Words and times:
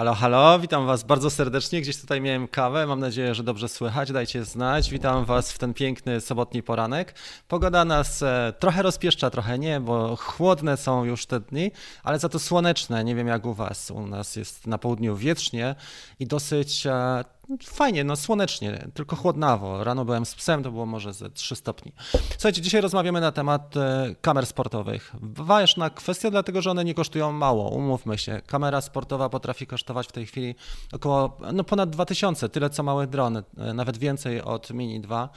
Halo, 0.00 0.14
halo, 0.14 0.58
witam 0.58 0.86
Was 0.86 1.04
bardzo 1.04 1.30
serdecznie. 1.30 1.80
Gdzieś 1.80 2.00
tutaj 2.00 2.20
miałem 2.20 2.48
kawę, 2.48 2.86
mam 2.86 3.00
nadzieję, 3.00 3.34
że 3.34 3.42
dobrze 3.42 3.68
słychać. 3.68 4.12
Dajcie 4.12 4.44
znać. 4.44 4.90
Witam 4.90 5.24
Was 5.24 5.52
w 5.52 5.58
ten 5.58 5.74
piękny 5.74 6.20
sobotni 6.20 6.62
poranek. 6.62 7.14
Pogoda 7.48 7.84
nas 7.84 8.22
e, 8.22 8.52
trochę 8.58 8.82
rozpieszcza, 8.82 9.30
trochę 9.30 9.58
nie, 9.58 9.80
bo 9.80 10.16
chłodne 10.16 10.76
są 10.76 11.04
już 11.04 11.26
te 11.26 11.40
dni, 11.40 11.70
ale 12.02 12.18
za 12.18 12.28
to 12.28 12.38
słoneczne. 12.38 13.04
Nie 13.04 13.14
wiem 13.14 13.26
jak 13.28 13.46
u 13.46 13.54
Was. 13.54 13.90
U 13.90 14.06
nas 14.06 14.36
jest 14.36 14.66
na 14.66 14.78
południu 14.78 15.16
wietrznie 15.16 15.74
i 16.20 16.26
dosyć 16.26 16.86
e, 16.86 17.24
Fajnie, 17.58 18.04
no 18.04 18.16
słonecznie, 18.16 18.88
tylko 18.94 19.16
chłodnawo. 19.16 19.84
Rano 19.84 20.04
byłem 20.04 20.26
z 20.26 20.34
psem, 20.34 20.62
to 20.62 20.70
było 20.70 20.86
może 20.86 21.12
ze 21.12 21.30
3 21.30 21.56
stopni. 21.56 21.92
Słuchajcie, 22.30 22.62
dzisiaj 22.62 22.80
rozmawiamy 22.80 23.20
na 23.20 23.32
temat 23.32 23.76
e, 23.76 24.14
kamer 24.20 24.46
sportowych. 24.46 25.12
Ważna 25.22 25.90
kwestia, 25.90 26.30
dlatego 26.30 26.62
że 26.62 26.70
one 26.70 26.84
nie 26.84 26.94
kosztują 26.94 27.32
mało, 27.32 27.70
umówmy 27.70 28.18
się. 28.18 28.40
Kamera 28.46 28.80
sportowa 28.80 29.28
potrafi 29.28 29.66
kosztować 29.66 30.06
w 30.06 30.12
tej 30.12 30.26
chwili 30.26 30.54
około, 30.92 31.36
no 31.52 31.64
ponad 31.64 31.90
2000, 31.90 32.48
tyle 32.48 32.70
co 32.70 32.82
małe 32.82 33.06
drony, 33.06 33.42
e, 33.58 33.74
nawet 33.74 33.98
więcej 33.98 34.42
od 34.42 34.70
Mini 34.70 35.00
2. 35.00 35.28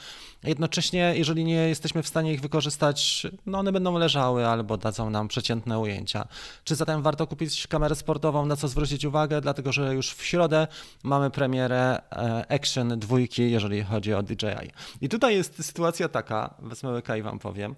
Jednocześnie, 0.44 1.12
jeżeli 1.16 1.44
nie 1.44 1.68
jesteśmy 1.68 2.02
w 2.02 2.08
stanie 2.08 2.32
ich 2.32 2.40
wykorzystać, 2.40 3.26
no 3.46 3.58
one 3.58 3.72
będą 3.72 3.98
leżały 3.98 4.46
albo 4.46 4.76
dadzą 4.76 5.10
nam 5.10 5.28
przeciętne 5.28 5.78
ujęcia. 5.78 6.28
Czy 6.64 6.74
zatem 6.74 7.02
warto 7.02 7.26
kupić 7.26 7.66
kamerę 7.66 7.94
sportową, 7.94 8.46
na 8.46 8.56
co 8.56 8.68
zwrócić 8.68 9.04
uwagę? 9.04 9.40
Dlatego, 9.40 9.72
że 9.72 9.94
już 9.94 10.10
w 10.10 10.24
środę 10.24 10.66
mamy 11.02 11.30
premierę 11.30 12.03
action 12.48 12.98
dwójki, 12.98 13.50
jeżeli 13.50 13.82
chodzi 13.82 14.14
o 14.14 14.22
DJI. 14.22 14.70
I 15.00 15.08
tutaj 15.08 15.34
jest 15.34 15.64
sytuacja 15.66 16.08
taka, 16.08 16.54
wezmę 16.58 16.90
łyka 16.90 17.16
i 17.16 17.22
wam 17.22 17.38
powiem. 17.38 17.74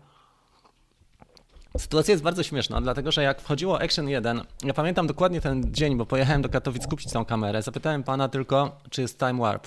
Sytuacja 1.79 2.13
jest 2.13 2.25
bardzo 2.25 2.43
śmieszna, 2.43 2.81
dlatego 2.81 3.13
że 3.13 3.23
jak 3.23 3.41
wchodziło 3.41 3.83
Action 3.83 4.09
1, 4.09 4.43
ja 4.65 4.75
pamiętam 4.75 5.07
dokładnie 5.07 5.41
ten 5.41 5.75
dzień, 5.75 5.97
bo 5.97 6.07
pojechałem 6.07 6.43
do 6.43 6.49
Katowic 6.49 6.87
kupić 6.87 7.13
tą 7.13 7.25
kamerę, 7.25 7.63
zapytałem 7.63 8.03
pana 8.03 8.29
tylko, 8.29 8.81
czy 8.91 9.03
jest 9.03 9.19
time 9.19 9.41
warp. 9.41 9.67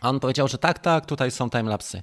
A 0.00 0.08
on 0.08 0.20
powiedział, 0.20 0.48
że 0.48 0.58
tak, 0.58 0.78
tak, 0.78 1.06
tutaj 1.06 1.30
są 1.30 1.50
timelapsy. 1.50 2.02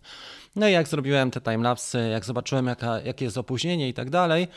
No 0.57 0.67
i 0.67 0.71
jak 0.71 0.87
zrobiłem 0.87 1.31
te 1.31 1.41
timelapsy, 1.41 2.09
jak 2.11 2.25
zobaczyłem 2.25 2.67
jaka, 2.67 3.01
jakie 3.01 3.25
jest 3.25 3.37
opóźnienie 3.37 3.89
i 3.89 3.93
tak 3.93 4.09
dalej, 4.09 4.47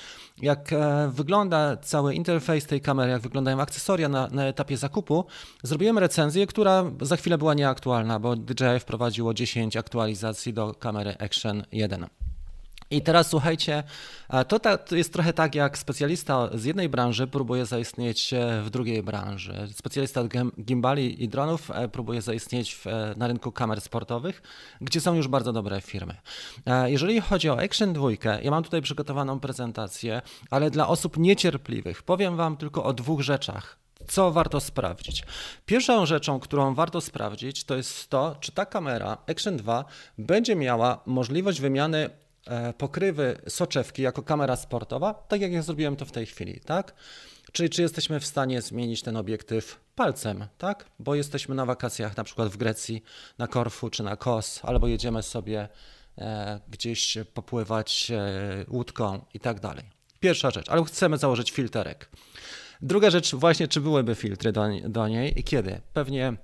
jak 0.42 0.72
e, 0.72 1.10
wygląda 1.14 1.76
cały 1.76 2.14
interfejs 2.14 2.66
tej 2.66 2.80
kamery, 2.80 3.10
jak 3.10 3.22
wyglądają 3.22 3.60
akcesoria 3.60 4.08
na, 4.08 4.28
na 4.28 4.44
etapie 4.44 4.76
zakupu, 4.76 5.24
zrobiłem 5.62 5.98
recenzję, 5.98 6.46
która 6.46 6.84
za 7.00 7.16
chwilę 7.16 7.38
była 7.38 7.54
nieaktualna, 7.54 8.18
bo 8.18 8.36
DJI 8.36 8.80
wprowadziło 8.80 9.34
10 9.34 9.76
aktualizacji 9.76 10.52
do 10.52 10.74
kamery 10.74 11.14
Action 11.18 11.64
1. 11.72 12.19
I 12.90 13.02
teraz 13.02 13.28
słuchajcie, 13.28 13.82
to, 14.48 14.58
to 14.60 14.96
jest 14.96 15.12
trochę 15.12 15.32
tak, 15.32 15.54
jak 15.54 15.78
specjalista 15.78 16.48
z 16.54 16.64
jednej 16.64 16.88
branży 16.88 17.26
próbuje 17.26 17.66
zaistnieć 17.66 18.32
e, 18.32 18.62
w 18.62 18.70
drugiej 18.70 19.02
branży. 19.02 19.68
Specjalista 19.72 20.20
od 20.20 20.28
gimbali 20.60 21.24
i 21.24 21.28
dronów 21.28 21.70
e, 21.70 21.88
próbuje 21.88 22.22
zaistnieć 22.22 22.74
w, 22.74 22.86
e, 22.86 23.14
na 23.16 23.26
rynku 23.26 23.52
kamer 23.52 23.80
sportowych, 23.80 24.42
gdzie 24.80 25.00
są 25.00 25.14
już 25.14 25.28
bardzo 25.28 25.52
dobre 25.52 25.80
firmy. 25.80 26.14
Jeżeli 26.86 27.20
chodzi 27.20 27.50
o 27.50 27.62
Action 27.62 27.92
2, 27.92 28.08
ja 28.42 28.50
mam 28.50 28.64
tutaj 28.64 28.82
przygotowaną 28.82 29.40
prezentację, 29.40 30.22
ale 30.50 30.70
dla 30.70 30.88
osób 30.88 31.16
niecierpliwych 31.16 32.02
powiem 32.02 32.36
Wam 32.36 32.56
tylko 32.56 32.84
o 32.84 32.92
dwóch 32.92 33.20
rzeczach 33.20 33.78
co 34.08 34.32
warto 34.32 34.60
sprawdzić? 34.60 35.24
Pierwszą 35.66 36.06
rzeczą, 36.06 36.40
którą 36.40 36.74
warto 36.74 37.00
sprawdzić, 37.00 37.64
to 37.64 37.76
jest 37.76 38.10
to, 38.10 38.36
czy 38.40 38.52
ta 38.52 38.66
kamera 38.66 39.18
Action 39.26 39.56
2 39.56 39.84
będzie 40.18 40.56
miała 40.56 41.00
możliwość 41.06 41.60
wymiany 41.60 42.10
E, 42.10 42.29
pokrywy 42.78 43.40
soczewki 43.48 44.02
jako 44.02 44.22
kamera 44.22 44.56
sportowa, 44.56 45.14
tak 45.14 45.40
jak 45.40 45.52
ja 45.52 45.62
zrobiłem 45.62 45.96
to 45.96 46.04
w 46.04 46.12
tej 46.12 46.26
chwili, 46.26 46.60
tak? 46.60 46.94
Czyli 47.52 47.70
czy 47.70 47.82
jesteśmy 47.82 48.20
w 48.20 48.26
stanie 48.26 48.62
zmienić 48.62 49.02
ten 49.02 49.16
obiektyw 49.16 49.80
palcem, 49.94 50.46
tak? 50.58 50.84
Bo 50.98 51.14
jesteśmy 51.14 51.54
na 51.54 51.66
wakacjach 51.66 52.16
na 52.16 52.24
przykład 52.24 52.48
w 52.48 52.56
Grecji, 52.56 53.02
na 53.38 53.46
Korfu 53.46 53.90
czy 53.90 54.02
na 54.02 54.16
Kos, 54.16 54.60
albo 54.62 54.86
jedziemy 54.86 55.22
sobie 55.22 55.68
e, 56.18 56.60
gdzieś 56.68 57.18
popływać 57.34 58.10
e, 58.10 58.64
łódką 58.68 59.24
i 59.34 59.40
tak 59.40 59.60
dalej. 59.60 59.84
Pierwsza 60.20 60.50
rzecz, 60.50 60.68
ale 60.68 60.84
chcemy 60.84 61.18
założyć 61.18 61.50
filterek. 61.50 62.10
Druga 62.82 63.10
rzecz, 63.10 63.34
właśnie, 63.34 63.68
czy 63.68 63.80
byłyby 63.80 64.14
filtry 64.14 64.52
do, 64.52 64.68
do 64.84 65.08
niej 65.08 65.40
i 65.40 65.44
kiedy? 65.44 65.80
Pewnie 65.92 66.36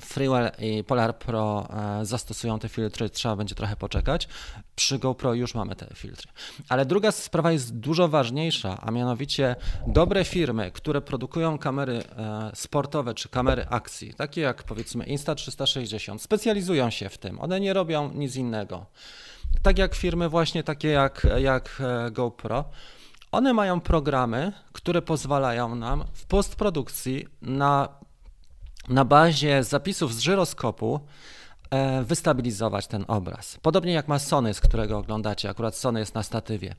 Freewell 0.00 0.50
i 0.58 0.84
Polar 0.84 1.18
Pro 1.18 1.68
e, 2.00 2.04
zastosują 2.04 2.58
te 2.58 2.68
filtry, 2.68 3.10
trzeba 3.10 3.36
będzie 3.36 3.54
trochę 3.54 3.76
poczekać. 3.76 4.28
Przy 4.76 4.98
GoPro 4.98 5.34
już 5.34 5.54
mamy 5.54 5.76
te 5.76 5.86
filtry. 5.94 6.32
Ale 6.68 6.86
druga 6.86 7.12
sprawa 7.12 7.52
jest 7.52 7.78
dużo 7.78 8.08
ważniejsza, 8.08 8.78
a 8.80 8.90
mianowicie 8.90 9.56
dobre 9.86 10.24
firmy, 10.24 10.70
które 10.70 11.00
produkują 11.00 11.58
kamery 11.58 12.02
e, 12.16 12.50
sportowe 12.54 13.14
czy 13.14 13.28
kamery 13.28 13.66
akcji, 13.70 14.14
takie 14.14 14.40
jak 14.40 14.62
powiedzmy 14.62 15.04
Insta360, 15.04 16.18
specjalizują 16.18 16.90
się 16.90 17.08
w 17.08 17.18
tym. 17.18 17.40
One 17.40 17.60
nie 17.60 17.72
robią 17.72 18.12
nic 18.12 18.36
innego. 18.36 18.86
Tak 19.62 19.78
jak 19.78 19.94
firmy 19.94 20.28
właśnie 20.28 20.62
takie 20.62 20.88
jak, 20.88 21.26
jak 21.36 21.80
e, 21.80 22.10
GoPro, 22.10 22.64
one 23.32 23.52
mają 23.52 23.80
programy, 23.80 24.52
które 24.72 25.02
pozwalają 25.02 25.74
nam 25.74 26.04
w 26.12 26.26
postprodukcji 26.26 27.26
na 27.42 27.88
na 28.88 29.04
bazie 29.04 29.64
zapisów 29.64 30.14
z 30.14 30.18
żyroskopu 30.18 31.00
e, 31.70 32.04
wystabilizować 32.04 32.86
ten 32.86 33.04
obraz. 33.08 33.58
Podobnie 33.62 33.92
jak 33.92 34.08
ma 34.08 34.18
Sony, 34.18 34.54
z 34.54 34.60
którego 34.60 34.98
oglądacie, 34.98 35.50
akurat 35.50 35.76
Sony 35.76 36.00
jest 36.00 36.14
na 36.14 36.22
statywie, 36.22 36.74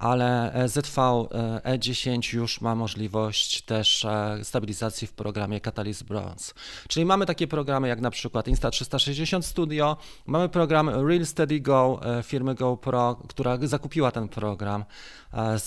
ale 0.00 0.52
ZV 0.66 1.28
E10 1.64 2.34
już 2.34 2.60
ma 2.60 2.74
możliwość 2.74 3.62
też 3.62 4.04
e, 4.04 4.38
stabilizacji 4.42 5.06
w 5.06 5.12
programie 5.12 5.60
Catalyst 5.60 6.04
Bronze. 6.04 6.52
Czyli 6.88 7.06
mamy 7.06 7.26
takie 7.26 7.46
programy 7.46 7.88
jak 7.88 8.00
na 8.00 8.10
przykład 8.10 8.46
Insta360 8.46 9.42
Studio, 9.42 9.96
mamy 10.26 10.48
program 10.48 10.88
Real 10.88 11.26
Steady 11.26 11.60
Go 11.60 12.00
e, 12.18 12.22
firmy 12.22 12.54
GoPro, 12.54 13.22
która 13.28 13.58
zakupiła 13.62 14.10
ten 14.10 14.28
program 14.28 14.84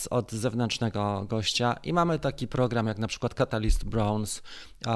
od 0.10 0.32
zewnętrznego 0.32 1.26
gościa 1.30 1.76
i 1.84 1.94
mamy 1.94 2.20
taki 2.20 2.48
program 2.48 2.88
jak 2.88 2.98
na 2.98 3.08
przykład 3.08 3.34
Catalyst 3.34 3.84
Bronze 3.84 4.42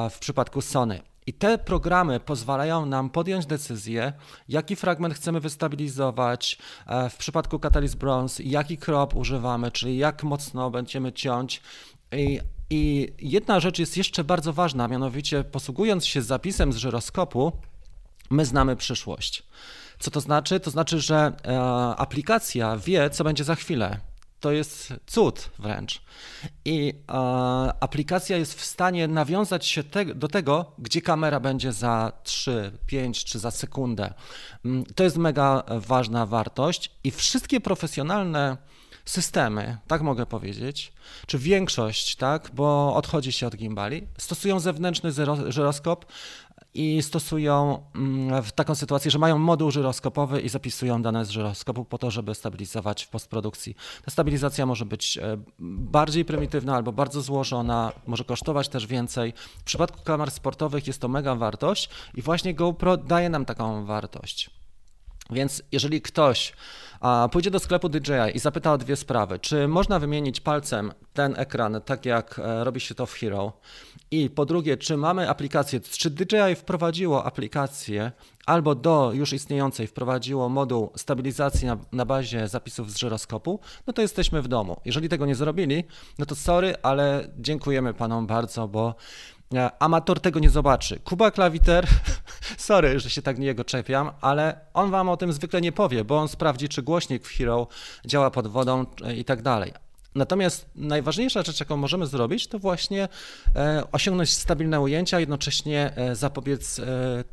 w 0.09 0.19
przypadku 0.19 0.61
Sony. 0.61 1.01
I 1.27 1.33
te 1.33 1.57
programy 1.57 2.19
pozwalają 2.19 2.85
nam 2.85 3.09
podjąć 3.09 3.45
decyzję, 3.45 4.13
jaki 4.49 4.75
fragment 4.75 5.13
chcemy 5.13 5.39
wystabilizować 5.39 6.57
e, 6.87 7.09
w 7.09 7.17
przypadku 7.17 7.59
Catalyst 7.59 7.97
Bronze, 7.97 8.43
jaki 8.43 8.77
crop 8.77 9.15
używamy, 9.27 9.71
czyli 9.71 9.97
jak 9.97 10.23
mocno 10.23 10.71
będziemy 10.71 11.13
ciąć. 11.13 11.61
I, 12.11 12.39
I 12.69 13.13
jedna 13.19 13.59
rzecz 13.59 13.79
jest 13.79 13.97
jeszcze 13.97 14.23
bardzo 14.23 14.53
ważna, 14.53 14.87
mianowicie 14.87 15.43
posługując 15.43 16.05
się 16.05 16.21
zapisem 16.21 16.73
z 16.73 16.77
żyroskopu, 16.77 17.51
my 18.29 18.45
znamy 18.45 18.75
przyszłość. 18.75 19.43
Co 19.99 20.11
to 20.11 20.21
znaczy? 20.21 20.59
To 20.59 20.71
znaczy, 20.71 21.01
że 21.01 21.33
e, 21.45 21.59
aplikacja 21.97 22.77
wie, 22.77 23.09
co 23.09 23.23
będzie 23.23 23.43
za 23.43 23.55
chwilę 23.55 23.99
to 24.39 24.51
jest 24.51 24.93
cud 25.07 25.49
wręcz. 25.59 26.01
I 26.65 26.93
e, 27.09 27.13
aplikacja 27.79 28.37
jest 28.37 28.53
w 28.53 28.65
stanie 28.65 29.07
nawiązać 29.07 29.65
się 29.65 29.83
te, 29.83 30.05
do 30.05 30.27
tego, 30.27 30.71
gdzie 30.79 31.01
kamera 31.01 31.39
będzie 31.39 31.73
za 31.73 32.11
3, 32.23 32.71
5 32.85 33.25
czy 33.25 33.39
za 33.39 33.51
sekundę. 33.51 34.13
Mm, 34.65 34.85
to 34.85 35.03
jest 35.03 35.17
mega 35.17 35.63
ważna 35.69 36.25
wartość 36.25 36.91
i 37.03 37.11
wszystkie 37.11 37.61
profesjonalne 37.61 38.57
systemy, 39.09 39.77
tak 39.87 40.01
mogę 40.01 40.25
powiedzieć, 40.25 40.93
czy 41.27 41.37
większość, 41.37 42.15
tak, 42.15 42.51
bo 42.53 42.95
odchodzi 42.95 43.31
się 43.31 43.47
od 43.47 43.55
gimbali, 43.55 44.07
stosują 44.17 44.59
zewnętrzny 44.59 45.11
żyroskop, 45.47 46.05
i 46.77 47.01
stosują 47.01 47.83
mm, 47.95 48.43
w 48.43 48.51
taką 48.51 48.75
sytuację, 48.75 49.11
że 49.11 49.19
mają 49.19 49.37
moduł 49.37 49.71
żyroskopowy 49.71 50.41
i 50.41 50.49
zapisują 50.49 51.01
dane 51.01 51.25
z 51.25 51.29
żyroskopu 51.29 51.85
po 51.85 51.97
to, 51.97 52.11
żeby 52.11 52.35
stabilizować 52.35 53.03
w 53.03 53.09
postprodukcji. 53.09 53.75
Ta 54.05 54.11
stabilizacja 54.11 54.65
może 54.65 54.85
być 54.85 55.17
e, 55.17 55.37
bardziej 55.59 56.25
prymitywna 56.25 56.75
albo 56.75 56.91
bardzo 56.91 57.21
złożona, 57.21 57.91
może 58.07 58.23
kosztować 58.23 58.69
też 58.69 58.87
więcej. 58.87 59.33
W 59.59 59.63
przypadku 59.63 60.03
kamer 60.03 60.31
sportowych 60.31 60.87
jest 60.87 61.01
to 61.01 61.07
mega 61.07 61.35
wartość 61.35 61.89
i 62.15 62.21
właśnie 62.21 62.53
GoPro 62.53 62.97
daje 62.97 63.29
nam 63.29 63.45
taką 63.45 63.85
wartość. 63.85 64.49
Więc 65.29 65.63
jeżeli 65.71 66.01
ktoś 66.01 66.53
a 66.99 67.29
pójdzie 67.31 67.51
do 67.51 67.59
sklepu 67.59 67.89
DJI 67.89 68.35
i 68.35 68.39
zapyta 68.39 68.73
o 68.73 68.77
dwie 68.77 68.95
sprawy. 68.95 69.39
Czy 69.39 69.67
można 69.67 69.99
wymienić 69.99 70.41
palcem 70.41 70.91
ten 71.13 71.33
ekran, 71.37 71.81
tak 71.85 72.05
jak 72.05 72.39
e, 72.39 72.63
robi 72.63 72.79
się 72.79 72.95
to 72.95 73.05
w 73.05 73.13
Hero? 73.13 73.53
I 74.11 74.29
po 74.29 74.45
drugie, 74.45 74.77
czy 74.77 74.97
mamy 74.97 75.29
aplikację, 75.29 75.79
czy 75.79 76.09
DJI 76.09 76.55
wprowadziło 76.55 77.25
aplikację 77.25 78.11
albo 78.45 78.75
do 78.75 79.11
już 79.13 79.33
istniejącej 79.33 79.87
wprowadziło 79.87 80.49
moduł 80.49 80.91
stabilizacji 80.95 81.67
na, 81.67 81.77
na 81.91 82.05
bazie 82.05 82.47
zapisów 82.47 82.91
z 82.91 82.97
żyroskopu, 82.97 83.59
no 83.87 83.93
to 83.93 84.01
jesteśmy 84.01 84.41
w 84.41 84.47
domu. 84.47 84.81
Jeżeli 84.85 85.09
tego 85.09 85.25
nie 85.25 85.35
zrobili, 85.35 85.83
no 86.19 86.25
to 86.25 86.35
sorry, 86.35 86.75
ale 86.83 87.27
dziękujemy 87.39 87.93
panom 87.93 88.27
bardzo, 88.27 88.67
bo 88.67 88.95
amator 89.79 90.19
tego 90.19 90.39
nie 90.39 90.49
zobaczy. 90.49 90.99
Kuba 90.99 91.31
Klawiter, 91.31 91.87
sorry, 92.57 92.99
że 92.99 93.09
się 93.09 93.21
tak 93.21 93.39
niego 93.39 93.63
czepiam, 93.63 94.11
ale 94.21 94.59
on 94.73 94.91
wam 94.91 95.09
o 95.09 95.17
tym 95.17 95.33
zwykle 95.33 95.61
nie 95.61 95.71
powie, 95.71 96.03
bo 96.03 96.17
on 96.17 96.27
sprawdzi, 96.27 96.69
czy 96.69 96.83
głośnik 96.83 97.25
w 97.25 97.37
Hero 97.37 97.67
działa 98.05 98.31
pod 98.31 98.47
wodą 98.47 98.85
e, 99.05 99.15
i 99.15 99.25
tak 99.25 99.41
dalej 99.41 99.86
Natomiast 100.15 100.65
najważniejsza 100.75 101.43
rzecz, 101.43 101.59
jaką 101.59 101.77
możemy 101.77 102.07
zrobić, 102.07 102.47
to 102.47 102.59
właśnie 102.59 103.07
e, 103.55 103.83
osiągnąć 103.91 104.33
stabilne 104.33 104.81
ujęcia, 104.81 105.19
jednocześnie 105.19 105.93
e, 105.95 106.15
zapobiec 106.15 106.79
e, 106.79 106.85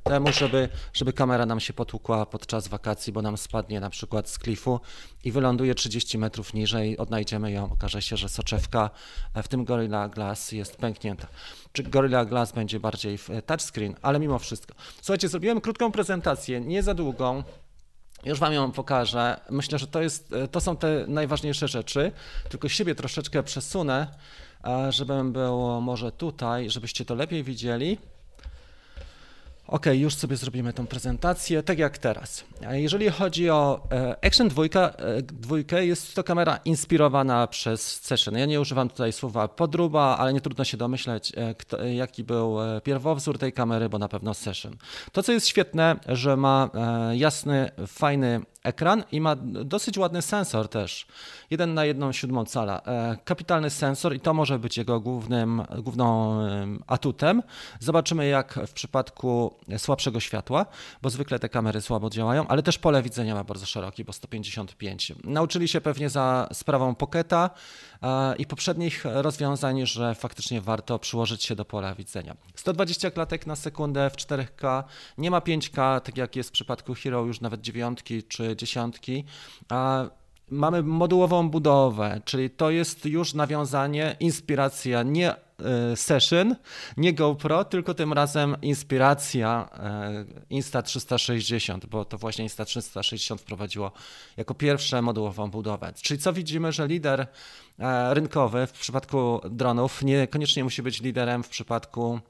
temu, 0.02 0.32
żeby, 0.32 0.68
żeby 0.92 1.12
kamera 1.12 1.46
nam 1.46 1.60
się 1.60 1.72
potłukła 1.72 2.26
podczas 2.26 2.68
wakacji, 2.68 3.12
bo 3.12 3.22
nam 3.22 3.36
spadnie 3.36 3.80
na 3.80 3.90
przykład 3.90 4.28
z 4.28 4.38
klifu 4.38 4.80
i 5.24 5.32
wyląduje 5.32 5.74
30 5.74 6.18
metrów 6.18 6.54
niżej, 6.54 6.98
odnajdziemy 6.98 7.52
ją, 7.52 7.72
okaże 7.72 8.02
się, 8.02 8.16
że 8.16 8.28
soczewka 8.28 8.90
w 9.34 9.48
tym 9.48 9.64
Gorilla 9.64 10.08
Glass 10.08 10.52
jest 10.52 10.76
pęknięta. 10.76 11.26
Czy 11.72 11.82
Gorilla 11.82 12.24
Glass 12.24 12.52
będzie 12.52 12.80
bardziej 12.80 13.18
w 13.18 13.28
touchscreen, 13.46 13.94
ale 14.02 14.20
mimo 14.20 14.38
wszystko. 14.38 14.74
Słuchajcie, 15.02 15.28
zrobiłem 15.28 15.60
krótką 15.60 15.92
prezentację, 15.92 16.60
nie 16.60 16.82
za 16.82 16.94
długą, 16.94 17.42
już 18.24 18.38
Wam 18.38 18.52
ją 18.52 18.72
pokażę. 18.72 19.40
Myślę, 19.50 19.78
że 19.78 19.86
to, 19.86 20.02
jest, 20.02 20.34
to 20.50 20.60
są 20.60 20.76
te 20.76 21.04
najważniejsze 21.08 21.68
rzeczy. 21.68 22.12
Tylko 22.48 22.68
siebie 22.68 22.94
troszeczkę 22.94 23.42
przesunę, 23.42 24.06
żebym 24.88 25.32
był 25.32 25.80
może 25.80 26.12
tutaj, 26.12 26.70
żebyście 26.70 27.04
to 27.04 27.14
lepiej 27.14 27.44
widzieli. 27.44 27.98
Ok, 29.66 29.86
już 29.86 30.14
sobie 30.14 30.36
zrobimy 30.36 30.72
tą 30.72 30.86
prezentację, 30.86 31.62
tak 31.62 31.78
jak 31.78 31.98
teraz. 31.98 32.44
Jeżeli 32.70 33.10
chodzi 33.10 33.50
o 33.50 33.88
e, 33.92 34.24
Action 34.26 34.48
2, 34.48 34.62
2, 35.22 35.56
e, 35.72 35.86
jest 35.86 36.14
to 36.14 36.24
kamera 36.24 36.56
inspirowana 36.64 37.46
przez 37.46 38.02
Session. 38.02 38.38
Ja 38.38 38.46
nie 38.46 38.60
używam 38.60 38.88
tutaj 38.88 39.12
słowa 39.12 39.48
podruba, 39.48 40.16
ale 40.18 40.32
nie 40.32 40.40
trudno 40.40 40.64
się 40.64 40.76
domyśleć, 40.76 41.32
e, 41.36 41.54
kto, 41.54 41.84
jaki 41.84 42.24
był 42.24 42.56
pierwowzór 42.82 43.38
tej 43.38 43.52
kamery, 43.52 43.88
bo 43.88 43.98
na 43.98 44.08
pewno 44.08 44.34
Session. 44.34 44.76
To, 45.12 45.22
co 45.22 45.32
jest 45.32 45.46
świetne, 45.46 45.96
że 46.08 46.36
ma 46.36 46.70
jasny, 47.12 47.70
fajny 47.86 48.40
ekran 48.64 49.04
i 49.12 49.20
ma 49.20 49.36
dosyć 49.64 49.98
ładny 49.98 50.22
sensor 50.22 50.68
też. 50.68 51.06
Jeden 51.50 51.74
na 51.74 51.84
jedną 51.84 52.12
siódmą 52.12 52.44
cala. 52.44 52.80
E, 52.80 53.16
kapitalny 53.24 53.70
sensor 53.70 54.14
i 54.14 54.20
to 54.20 54.34
może 54.34 54.58
być 54.58 54.76
jego 54.76 55.00
głównym, 55.00 55.62
główną 55.82 56.38
atutem. 56.86 57.42
Zobaczymy 57.80 58.26
jak 58.26 58.60
w 58.66 58.72
przypadku 58.72 59.54
słabszego 59.78 60.20
światła, 60.20 60.66
bo 61.02 61.10
zwykle 61.10 61.38
te 61.38 61.48
kamery 61.48 61.80
słabo 61.80 62.10
działają, 62.10 62.48
ale 62.48 62.62
też 62.62 62.78
pole 62.78 63.02
widzenia 63.02 63.34
ma 63.34 63.44
bardzo 63.44 63.66
szerokie, 63.66 64.04
bo 64.04 64.12
155. 64.12 65.12
Nauczyli 65.24 65.68
się 65.68 65.80
pewnie 65.80 66.10
za 66.10 66.48
sprawą 66.52 66.94
Pocketa 66.94 67.50
e, 68.02 68.36
i 68.36 68.46
poprzednich 68.46 69.04
rozwiązań, 69.04 69.86
że 69.86 70.14
faktycznie 70.14 70.60
warto 70.60 70.98
przyłożyć 70.98 71.44
się 71.44 71.54
do 71.54 71.64
pola 71.64 71.94
widzenia. 71.94 72.36
120 72.54 73.10
klatek 73.10 73.46
na 73.46 73.56
sekundę 73.56 74.10
w 74.10 74.16
4K, 74.16 74.84
nie 75.18 75.30
ma 75.30 75.38
5K, 75.38 76.00
tak 76.00 76.16
jak 76.16 76.36
jest 76.36 76.48
w 76.48 76.52
przypadku 76.52 76.94
Hero 76.94 77.24
już 77.24 77.40
nawet 77.40 77.60
dziewiątki 77.60 78.22
czy 78.22 78.53
dziesiątki. 78.56 79.24
Mamy 80.50 80.82
modułową 80.82 81.48
budowę, 81.50 82.20
czyli 82.24 82.50
to 82.50 82.70
jest 82.70 83.06
już 83.06 83.34
nawiązanie, 83.34 84.16
inspiracja 84.20 85.02
nie 85.02 85.30
e, 85.32 85.36
session, 85.96 86.56
nie 86.96 87.14
GoPro, 87.14 87.64
tylko 87.64 87.94
tym 87.94 88.12
razem 88.12 88.56
inspiracja 88.62 89.68
e, 90.50 90.56
Insta360, 90.56 91.86
bo 91.86 92.04
to 92.04 92.18
właśnie 92.18 92.46
Insta360 92.48 93.38
wprowadziło 93.38 93.92
jako 94.36 94.54
pierwsze 94.54 95.02
modułową 95.02 95.50
budowę. 95.50 95.92
Czyli 96.02 96.20
co 96.20 96.32
widzimy, 96.32 96.72
że 96.72 96.86
lider 96.86 97.26
e, 97.78 98.14
rynkowy 98.14 98.66
w 98.66 98.72
przypadku 98.72 99.40
dronów 99.50 100.02
niekoniecznie 100.02 100.64
musi 100.64 100.82
być 100.82 101.00
liderem 101.00 101.42
w 101.42 101.48
przypadku 101.48 102.20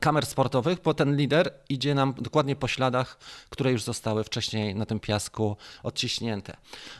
kamer 0.00 0.26
sportowych, 0.26 0.78
bo 0.84 0.94
ten 0.94 1.16
lider 1.16 1.52
idzie 1.68 1.94
nam 1.94 2.14
dokładnie 2.18 2.56
po 2.56 2.68
śladach, 2.68 3.18
które 3.50 3.72
już 3.72 3.82
zostały 3.82 4.24
wcześniej 4.24 4.74
na 4.74 4.86
tym 4.86 5.00
piasku 5.00 5.56
odciśnięte. 5.82 6.56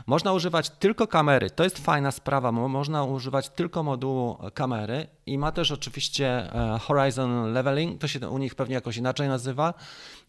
Można 0.07 0.33
używać 0.33 0.71
tylko 0.71 1.07
kamery, 1.07 1.51
to 1.51 1.65
jest 1.65 1.79
fajna 1.79 2.11
sprawa, 2.11 2.53
można 2.53 3.05
używać 3.05 3.49
tylko 3.49 3.83
modułu 3.83 4.39
kamery 4.55 5.07
i 5.27 5.39
ma 5.39 5.53
też 5.53 5.71
oczywiście 5.71 6.29
e, 6.29 6.79
Horizon 6.79 7.53
Leveling, 7.53 8.01
to 8.01 8.09
się 8.09 8.29
u 8.29 8.39
nich 8.39 8.55
pewnie 8.55 8.75
jakoś 8.75 8.97
inaczej 8.97 9.29
nazywa, 9.29 9.75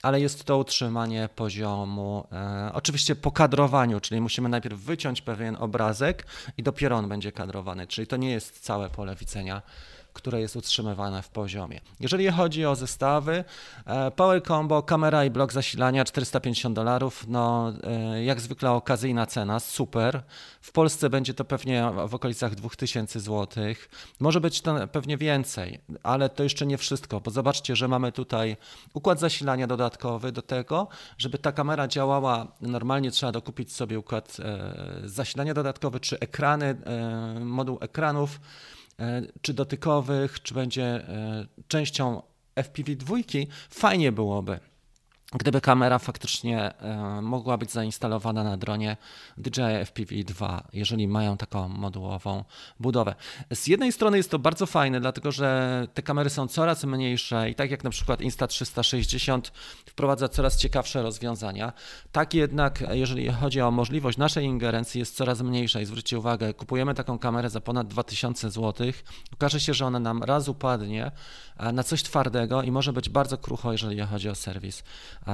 ale 0.01 0.22
jest 0.22 0.44
to 0.44 0.57
utrzymanie 0.57 1.30
poziomu, 1.36 2.27
e, 2.31 2.72
oczywiście 2.74 3.16
po 3.16 3.31
kadrowaniu, 3.31 4.00
czyli 4.00 4.22
musimy 4.22 4.50
najpierw 4.50 4.80
wyciąć 4.80 5.22
pewien 5.22 5.57
obrazek 5.60 6.25
i 6.57 6.63
dopiero 6.63 6.98
on 6.98 7.10
będzie 7.10 7.31
kadrowany, 7.31 7.88
czyli 7.88 8.07
to 8.07 8.18
nie 8.18 8.31
jest 8.31 8.60
całe 8.60 8.89
pole 8.89 9.16
widzenia 9.16 9.62
które 10.13 10.42
jest 10.42 10.56
utrzymywane 10.56 11.22
w 11.22 11.30
poziomie. 11.30 11.80
Jeżeli 12.00 12.31
chodzi 12.31 12.66
o 12.66 12.75
zestawy, 12.75 13.44
e, 13.86 14.12
Power 14.12 14.44
Combo, 14.44 14.84
kamera 14.84 15.25
i 15.25 15.30
blok 15.30 15.54
zasilania 15.54 16.06
450 16.06 16.75
dolarów, 16.75 17.25
no 17.28 17.74
e, 17.84 18.24
jak 18.24 18.42
zwykle 18.42 18.72
okazyjna 18.72 19.25
cena, 19.25 19.60
super. 19.60 20.24
W 20.62 20.72
Polsce 20.72 21.10
będzie 21.10 21.34
to 21.34 21.46
pewnie 21.46 21.92
w 22.08 22.16
okolicach 22.16 22.56
2000 22.56 23.19
zł. 23.19 23.63
Może 24.19 24.42
być 24.42 24.62
to 24.62 24.88
pewnie 24.88 25.18
więcej, 25.18 25.80
ale 26.04 26.30
to 26.30 26.44
jeszcze 26.44 26.66
nie 26.66 26.78
wszystko, 26.78 27.22
bo 27.22 27.31
zobaczcie, 27.31 27.75
że 27.75 27.88
mamy 27.88 28.12
tutaj 28.12 28.58
układ 28.94 29.19
zasilania 29.19 29.68
dodatkowy 29.68 30.31
do 30.31 30.42
tego, 30.42 30.88
żeby 31.18 31.38
ta 31.38 31.52
kamera 31.52 31.88
działała 31.88 32.48
normalnie, 32.62 33.12
trzeba 33.12 33.31
dokupić 33.31 33.74
sobie 33.74 34.00
układ 34.00 34.38
e, 34.40 34.74
zasilania 35.06 35.54
dodatkowy, 35.54 36.00
czy 36.00 36.19
ekrany, 36.19 36.75
moduł 37.40 37.78
ekranów, 37.81 38.40
czy 39.42 39.53
dotykowych, 39.53 40.42
czy 40.42 40.53
będzie 40.53 40.83
e, 40.83 41.48
częścią 41.68 42.21
FPV2, 42.56 43.48
fajnie 43.69 44.12
byłoby, 44.12 44.59
gdyby 45.39 45.62
kamera 45.62 46.00
faktycznie 46.00 46.74
e, 46.80 47.22
mogła 47.22 47.57
być 47.57 47.72
zainstalowana 47.72 48.44
na 48.44 48.57
dronie 48.57 48.98
DJI 49.38 49.62
FPV-2, 49.62 50.62
jeżeli 50.74 51.07
mają 51.07 51.38
taką 51.38 51.68
modułową 51.68 52.44
budowę. 52.80 53.16
Z 53.54 53.68
jednej 53.68 53.92
strony 53.92 54.18
jest 54.18 54.31
to 54.31 54.39
bardzo 54.39 54.66
fajne, 54.66 55.00
dlatego 55.00 55.31
że 55.31 55.88
te 55.94 56.01
kamery 56.01 56.30
są 56.30 56.48
coraz 56.48 56.83
mniejsze 56.83 57.50
i 57.50 57.56
tak 57.56 57.72
jak 57.72 57.83
na 57.83 57.89
przykład 57.89 58.19
Insta360 58.22 59.42
wprowadza 59.86 60.28
coraz 60.28 60.57
ciekawsze 60.57 61.01
rozwiązania, 61.01 61.74
tak 62.12 62.34
jednak 62.34 62.84
jeżeli 62.92 63.30
chodzi 63.30 63.62
o 63.62 63.72
możliwość 63.72 64.18
naszej 64.18 64.45
ingerencji 64.45 65.00
jest 65.00 65.16
coraz 65.16 65.42
mniejsza 65.42 65.81
i 65.81 65.86
zwróćcie 65.86 66.19
uwagę, 66.19 66.54
kupujemy 66.54 66.94
taką 66.94 67.19
kamerę 67.19 67.50
za 67.50 67.62
ponad 67.62 67.88
2000 67.88 68.50
zł, 68.50 68.88
okaże 69.34 69.60
się, 69.60 69.74
że 69.74 69.86
ona 69.86 70.00
nam 70.00 70.24
raz 70.24 70.48
upadnie 70.48 71.12
na 71.74 71.84
coś 71.84 72.04
twardego 72.04 72.63
i 72.63 72.72
może 72.72 72.94
być 72.94 73.10
bardzo 73.10 73.38
krucho, 73.38 73.72
jeżeli 73.72 74.02
chodzi 74.02 74.30
o 74.30 74.36
serwis 74.36 74.84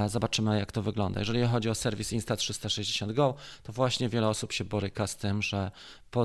Zobaczymy, 0.06 0.58
jak 0.58 0.72
to 0.72 0.82
wygląda. 0.82 1.20
Jeżeli 1.20 1.46
chodzi 1.46 1.70
o 1.70 1.74
serwis 1.74 2.12
Insta360 2.12 3.12
Go, 3.12 3.34
to 3.62 3.72
właśnie 3.72 4.08
wiele 4.08 4.28
osób 4.28 4.52
się 4.52 4.64
boryka 4.64 5.06
z 5.06 5.16
tym, 5.16 5.42
że 5.42 5.70
po 6.10 6.24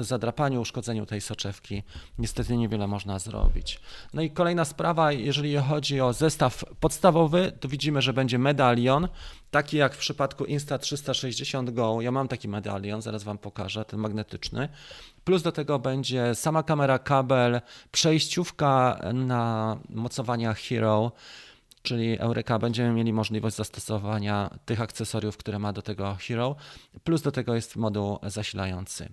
zadrapaniu, 0.00 0.60
uszkodzeniu 0.60 1.06
tej 1.06 1.20
soczewki 1.20 1.82
niestety 2.18 2.56
niewiele 2.56 2.86
można 2.86 3.18
zrobić. 3.18 3.80
No 4.14 4.22
i 4.22 4.30
kolejna 4.30 4.64
sprawa, 4.64 5.12
jeżeli 5.12 5.56
chodzi 5.56 6.00
o 6.00 6.12
zestaw 6.12 6.64
podstawowy, 6.80 7.52
to 7.60 7.68
widzimy, 7.68 8.02
że 8.02 8.12
będzie 8.12 8.38
medalion, 8.38 9.08
taki 9.52 9.76
jak 9.76 9.94
w 9.94 9.98
przypadku 9.98 10.44
Insta360 10.44 11.72
Go. 11.72 12.00
Ja 12.00 12.10
mam 12.10 12.28
taki 12.28 12.48
medalion, 12.48 13.02
zaraz 13.02 13.22
Wam 13.22 13.38
pokażę, 13.38 13.84
ten 13.84 14.00
magnetyczny. 14.00 14.68
Plus 15.24 15.42
do 15.42 15.52
tego 15.52 15.78
będzie 15.78 16.34
sama 16.34 16.62
kamera, 16.62 16.98
kabel, 16.98 17.60
przejściówka 17.90 19.00
na 19.14 19.76
mocowania 19.88 20.54
Hero, 20.54 21.12
czyli 21.82 22.18
Eureka, 22.18 22.58
będziemy 22.58 22.92
mieli 22.92 23.12
możliwość 23.12 23.56
zastosowania 23.56 24.58
tych 24.64 24.80
akcesoriów, 24.80 25.36
które 25.36 25.58
ma 25.58 25.72
do 25.72 25.82
tego 25.82 26.16
Hero, 26.20 26.56
plus 27.04 27.22
do 27.22 27.32
tego 27.32 27.54
jest 27.54 27.76
moduł 27.76 28.18
zasilający. 28.22 29.08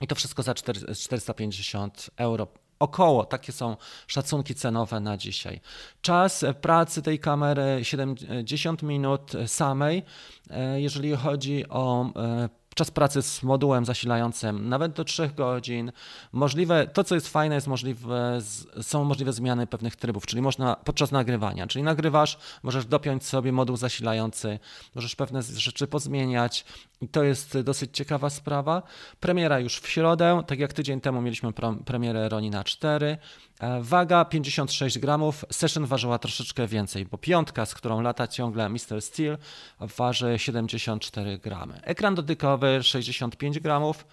I 0.00 0.06
to 0.06 0.14
wszystko 0.14 0.42
za 0.42 0.54
450 0.54 2.10
euro. 2.16 2.46
Około, 2.78 3.24
takie 3.24 3.52
są 3.52 3.76
szacunki 4.06 4.54
cenowe 4.54 5.00
na 5.00 5.16
dzisiaj. 5.16 5.60
Czas 6.00 6.44
pracy 6.60 7.02
tej 7.02 7.18
kamery 7.18 7.80
70 7.82 8.82
minut 8.82 9.32
samej, 9.46 10.02
e, 10.50 10.80
jeżeli 10.80 11.16
chodzi 11.16 11.68
o 11.68 12.12
e, 12.16 12.48
czas 12.76 12.90
pracy 12.90 13.22
z 13.22 13.42
modułem 13.42 13.84
zasilającym 13.84 14.68
nawet 14.68 14.92
do 14.92 15.04
3 15.04 15.30
godzin. 15.36 15.92
Możliwe, 16.32 16.86
to 16.86 17.04
co 17.04 17.14
jest 17.14 17.28
fajne, 17.28 17.54
jest 17.54 17.66
możliwe, 17.66 18.38
są 18.82 19.04
możliwe 19.04 19.32
zmiany 19.32 19.66
pewnych 19.66 19.96
trybów, 19.96 20.26
czyli 20.26 20.42
można 20.42 20.76
podczas 20.76 21.12
nagrywania, 21.12 21.66
czyli 21.66 21.82
nagrywasz, 21.82 22.38
możesz 22.62 22.86
dopiąć 22.86 23.24
sobie 23.26 23.52
moduł 23.52 23.76
zasilający, 23.76 24.58
możesz 24.94 25.16
pewne 25.16 25.42
rzeczy 25.42 25.86
pozmieniać 25.86 26.64
i 27.00 27.08
to 27.08 27.22
jest 27.22 27.60
dosyć 27.60 27.96
ciekawa 27.96 28.30
sprawa. 28.30 28.82
Premiera 29.20 29.58
już 29.60 29.78
w 29.78 29.88
środę, 29.88 30.42
tak 30.46 30.58
jak 30.58 30.72
tydzień 30.72 31.00
temu 31.00 31.22
mieliśmy 31.22 31.52
premierę 31.84 32.28
Ronina 32.28 32.64
4. 32.64 33.18
E, 33.60 33.82
waga 33.82 34.24
56 34.24 34.98
gramów, 34.98 35.44
Session 35.50 35.86
ważyła 35.86 36.18
troszeczkę 36.18 36.66
więcej, 36.66 37.06
bo 37.06 37.18
piątka, 37.18 37.66
z 37.66 37.74
którą 37.74 38.00
lata 38.00 38.28
ciągle 38.28 38.68
Mr. 38.68 39.00
Steel, 39.02 39.38
waży 39.80 40.34
74 40.38 41.38
gramy. 41.38 41.80
Ekran 41.82 42.14
dotykowy 42.14 42.82
65 42.82 43.60
gramów, 43.60 44.06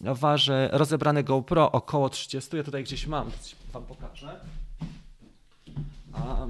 waży 0.00 0.68
rozebrany 0.72 1.24
GoPro 1.24 1.72
około 1.72 2.08
30. 2.08 2.56
Ja 2.56 2.64
tutaj 2.64 2.84
gdzieś 2.84 3.06
mam, 3.06 3.30
wam 3.72 3.82
pokażę. 3.82 4.40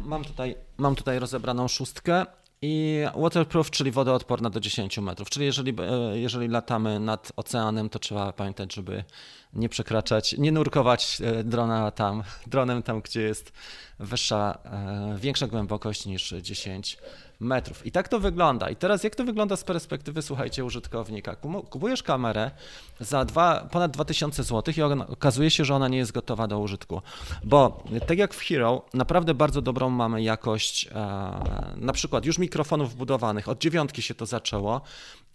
Mam 0.04 0.24
tutaj, 0.24 0.56
mam 0.78 0.94
tutaj 0.94 1.18
rozebraną 1.18 1.68
szóstkę 1.68 2.26
i 2.62 3.04
waterproof, 3.16 3.70
czyli 3.70 3.90
wodoodporna 3.90 4.50
do 4.50 4.60
10 4.60 4.98
metrów. 4.98 5.30
Czyli 5.30 5.46
jeżeli, 5.46 5.74
e, 5.80 6.18
jeżeli 6.18 6.48
latamy 6.48 7.00
nad 7.00 7.32
oceanem, 7.36 7.88
to 7.88 7.98
trzeba 7.98 8.32
pamiętać, 8.32 8.74
żeby 8.74 9.04
nie 9.54 9.68
przekraczać, 9.68 10.34
nie 10.38 10.52
nurkować 10.52 11.18
e, 11.20 11.44
drona 11.44 11.90
tam, 11.90 12.22
dronem 12.46 12.82
tam, 12.82 13.00
gdzie 13.00 13.22
jest 13.22 13.52
wyższa, 13.98 14.58
e, 14.64 15.18
większa 15.18 15.46
głębokość 15.46 16.06
niż 16.06 16.34
10 16.42 16.98
metrów. 17.40 17.86
I 17.86 17.92
tak 17.92 18.08
to 18.08 18.20
wygląda. 18.20 18.70
I 18.70 18.76
teraz 18.76 19.04
jak 19.04 19.14
to 19.14 19.24
wygląda 19.24 19.56
z 19.56 19.64
perspektywy, 19.64 20.22
słuchajcie, 20.22 20.64
użytkownika? 20.64 21.36
Kupujesz 21.70 22.02
kamerę 22.02 22.50
za 23.00 23.24
dwa, 23.24 23.68
ponad 23.70 23.90
2000 23.90 24.42
zł 24.42 24.74
i 24.76 24.82
okazuje 24.82 25.50
się, 25.50 25.64
że 25.64 25.74
ona 25.74 25.88
nie 25.88 25.98
jest 25.98 26.12
gotowa 26.12 26.46
do 26.46 26.58
użytku. 26.58 27.02
Bo 27.44 27.84
tak 28.06 28.18
jak 28.18 28.34
w 28.34 28.40
Hero, 28.40 28.82
naprawdę 28.94 29.34
bardzo 29.34 29.62
dobrą 29.62 29.90
mamy 29.90 30.22
jakość, 30.22 30.86
e, 30.86 30.90
na 31.76 31.92
przykład 31.92 32.24
już 32.24 32.38
mikrofonów 32.38 32.92
wbudowanych, 32.92 33.48
od 33.48 33.58
dziewiątki 33.58 34.02
się 34.02 34.14
to 34.14 34.26
zaczęło, 34.26 34.80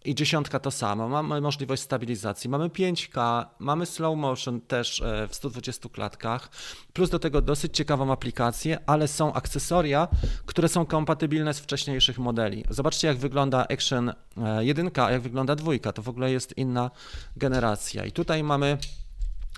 i 0.06 0.15
dziesiątka 0.15 0.60
to 0.60 0.72
samo. 0.72 1.10
Mamy 1.10 1.41
możliwość 1.41 1.82
stabilizacji, 1.82 2.50
mamy 2.50 2.70
5K, 2.70 3.46
mamy 3.60 3.86
slow 3.86 4.18
motion 4.18 4.62
też 4.62 5.01
e, 5.01 5.27
w 5.27 5.36
120 5.36 5.89
klatkach, 5.89 6.50
plus 6.94 7.10
do 7.10 7.20
tego 7.20 7.41
dosyć 7.41 7.77
ciekawą 7.77 8.12
aplikację, 8.12 8.79
ale 8.86 9.08
są 9.08 9.34
akcesoria, 9.34 10.08
które 10.46 10.70
są 10.70 10.86
kompatybilne 10.86 11.53
z 11.53 11.60
wcześniejszych 11.60 12.20
modeli. 12.20 12.63
Zobaczcie, 12.70 13.08
jak 13.08 13.18
wygląda 13.18 13.68
Action 13.68 14.13
1, 14.60 14.88
e, 14.88 15.03
a 15.03 15.12
jak 15.12 15.22
wygląda 15.22 15.56
dwójka. 15.56 15.94
To 15.94 16.01
w 16.01 16.10
ogóle 16.10 16.32
jest 16.32 16.58
inna 16.58 16.91
generacja. 17.38 18.06
I 18.06 18.12
tutaj 18.12 18.44
mamy 18.44 18.77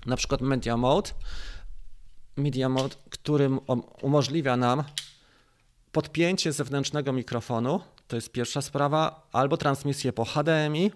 na 0.06 0.16
przykład 0.16 0.40
Media 0.40 0.76
Mode, 0.76 1.10
Media 2.36 2.68
Mode, 2.68 2.96
który 3.10 3.50
umożliwia 4.02 4.56
nam 4.56 4.84
podpięcie 5.92 6.52
zewnętrznego 6.52 7.12
mikrofonu 7.12 7.80
to 8.12 8.16
jest 8.16 8.32
pierwsza 8.32 8.62
sprawa, 8.62 9.28
albo 9.32 9.56
transmisję 9.56 10.12
po 10.12 10.24
HDMI, 10.24 10.90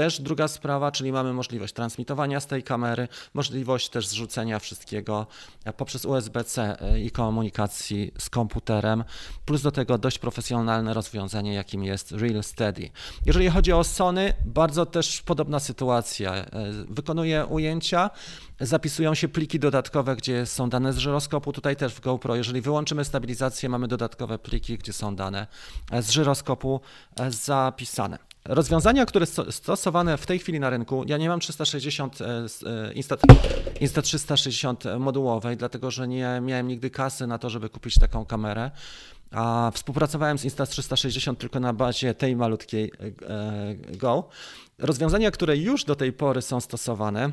też 0.00 0.20
druga 0.20 0.48
sprawa, 0.48 0.92
czyli 0.92 1.12
mamy 1.12 1.32
możliwość 1.32 1.74
transmitowania 1.74 2.40
z 2.40 2.46
tej 2.46 2.62
kamery, 2.62 3.08
możliwość 3.34 3.88
też 3.88 4.06
zrzucenia 4.06 4.58
wszystkiego 4.58 5.26
poprzez 5.76 6.04
USB-C 6.04 6.76
e, 6.80 7.00
i 7.00 7.10
komunikacji 7.10 8.12
z 8.18 8.30
komputerem, 8.30 9.04
plus 9.44 9.62
do 9.62 9.70
tego 9.72 9.98
dość 9.98 10.18
profesjonalne 10.18 10.94
rozwiązanie, 10.94 11.54
jakim 11.54 11.84
jest 11.84 12.12
Real 12.12 12.42
Steady. 12.42 12.90
Jeżeli 13.26 13.50
chodzi 13.50 13.72
o 13.72 13.84
Sony, 13.84 14.32
bardzo 14.44 14.86
też 14.86 15.22
podobna 15.22 15.60
sytuacja. 15.60 16.34
E, 16.34 16.46
wykonuje 16.88 17.46
ujęcia, 17.46 18.10
zapisują 18.60 19.14
się 19.14 19.28
pliki 19.28 19.58
dodatkowe, 19.58 20.16
gdzie 20.16 20.46
są 20.46 20.70
dane 20.70 20.92
z 20.92 20.98
żyroskopu. 20.98 21.52
Tutaj 21.52 21.76
też 21.76 21.94
w 21.94 22.00
GoPro, 22.00 22.36
jeżeli 22.36 22.60
wyłączymy 22.60 23.04
stabilizację, 23.04 23.68
mamy 23.68 23.88
dodatkowe 23.88 24.38
pliki, 24.38 24.78
gdzie 24.78 24.92
są 24.92 25.16
dane 25.16 25.46
z 26.00 26.10
żyroskopu 26.10 26.80
e, 27.20 27.30
zapisane. 27.30 28.29
Rozwiązania, 28.44 29.06
które 29.06 29.26
są 29.26 29.52
stosowane 29.52 30.16
w 30.16 30.26
tej 30.26 30.38
chwili 30.38 30.60
na 30.60 30.70
rynku, 30.70 31.04
ja 31.06 31.16
nie 31.16 31.28
mam 31.28 31.40
360 31.40 32.18
Insta, 32.94 33.16
Insta 33.80 34.02
360 34.02 34.84
modułowej, 34.98 35.56
dlatego 35.56 35.90
że 35.90 36.08
nie 36.08 36.40
miałem 36.42 36.68
nigdy 36.68 36.90
kasy 36.90 37.26
na 37.26 37.38
to, 37.38 37.50
żeby 37.50 37.68
kupić 37.68 37.98
taką 37.98 38.24
kamerę. 38.24 38.70
A 39.30 39.70
współpracowałem 39.74 40.38
z 40.38 40.44
Insta 40.44 40.66
360 40.66 41.38
tylko 41.38 41.60
na 41.60 41.72
bazie 41.72 42.14
tej 42.14 42.36
malutkiej 42.36 42.92
e, 43.00 43.74
Go. 43.96 44.28
Rozwiązania, 44.78 45.30
które 45.30 45.56
już 45.56 45.84
do 45.84 45.96
tej 45.96 46.12
pory 46.12 46.42
są 46.42 46.60
stosowane, 46.60 47.30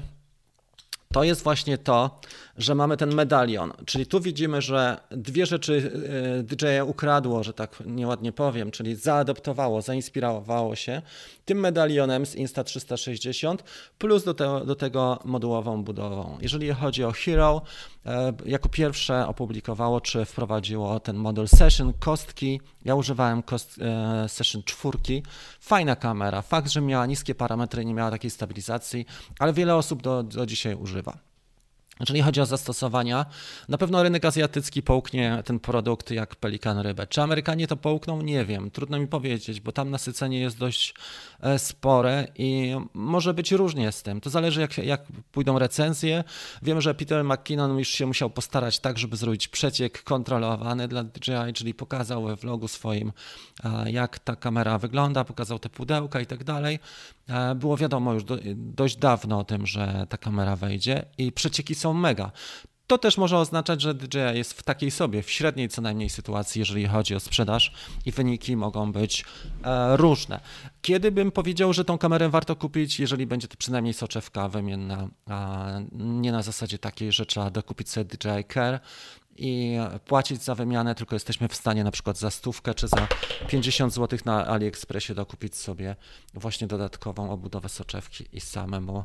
to 1.13 1.23
jest 1.23 1.43
właśnie 1.43 1.77
to, 1.77 2.19
że 2.57 2.75
mamy 2.75 2.97
ten 2.97 3.15
medalion. 3.15 3.73
Czyli 3.85 4.05
tu 4.05 4.19
widzimy, 4.19 4.61
że 4.61 4.97
dwie 5.11 5.45
rzeczy 5.45 5.91
e, 6.39 6.43
DJ 6.43 6.65
ukradło, 6.85 7.43
że 7.43 7.53
tak 7.53 7.83
nieładnie 7.85 8.31
powiem, 8.31 8.71
czyli 8.71 8.95
zaadoptowało, 8.95 9.81
zainspirowało 9.81 10.75
się 10.75 11.01
tym 11.45 11.59
medalionem 11.59 12.25
z 12.25 12.35
Insta360 12.35 13.57
plus 13.97 14.23
do, 14.23 14.33
te, 14.33 14.65
do 14.65 14.75
tego 14.75 15.19
modułową 15.25 15.83
budową. 15.83 16.37
Jeżeli 16.41 16.73
chodzi 16.73 17.03
o 17.03 17.11
Hero, 17.11 17.61
jako 18.45 18.69
pierwsze 18.69 19.27
opublikowało 19.27 20.01
czy 20.01 20.25
wprowadziło 20.25 20.99
ten 20.99 21.15
model 21.15 21.47
Session 21.47 21.93
kostki. 21.99 22.61
Ja 22.85 22.95
używałem 22.95 23.43
kost, 23.43 23.79
e, 23.81 24.29
Session 24.29 24.63
4. 24.63 24.97
Fajna 25.59 25.95
kamera. 25.95 26.41
Fakt, 26.41 26.71
że 26.71 26.81
miała 26.81 27.05
niskie 27.05 27.35
parametry, 27.35 27.85
nie 27.85 27.93
miała 27.93 28.11
takiej 28.11 28.31
stabilizacji, 28.31 29.05
ale 29.39 29.53
wiele 29.53 29.75
osób 29.75 30.01
do, 30.01 30.23
do 30.23 30.45
dzisiaj 30.45 30.75
używa. 30.75 31.26
Jeżeli 31.99 32.21
chodzi 32.21 32.41
o 32.41 32.45
zastosowania, 32.45 33.25
na 33.69 33.77
pewno 33.77 34.03
rynek 34.03 34.25
azjatycki 34.25 34.83
połknie 34.83 35.43
ten 35.45 35.59
produkt 35.59 36.11
jak 36.11 36.35
pelikan 36.35 36.79
rybę. 36.79 37.07
Czy 37.07 37.21
Amerykanie 37.21 37.67
to 37.67 37.77
połkną? 37.77 38.21
Nie 38.21 38.45
wiem, 38.45 38.71
trudno 38.71 38.99
mi 38.99 39.07
powiedzieć, 39.07 39.61
bo 39.61 39.71
tam 39.71 39.89
nasycenie 39.89 40.39
jest 40.39 40.57
dość 40.57 40.93
e, 41.39 41.59
spore 41.59 42.27
i 42.35 42.75
może 42.93 43.33
być 43.33 43.51
różnie 43.51 43.91
z 43.91 44.03
tym. 44.03 44.21
To 44.21 44.29
zależy 44.29 44.61
jak, 44.61 44.77
jak 44.77 45.01
pójdą 45.31 45.59
recenzje. 45.59 46.23
Wiem, 46.61 46.81
że 46.81 46.95
Peter 46.95 47.23
McKinnon 47.23 47.79
już 47.79 47.87
się 47.87 48.05
musiał 48.05 48.29
postarać 48.29 48.79
tak, 48.79 48.97
żeby 48.97 49.17
zrobić 49.17 49.47
przeciek 49.47 50.03
kontrolowany 50.03 50.87
dla 50.87 51.03
DJI, 51.03 51.53
czyli 51.53 51.73
pokazał 51.73 52.23
we 52.23 52.35
vlogu 52.35 52.67
swoim, 52.67 53.11
e, 53.63 53.91
jak 53.91 54.19
ta 54.19 54.35
kamera 54.35 54.77
wygląda, 54.77 55.23
pokazał 55.23 55.59
te 55.59 55.69
pudełka 55.69 56.21
i 56.21 56.25
tak 56.25 56.43
dalej. 56.43 56.79
E, 57.29 57.55
było 57.55 57.77
wiadomo 57.77 58.13
już 58.13 58.23
do, 58.23 58.37
dość 58.55 58.97
dawno 58.97 59.39
o 59.39 59.43
tym, 59.43 59.65
że 59.65 60.05
ta 60.09 60.17
kamera 60.17 60.55
wejdzie 60.55 61.05
i 61.17 61.31
przecieki 61.31 61.75
są 61.75 61.93
mega. 61.93 62.31
To 62.87 62.97
też 62.97 63.17
może 63.17 63.37
oznaczać, 63.37 63.81
że 63.81 63.93
DJI 63.93 64.19
jest 64.33 64.53
w 64.53 64.63
takiej 64.63 64.91
sobie, 64.91 65.23
w 65.23 65.31
średniej 65.31 65.69
co 65.69 65.81
najmniej 65.81 66.09
sytuacji, 66.09 66.59
jeżeli 66.59 66.87
chodzi 66.87 67.15
o 67.15 67.19
sprzedaż 67.19 67.71
i 68.05 68.11
wyniki 68.11 68.55
mogą 68.55 68.91
być 68.91 69.25
e, 69.63 69.97
różne. 69.97 70.39
Kiedy 70.81 71.11
bym 71.11 71.31
powiedział, 71.31 71.73
że 71.73 71.85
tą 71.85 71.97
kamerę 71.97 72.29
warto 72.29 72.55
kupić, 72.55 72.99
jeżeli 72.99 73.27
będzie 73.27 73.47
to 73.47 73.57
przynajmniej 73.57 73.93
soczewka 73.93 74.49
wymienna, 74.49 75.07
nie 75.91 76.31
na 76.31 76.41
zasadzie 76.41 76.77
takiej, 76.77 77.11
że 77.11 77.25
trzeba 77.25 77.49
dokupić 77.49 77.89
sobie 77.89 78.05
DJI 78.05 78.53
Care, 78.53 78.79
i 79.37 79.77
płacić 80.05 80.43
za 80.43 80.55
wymianę, 80.55 80.95
tylko 80.95 81.15
jesteśmy 81.15 81.47
w 81.47 81.55
stanie 81.55 81.83
na 81.83 81.91
przykład 81.91 82.17
za 82.17 82.31
stówkę 82.31 82.73
czy 82.73 82.87
za 82.87 83.07
50 83.47 83.93
zł 83.93 84.19
na 84.25 84.47
AliExpressie 84.47 85.15
dokupić 85.15 85.55
sobie 85.55 85.95
właśnie 86.33 86.67
dodatkową 86.67 87.31
obudowę 87.31 87.69
soczewki 87.69 88.25
i 88.33 88.41
samemu 88.41 89.03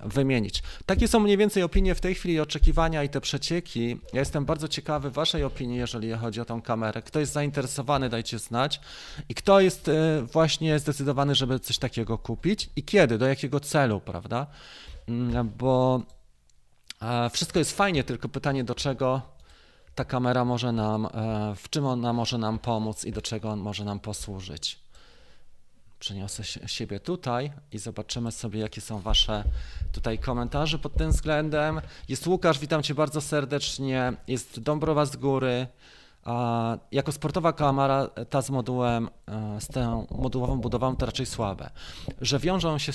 wymienić. 0.00 0.62
Takie 0.86 1.08
są 1.08 1.20
mniej 1.20 1.36
więcej 1.36 1.62
opinie 1.62 1.94
w 1.94 2.00
tej 2.00 2.14
chwili, 2.14 2.40
oczekiwania 2.40 3.04
i 3.04 3.08
te 3.08 3.20
przecieki. 3.20 4.00
Ja 4.12 4.20
jestem 4.20 4.44
bardzo 4.44 4.68
ciekawy 4.68 5.10
Waszej 5.10 5.44
opinii, 5.44 5.78
jeżeli 5.78 6.12
chodzi 6.12 6.40
o 6.40 6.44
tą 6.44 6.62
kamerę. 6.62 7.02
Kto 7.02 7.20
jest 7.20 7.32
zainteresowany, 7.32 8.08
dajcie 8.08 8.38
znać. 8.38 8.80
I 9.28 9.34
kto 9.34 9.60
jest 9.60 9.88
e, 9.88 10.22
właśnie 10.32 10.78
zdecydowany, 10.78 11.34
żeby 11.34 11.60
coś 11.60 11.78
takiego 11.78 12.18
kupić 12.18 12.70
i 12.76 12.82
kiedy, 12.82 13.18
do 13.18 13.26
jakiego 13.26 13.60
celu, 13.60 14.00
prawda? 14.00 14.46
Mm, 15.08 15.50
bo 15.58 16.02
e, 17.02 17.30
wszystko 17.30 17.58
jest 17.58 17.76
fajnie, 17.76 18.04
tylko 18.04 18.28
pytanie 18.28 18.64
do 18.64 18.74
czego 18.74 19.33
ta 19.94 20.04
kamera 20.04 20.44
może 20.44 20.72
nam, 20.72 21.06
e, 21.06 21.54
w 21.56 21.70
czym 21.70 21.86
ona 21.86 22.12
może 22.12 22.38
nam 22.38 22.58
pomóc 22.58 23.04
i 23.04 23.12
do 23.12 23.22
czego 23.22 23.50
on 23.50 23.60
może 23.60 23.84
nam 23.84 24.00
posłużyć. 24.00 24.78
Przeniosę 25.98 26.44
siebie 26.66 27.00
tutaj 27.00 27.52
i 27.72 27.78
zobaczymy 27.78 28.32
sobie, 28.32 28.60
jakie 28.60 28.80
są 28.80 29.00
Wasze 29.00 29.44
tutaj 29.92 30.18
komentarze 30.18 30.78
pod 30.78 30.94
tym 30.94 31.10
względem. 31.10 31.80
Jest 32.08 32.26
Łukasz, 32.26 32.58
witam 32.58 32.82
Cię 32.82 32.94
bardzo 32.94 33.20
serdecznie. 33.20 34.12
Jest 34.28 34.60
Dąbrowa 34.60 35.06
z 35.06 35.16
Góry. 35.16 35.66
Jako 36.92 37.12
sportowa 37.12 37.52
kamera 37.52 38.08
ta 38.30 38.42
z 38.42 38.50
modułem, 38.50 39.08
e, 39.28 39.60
z 39.60 39.66
tą 39.66 40.06
modułową 40.10 40.60
budową 40.60 40.96
to 40.96 41.06
raczej 41.06 41.26
słabe. 41.26 41.70
Że 42.20 42.38
wiążą 42.38 42.78
się 42.78 42.92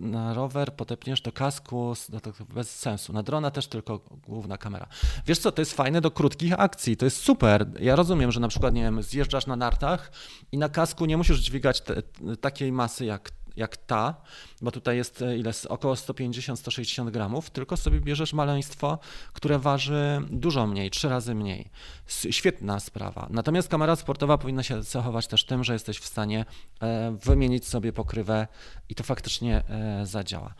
na 0.00 0.34
rower, 0.34 0.72
potepniesz 0.72 1.20
do 1.20 1.32
kasku, 1.32 1.94
no 2.12 2.20
to 2.20 2.32
bez 2.54 2.78
sensu. 2.78 3.12
Na 3.12 3.22
drona 3.22 3.50
też 3.50 3.66
tylko 3.66 4.00
główna 4.26 4.58
kamera. 4.58 4.86
Wiesz 5.26 5.38
co, 5.38 5.52
to 5.52 5.62
jest 5.62 5.72
fajne 5.72 6.00
do 6.00 6.10
krótkich 6.10 6.60
akcji, 6.60 6.96
to 6.96 7.04
jest 7.04 7.16
super. 7.16 7.66
Ja 7.80 7.96
rozumiem, 7.96 8.32
że 8.32 8.40
na 8.40 8.48
przykład, 8.48 8.74
nie 8.74 8.82
wiem, 8.82 9.02
zjeżdżasz 9.02 9.46
na 9.46 9.56
nartach 9.56 10.12
i 10.52 10.58
na 10.58 10.68
kasku 10.68 11.06
nie 11.06 11.16
musisz 11.16 11.38
dźwigać 11.38 11.80
te, 11.80 12.02
takiej 12.40 12.72
masy 12.72 13.04
jak 13.04 13.30
jak 13.58 13.76
ta, 13.76 14.14
bo 14.62 14.70
tutaj 14.70 14.96
jest 14.96 15.22
e, 15.22 15.38
ile, 15.38 15.50
około 15.68 15.94
150-160 15.94 17.10
gramów, 17.10 17.50
tylko 17.50 17.76
sobie 17.76 18.00
bierzesz 18.00 18.32
maleństwo, 18.32 18.98
które 19.32 19.58
waży 19.58 20.20
dużo 20.30 20.66
mniej, 20.66 20.90
trzy 20.90 21.08
razy 21.08 21.34
mniej. 21.34 21.70
Świetna 22.06 22.80
sprawa. 22.80 23.26
Natomiast 23.30 23.68
kamera 23.68 23.96
sportowa 23.96 24.38
powinna 24.38 24.62
się 24.62 24.84
cechować 24.84 25.26
też 25.26 25.44
tym, 25.44 25.64
że 25.64 25.72
jesteś 25.72 25.98
w 25.98 26.04
stanie 26.04 26.44
e, 26.82 27.16
wymienić 27.24 27.68
sobie 27.68 27.92
pokrywę 27.92 28.46
i 28.88 28.94
to 28.94 29.04
faktycznie 29.04 29.62
e, 29.68 30.06
zadziała. 30.06 30.54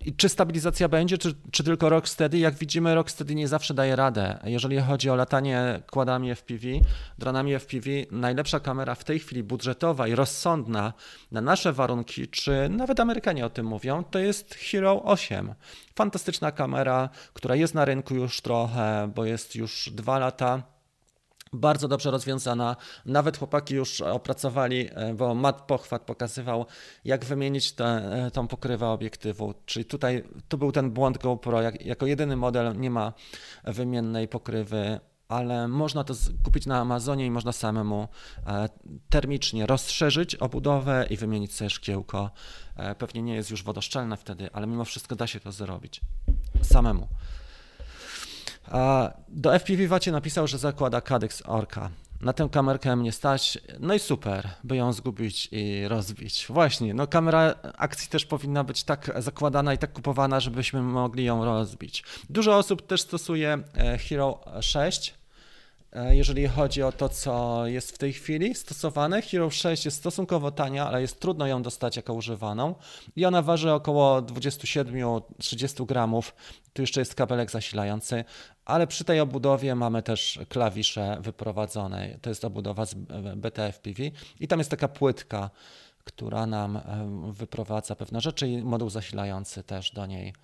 I 0.00 0.16
czy 0.16 0.28
stabilizacja 0.28 0.88
będzie, 0.88 1.18
czy, 1.18 1.34
czy 1.50 1.64
tylko 1.64 1.88
Rocksteady? 1.88 2.38
Jak 2.38 2.54
widzimy, 2.54 2.94
Rocksteady 2.94 3.34
nie 3.34 3.48
zawsze 3.48 3.74
daje 3.74 3.96
radę. 3.96 4.38
Jeżeli 4.44 4.80
chodzi 4.80 5.10
o 5.10 5.16
latanie 5.16 5.82
kładami 5.90 6.34
FPV, 6.34 6.68
dronami 7.18 7.54
FPV, 7.54 7.90
najlepsza 8.10 8.60
kamera 8.60 8.94
w 8.94 9.04
tej 9.04 9.18
chwili 9.18 9.42
budżetowa 9.42 10.08
i 10.08 10.14
rozsądna 10.14 10.92
na 11.32 11.40
nasze 11.40 11.72
warunki, 11.72 12.13
czy 12.30 12.68
nawet 12.68 13.00
Amerykanie 13.00 13.46
o 13.46 13.50
tym 13.50 13.66
mówią, 13.66 14.04
to 14.04 14.18
jest 14.18 14.54
Hero 14.54 15.02
8. 15.04 15.54
Fantastyczna 15.94 16.52
kamera, 16.52 17.08
która 17.32 17.56
jest 17.56 17.74
na 17.74 17.84
rynku 17.84 18.14
już 18.14 18.40
trochę, 18.40 19.10
bo 19.14 19.24
jest 19.24 19.56
już 19.56 19.90
dwa 19.92 20.18
lata 20.18 20.74
bardzo 21.54 21.88
dobrze 21.88 22.10
rozwiązana. 22.10 22.76
Nawet 23.06 23.38
chłopaki 23.38 23.74
już 23.74 24.00
opracowali, 24.00 24.88
e, 24.94 25.14
bo 25.14 25.34
Matt 25.34 25.60
Pochwat 25.60 26.02
pokazywał, 26.02 26.66
jak 27.04 27.24
wymienić 27.24 27.72
tę 27.72 28.30
tą 28.32 28.48
pokrywę 28.48 28.88
obiektywu. 28.88 29.54
Czyli 29.66 29.84
tutaj 29.84 30.24
tu 30.48 30.58
był 30.58 30.72
ten 30.72 30.90
błąd 30.90 31.18
GoPro. 31.18 31.62
Jak, 31.62 31.86
jako 31.86 32.06
jedyny 32.06 32.36
model 32.36 32.76
nie 32.76 32.90
ma 32.90 33.12
wymiennej 33.64 34.28
pokrywy 34.28 35.00
ale 35.28 35.68
można 35.68 36.04
to 36.04 36.14
kupić 36.44 36.66
na 36.66 36.80
Amazonie 36.80 37.26
i 37.26 37.30
można 37.30 37.52
samemu 37.52 38.08
e, 38.46 38.68
termicznie 39.10 39.66
rozszerzyć 39.66 40.34
obudowę 40.34 41.06
i 41.10 41.16
wymienić 41.16 41.54
sobie 41.54 41.70
szkiełko. 41.70 42.30
E, 42.76 42.94
pewnie 42.94 43.22
nie 43.22 43.34
jest 43.34 43.50
już 43.50 43.62
wodoszczelne 43.62 44.16
wtedy, 44.16 44.48
ale 44.52 44.66
mimo 44.66 44.84
wszystko 44.84 45.16
da 45.16 45.26
się 45.26 45.40
to 45.40 45.52
zrobić 45.52 46.00
samemu. 46.62 47.08
Do 49.28 49.58
FPV 49.58 49.88
Wacie 49.88 50.12
napisał, 50.12 50.46
że 50.46 50.58
zakłada 50.58 51.00
Cadex 51.00 51.42
Orca. 51.46 51.90
Na 52.24 52.32
tę 52.32 52.48
kamerkę 52.52 52.96
mnie 52.96 53.12
stać, 53.12 53.58
no 53.80 53.94
i 53.94 53.98
super, 53.98 54.48
by 54.64 54.76
ją 54.76 54.92
zgubić 54.92 55.48
i 55.52 55.88
rozbić. 55.88 56.46
Właśnie, 56.50 56.94
no 56.94 57.06
kamera 57.06 57.54
akcji 57.76 58.08
też 58.08 58.26
powinna 58.26 58.64
być 58.64 58.84
tak 58.84 59.10
zakładana 59.18 59.74
i 59.74 59.78
tak 59.78 59.92
kupowana, 59.92 60.40
żebyśmy 60.40 60.82
mogli 60.82 61.24
ją 61.24 61.44
rozbić. 61.44 62.04
Dużo 62.30 62.56
osób 62.56 62.86
też 62.86 63.00
stosuje 63.00 63.58
e, 63.76 63.98
Hero 63.98 64.40
6, 64.60 65.10
e, 65.10 65.23
jeżeli 66.10 66.48
chodzi 66.48 66.82
o 66.82 66.92
to, 66.92 67.08
co 67.08 67.66
jest 67.66 67.92
w 67.92 67.98
tej 67.98 68.12
chwili 68.12 68.54
stosowane. 68.54 69.22
Hero 69.22 69.50
6 69.50 69.84
jest 69.84 69.96
stosunkowo 69.96 70.50
tania, 70.50 70.88
ale 70.88 71.00
jest 71.00 71.20
trudno 71.20 71.46
ją 71.46 71.62
dostać 71.62 71.96
jako 71.96 72.14
używaną 72.14 72.74
i 73.16 73.24
ona 73.24 73.42
waży 73.42 73.72
około 73.72 74.22
27-30 74.22 75.86
gramów. 75.86 76.34
Tu 76.72 76.82
jeszcze 76.82 77.00
jest 77.00 77.14
kabelek 77.14 77.50
zasilający, 77.50 78.24
ale 78.64 78.86
przy 78.86 79.04
tej 79.04 79.20
obudowie 79.20 79.74
mamy 79.74 80.02
też 80.02 80.40
klawisze 80.48 81.18
wyprowadzone. 81.20 82.18
To 82.22 82.30
jest 82.30 82.44
obudowa 82.44 82.84
z 82.84 82.94
BTFPV 83.36 84.02
i 84.40 84.48
tam 84.48 84.58
jest 84.58 84.70
taka 84.70 84.88
płytka, 84.88 85.50
która 86.04 86.46
nam 86.46 86.80
wyprowadza 87.32 87.96
pewne 87.96 88.20
rzeczy 88.20 88.48
i 88.48 88.62
moduł 88.62 88.90
zasilający 88.90 89.62
też 89.62 89.90
do 89.90 90.06
niej 90.06 90.34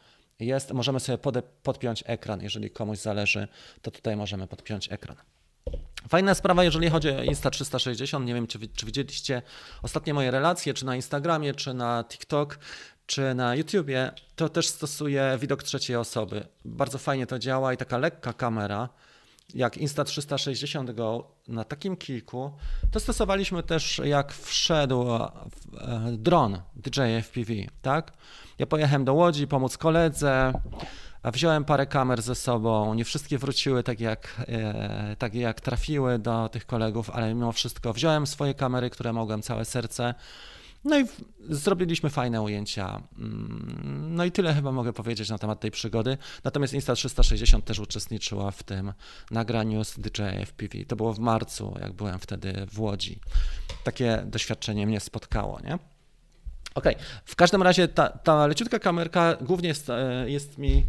jest. 0.40 0.72
Możemy 0.72 1.00
sobie 1.00 1.18
podpiąć 1.62 2.04
ekran, 2.06 2.42
jeżeli 2.42 2.70
komuś 2.70 2.98
zależy, 2.98 3.48
to 3.82 3.90
tutaj 3.90 4.16
możemy 4.16 4.46
podpiąć 4.46 4.92
ekran. 4.92 5.16
Fajna 6.10 6.34
sprawa, 6.34 6.64
jeżeli 6.64 6.90
chodzi 6.90 7.08
o 7.08 7.12
Insta360. 7.12 8.24
Nie 8.24 8.34
wiem, 8.34 8.46
czy, 8.46 8.58
czy 8.68 8.86
widzieliście 8.86 9.42
ostatnie 9.82 10.14
moje 10.14 10.30
relacje, 10.30 10.74
czy 10.74 10.86
na 10.86 10.96
Instagramie, 10.96 11.54
czy 11.54 11.74
na 11.74 12.04
TikTok 12.04 12.58
czy 13.06 13.34
na 13.34 13.54
YouTubie, 13.54 14.12
to 14.36 14.48
też 14.48 14.68
stosuje 14.68 15.38
widok 15.40 15.62
trzeciej 15.62 15.96
osoby. 15.96 16.46
Bardzo 16.64 16.98
fajnie 16.98 17.26
to 17.26 17.38
działa 17.38 17.72
i 17.72 17.76
taka 17.76 17.98
lekka 17.98 18.32
kamera, 18.32 18.88
jak 19.54 19.76
Insta360 19.76 20.94
Go 20.94 21.30
na 21.48 21.64
takim 21.64 21.96
kilku, 21.96 22.52
to 22.90 23.00
stosowaliśmy 23.00 23.62
też 23.62 24.00
jak 24.04 24.32
wszedł 24.32 25.12
e, 25.12 25.30
dron 26.12 26.62
DJI 26.76 27.22
FPV, 27.22 27.52
tak? 27.82 28.12
Ja 28.58 28.66
pojechałem 28.66 29.04
do 29.04 29.14
Łodzi 29.14 29.46
pomóc 29.46 29.78
koledze, 29.78 30.52
wziąłem 31.24 31.64
parę 31.64 31.86
kamer 31.86 32.22
ze 32.22 32.34
sobą, 32.34 32.94
nie 32.94 33.04
wszystkie 33.04 33.38
wróciły 33.38 33.82
tak 33.82 34.00
jak, 34.00 34.44
e, 34.48 35.16
tak 35.18 35.34
jak 35.34 35.60
trafiły 35.60 36.18
do 36.18 36.48
tych 36.48 36.66
kolegów, 36.66 37.10
ale 37.10 37.34
mimo 37.34 37.52
wszystko 37.52 37.92
wziąłem 37.92 38.26
swoje 38.26 38.54
kamery, 38.54 38.90
które 38.90 39.12
mogłem 39.12 39.42
całe 39.42 39.64
serce 39.64 40.14
no 40.84 41.00
i 41.00 41.04
zrobiliśmy 41.48 42.10
fajne 42.10 42.42
ujęcia. 42.42 43.02
Mm, 43.18 44.14
no 44.14 44.24
i 44.24 44.32
tyle 44.32 44.54
chyba 44.54 44.72
mogę 44.72 44.92
powiedzieć 44.92 45.28
na 45.28 45.38
temat 45.38 45.60
tej 45.60 45.70
przygody. 45.70 46.18
Natomiast 46.44 46.74
Insta360 46.74 47.62
też 47.62 47.78
uczestniczyła 47.78 48.50
w 48.50 48.62
tym 48.62 48.92
nagraniu 49.30 49.84
z 49.84 49.98
DJI 49.98 50.46
FPV. 50.46 50.84
To 50.88 50.96
było 50.96 51.12
w 51.12 51.18
marcu, 51.18 51.74
jak 51.80 51.92
byłem 51.92 52.18
wtedy 52.18 52.66
w 52.72 52.80
Łodzi. 52.80 53.20
Takie 53.84 54.22
doświadczenie 54.26 54.86
mnie 54.86 55.00
spotkało, 55.00 55.60
nie? 55.60 55.78
Okej, 56.74 56.94
okay. 56.94 57.06
w 57.24 57.36
każdym 57.36 57.62
razie 57.62 57.88
ta, 57.88 58.08
ta 58.08 58.46
leciutka 58.46 58.78
kamerka 58.78 59.36
głównie 59.40 59.68
jest, 59.68 59.90
e, 59.90 60.24
jest 60.30 60.58
mi 60.58 60.86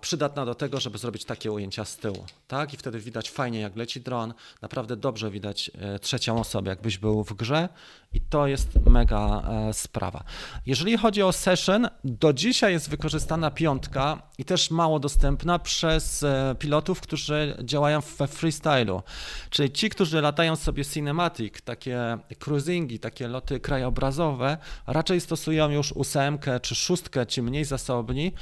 przydatna 0.00 0.46
do 0.46 0.54
tego, 0.54 0.80
żeby 0.80 0.98
zrobić 0.98 1.24
takie 1.24 1.52
ujęcia 1.52 1.84
z 1.84 1.96
tyłu. 1.96 2.24
Tak? 2.48 2.74
I 2.74 2.76
wtedy 2.76 3.00
widać 3.00 3.30
fajnie, 3.30 3.60
jak 3.60 3.76
leci 3.76 4.00
dron. 4.00 4.34
Naprawdę 4.62 4.96
dobrze 4.96 5.30
widać 5.30 5.70
e, 5.78 5.98
trzecią 5.98 6.40
osobę, 6.40 6.70
jakbyś 6.70 6.98
był 6.98 7.24
w 7.24 7.34
grze. 7.34 7.68
I 8.12 8.20
to 8.20 8.46
jest 8.46 8.86
mega 8.86 9.42
e, 9.42 9.72
sprawa. 9.72 10.24
Jeżeli 10.66 10.96
chodzi 10.96 11.22
o 11.22 11.32
session, 11.32 11.88
do 12.04 12.32
dzisiaj 12.32 12.72
jest 12.72 12.90
wykorzystana 12.90 13.50
piątka 13.50 14.22
i 14.40 14.44
też 14.44 14.70
mało 14.70 14.98
dostępna 14.98 15.58
przez 15.58 16.22
e, 16.22 16.54
pilotów, 16.58 17.00
którzy 17.00 17.56
działają 17.62 18.00
we 18.18 18.26
freestylu. 18.26 19.02
Czyli 19.50 19.70
ci, 19.70 19.90
którzy 19.90 20.20
latają 20.20 20.56
sobie 20.56 20.84
cinematic, 20.84 21.62
takie 21.62 22.18
cruisingi, 22.38 22.98
takie 22.98 23.28
loty 23.28 23.60
krajobrazowe, 23.60 24.58
raczej 24.86 25.20
stosują 25.20 25.70
już 25.70 25.92
ósemkę 25.92 26.60
czy 26.60 26.74
szóstkę, 26.74 27.26
ci 27.26 27.42
mniej 27.42 27.64
zasobni 27.64 28.32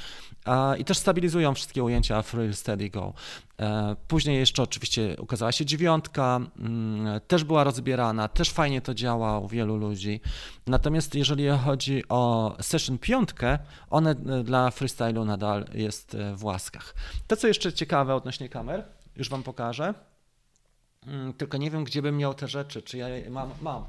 i 0.77 0.85
też 0.85 0.97
stabilizują 0.97 1.53
wszystkie 1.53 1.83
ujęcia 1.83 2.21
Free 2.21 2.53
Steady 2.53 2.89
Go. 2.89 3.13
E, 3.59 3.95
później 4.07 4.37
jeszcze 4.37 4.63
oczywiście 4.63 5.15
ukazała 5.19 5.51
się 5.51 5.65
dziewiątka, 5.65 6.39
mm, 6.59 7.21
też 7.27 7.43
była 7.43 7.63
rozbierana, 7.63 8.27
też 8.27 8.49
fajnie 8.49 8.81
to 8.81 8.93
działa 8.93 9.39
u 9.39 9.47
wielu 9.47 9.77
ludzi. 9.77 10.21
Natomiast 10.67 11.15
jeżeli 11.15 11.49
chodzi 11.49 12.03
o 12.09 12.55
Session 12.61 12.97
piątkę, 12.97 13.59
one 13.89 14.11
e, 14.11 14.43
dla 14.43 14.71
freestylu 14.71 15.25
nadal 15.25 15.65
jest 15.73 16.15
e, 16.15 16.35
w 16.35 16.43
łaskach. 16.43 16.95
To 17.27 17.35
co 17.35 17.47
jeszcze 17.47 17.73
ciekawe 17.73 18.15
odnośnie 18.15 18.49
kamer, 18.49 18.83
już 19.15 19.29
Wam 19.29 19.43
pokażę. 19.43 19.93
Mm, 21.07 21.33
tylko 21.33 21.57
nie 21.57 21.71
wiem, 21.71 21.83
gdzie 21.83 22.01
bym 22.01 22.17
miał 22.17 22.33
te 22.33 22.47
rzeczy, 22.47 22.81
czy 22.81 22.97
ja 22.97 23.07
mam, 23.29 23.49
mam. 23.61 23.83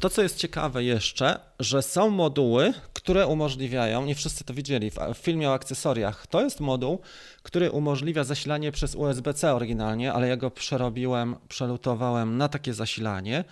To, 0.00 0.10
co 0.10 0.22
jest 0.22 0.36
ciekawe 0.36 0.84
jeszcze, 0.84 1.40
że 1.60 1.82
są 1.82 2.10
moduły, 2.10 2.74
które 2.92 3.26
umożliwiają, 3.26 4.04
nie 4.04 4.14
wszyscy 4.14 4.44
to 4.44 4.54
widzieli, 4.54 4.90
w 4.90 5.16
filmie 5.16 5.50
o 5.50 5.54
akcesoriach, 5.54 6.26
to 6.26 6.42
jest 6.42 6.60
moduł, 6.60 7.00
który 7.42 7.70
umożliwia 7.70 8.24
zasilanie 8.24 8.72
przez 8.72 8.94
USB-C 8.94 9.54
oryginalnie, 9.54 10.12
ale 10.12 10.28
ja 10.28 10.36
go 10.36 10.50
przerobiłem, 10.50 11.36
przelutowałem 11.48 12.36
na 12.36 12.48
takie 12.48 12.74
zasilanie, 12.74 13.44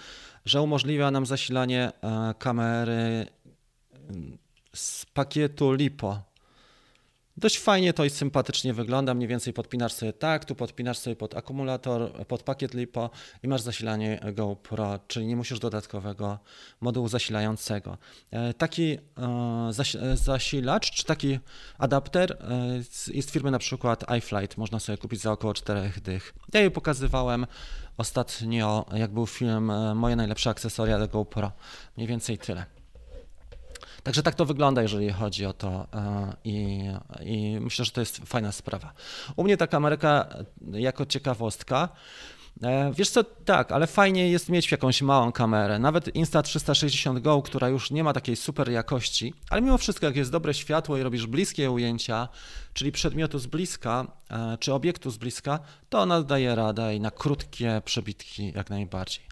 że 0.45 0.63
umożliwia 0.63 1.11
nam 1.11 1.27
zasilanie 1.27 1.93
e, 2.03 2.35
kamery 2.39 3.27
mm, 4.09 4.39
z 4.75 5.07
pakietu 5.07 5.73
LiPo 5.73 6.34
Dość 7.37 7.59
fajnie 7.59 7.93
to 7.93 8.05
i 8.05 8.11
sympatycznie 8.11 8.75
wygląda, 8.75 9.15
mniej 9.15 9.29
więcej 9.29 9.53
podpinasz 9.53 9.93
sobie 9.93 10.13
tak, 10.13 10.45
tu 10.45 10.55
podpinasz 10.55 10.99
sobie 10.99 11.17
pod 11.17 11.37
akumulator, 11.37 12.27
pod 12.27 12.43
pakiet 12.43 12.75
LiPo 12.75 13.11
i 13.43 13.49
masz 13.49 13.61
zasilanie 13.61 14.21
GoPro, 14.33 14.99
czyli 15.09 15.27
nie 15.27 15.37
musisz 15.37 15.59
dodatkowego 15.59 16.39
modułu 16.81 17.09
zasilającego. 17.09 17.99
E, 18.31 18.55
taki 18.55 18.93
e, 18.93 18.99
zasilacz, 20.15 20.91
czy 20.91 21.05
taki 21.05 21.39
adapter 21.79 22.33
e, 22.33 23.15
jest 23.15 23.31
firmy 23.31 23.51
na 23.51 23.59
przykład 23.59 24.05
iFlight, 24.19 24.57
można 24.57 24.81
sobie 24.81 24.99
kupić 24.99 25.21
za 25.21 25.33
około 25.33 25.55
4 25.55 25.93
dych. 26.03 26.35
Ja 26.53 26.61
je 26.61 26.71
pokazywałem 26.71 27.47
ostatnio, 27.97 28.87
jak 28.93 29.11
był 29.11 29.27
film 29.27 29.73
Moje 29.95 30.17
najlepsze 30.17 30.51
akcesoria 30.51 30.99
do 30.99 31.09
GoPro, 31.09 31.53
mniej 31.97 32.09
więcej 32.09 32.39
tyle. 32.39 32.84
Także 34.05 34.23
tak 34.23 34.35
to 34.35 34.45
wygląda, 34.45 34.83
jeżeli 34.83 35.13
chodzi 35.13 35.47
o 35.47 35.53
to 35.53 35.87
e, 35.95 36.33
i, 36.45 36.85
i 37.21 37.59
myślę, 37.61 37.85
że 37.85 37.91
to 37.91 38.01
jest 38.01 38.19
fajna 38.19 38.53
sprawa. 38.53 38.93
U 39.37 39.45
mnie 39.45 39.57
ta 39.57 39.67
kamerka 39.67 40.29
jako 40.73 41.07
ciekawostka, 41.07 41.89
e, 42.63 42.93
Wiesz 42.97 43.11
co, 43.11 43.25
tak, 43.25 43.73
ale 43.73 43.87
fajnie 43.87 44.31
jest 44.31 44.49
mieć 44.49 44.73
jakąś 44.73 45.03
małą 45.03 45.33
kamerę. 45.33 45.79
Nawet 45.79 46.07
Insta360 46.07 47.21
Go, 47.21 47.43
która 47.43 47.69
już 47.69 47.91
nie 47.91 48.05
ma 48.05 48.13
takiej 48.13 48.37
super 48.37 48.71
jakości, 48.71 49.35
ale 49.51 49.63
mimo 49.63 49.79
wszystko, 49.79 50.07
jak 50.07 50.17
jest 50.17 50.31
dobre 50.31 50.55
światło 50.55 50.97
i 50.99 51.03
robisz 51.03 51.27
bliskie 51.27 51.71
ujęcia, 51.71 52.29
czyli 52.73 52.93
przedmiotu 52.93 53.39
z 53.39 53.47
bliska, 53.47 54.07
e, 54.31 54.59
czy 54.61 54.75
obiektu 54.75 55.11
z 55.11 55.17
bliska, 55.17 55.59
to 55.89 56.01
ona 56.01 56.23
daje 56.23 56.55
radę 56.55 56.97
i 56.97 57.01
na 57.01 57.11
krótkie 57.11 57.83
przebitki 57.85 58.53
jak 58.55 58.71
najbardziej. 58.71 59.25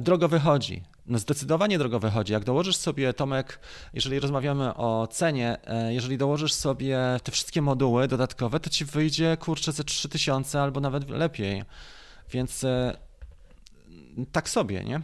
Drogo 0.00 0.28
wychodzi. 0.28 0.91
No 1.06 1.18
zdecydowanie 1.18 1.78
drogo 1.78 1.98
wychodzi. 1.98 2.32
Jak 2.32 2.44
dołożysz 2.44 2.76
sobie, 2.76 3.12
Tomek, 3.12 3.58
jeżeli 3.94 4.20
rozmawiamy 4.20 4.74
o 4.74 5.06
cenie, 5.06 5.56
e, 5.64 5.94
jeżeli 5.94 6.18
dołożysz 6.18 6.52
sobie 6.52 6.98
te 7.22 7.32
wszystkie 7.32 7.62
moduły 7.62 8.08
dodatkowe, 8.08 8.60
to 8.60 8.70
ci 8.70 8.84
wyjdzie 8.84 9.36
kurczę 9.36 9.72
ze 9.72 9.84
3000 9.84 10.60
albo 10.60 10.80
nawet 10.80 11.10
lepiej. 11.10 11.64
Więc 12.30 12.64
e, 12.64 12.96
tak 14.32 14.48
sobie, 14.48 14.84
nie? 14.84 15.00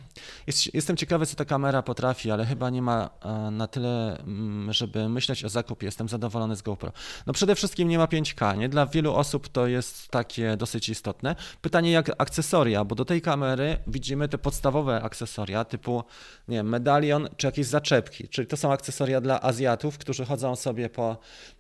Jest, 0.47 0.75
jestem 0.75 0.97
ciekawy, 0.97 1.27
co 1.27 1.37
ta 1.37 1.45
kamera 1.45 1.83
potrafi, 1.83 2.31
ale 2.31 2.47
chyba 2.47 2.71
nie 2.71 2.83
ma 2.83 3.11
e, 3.25 3.51
na 3.51 3.67
tyle, 3.67 4.19
mm, 4.19 4.73
żeby 4.73 5.09
myśleć 5.09 5.45
o 5.45 5.49
zakupie. 5.49 5.87
Jestem 5.87 6.09
zadowolony 6.09 6.57
z 6.57 6.63
GoPro. 6.63 6.93
No 7.27 7.33
przede 7.33 7.55
wszystkim 7.55 7.89
nie 7.89 7.99
ma 7.99 8.07
5K, 8.07 8.59
nie? 8.59 8.69
Dla 8.69 8.87
wielu 8.87 9.15
osób 9.15 9.49
to 9.49 9.67
jest 9.67 10.09
takie 10.09 10.57
dosyć 10.57 10.89
istotne. 10.89 11.37
Pytanie 11.63 11.91
jak 11.91 12.11
akcesoria, 12.19 12.85
bo 12.85 12.95
do 12.95 13.05
tej 13.05 13.23
kamery 13.23 13.79
widzimy 13.87 14.29
te 14.29 14.39
podstawowe 14.39 15.03
akcesoria 15.03 15.65
typu, 15.65 16.05
nie 16.49 16.57
wiem, 16.57 16.69
medalion 16.69 17.29
czy 17.37 17.47
jakieś 17.47 17.67
zaczepki, 17.67 18.29
czyli 18.29 18.49
to 18.49 18.57
są 18.57 18.73
akcesoria 18.73 19.21
dla 19.21 19.43
Azjatów, 19.43 19.99
którzy 19.99 20.25
chodzą 20.25 20.57
sobie 20.57 20.91
po, 20.91 21.17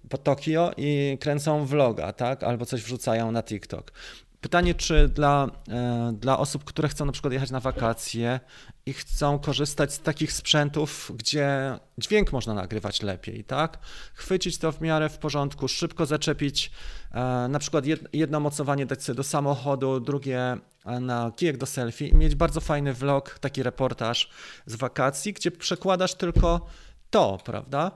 po 0.09 0.19
Tokio 0.19 0.71
i 0.77 1.19
kręcą 1.21 1.67
vloga, 1.67 2.13
tak? 2.13 2.43
Albo 2.43 2.67
coś 2.67 2.83
wrzucają 2.83 3.33
na 3.33 3.43
TikTok. 3.43 3.93
Pytanie, 4.41 4.75
czy 4.75 5.09
dla, 5.09 5.51
e, 5.69 6.13
dla 6.13 6.39
osób, 6.39 6.65
które 6.65 6.89
chcą 6.89 7.05
na 7.05 7.13
przykład 7.13 7.33
jechać 7.33 7.51
na 7.51 7.61
wakacje 7.61 8.41
i 8.87 8.93
chcą 8.93 9.39
korzystać 9.39 9.93
z 9.93 10.01
takich 10.01 10.33
sprzętów, 10.33 11.13
gdzie 11.15 11.79
dźwięk 11.99 12.33
można 12.33 12.55
nagrywać 12.55 13.03
lepiej, 13.03 13.45
tak? 13.45 13.79
Chwycić 14.15 14.59
to 14.59 14.73
w 14.73 14.81
miarę 14.81 15.09
w 15.09 15.19
porządku, 15.19 15.69
szybko 15.69 16.07
zaczepić, 16.07 16.71
e, 17.13 17.49
na 17.49 17.59
przykład 17.59 17.85
jedno 18.13 18.41
mocowanie 18.41 18.87
dać 18.87 19.03
sobie 19.03 19.17
do 19.17 19.23
samochodu, 19.23 20.01
drugie 20.01 20.57
e, 20.85 21.01
na 21.01 21.33
kijek 21.37 21.57
do 21.57 21.67
selfie 21.67 22.09
i 22.09 22.15
mieć 22.15 22.35
bardzo 22.35 22.61
fajny 22.61 22.93
vlog, 22.93 23.39
taki 23.39 23.63
reportaż 23.63 24.31
z 24.67 24.77
wakacji, 24.77 25.33
gdzie 25.33 25.51
przekładasz 25.51 26.15
tylko 26.15 26.67
to, 27.11 27.39
prawda? 27.45 27.91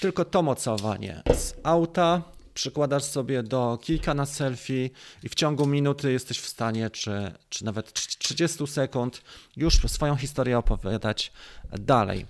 Tylko 0.00 0.24
to 0.24 0.42
mocowanie 0.42 1.22
z 1.34 1.54
auta 1.62 2.22
przykładasz 2.60 3.04
sobie 3.04 3.42
do 3.42 3.78
kilka 3.82 4.14
na 4.14 4.26
selfie 4.26 4.90
i 5.22 5.28
w 5.28 5.34
ciągu 5.34 5.66
minuty 5.66 6.12
jesteś 6.12 6.38
w 6.38 6.46
stanie, 6.46 6.90
czy, 6.90 7.32
czy 7.48 7.64
nawet 7.64 7.92
30 7.92 8.66
sekund, 8.66 9.22
już 9.56 9.78
swoją 9.86 10.16
historię 10.16 10.58
opowiadać 10.58 11.32
dalej. 11.72 12.26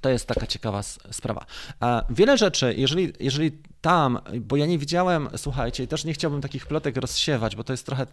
To 0.00 0.08
jest 0.08 0.26
taka 0.26 0.46
ciekawa 0.46 0.82
sprawa. 1.10 1.46
Wiele 2.10 2.38
rzeczy, 2.38 2.74
jeżeli, 2.76 3.12
jeżeli 3.20 3.52
tam, 3.80 4.18
bo 4.40 4.56
ja 4.56 4.66
nie 4.66 4.78
widziałem, 4.78 5.28
słuchajcie, 5.36 5.82
i 5.82 5.88
też 5.88 6.04
nie 6.04 6.14
chciałbym 6.14 6.40
takich 6.40 6.66
plotek 6.66 6.96
rozsiewać, 6.96 7.56
bo 7.56 7.64
to 7.64 7.72
jest 7.72 7.86
trochę, 7.86 8.02
e, 8.02 8.08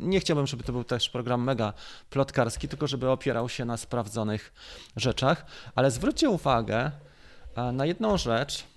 nie 0.00 0.20
chciałbym, 0.20 0.46
żeby 0.46 0.62
to 0.62 0.72
był 0.72 0.84
też 0.84 1.08
program 1.08 1.44
mega 1.44 1.72
plotkarski, 2.10 2.68
tylko 2.68 2.86
żeby 2.86 3.10
opierał 3.10 3.48
się 3.48 3.64
na 3.64 3.76
sprawdzonych 3.76 4.52
rzeczach, 4.96 5.46
ale 5.74 5.90
zwróćcie 5.90 6.30
uwagę 6.30 6.90
na 7.72 7.86
jedną 7.86 8.16
rzecz, 8.16 8.73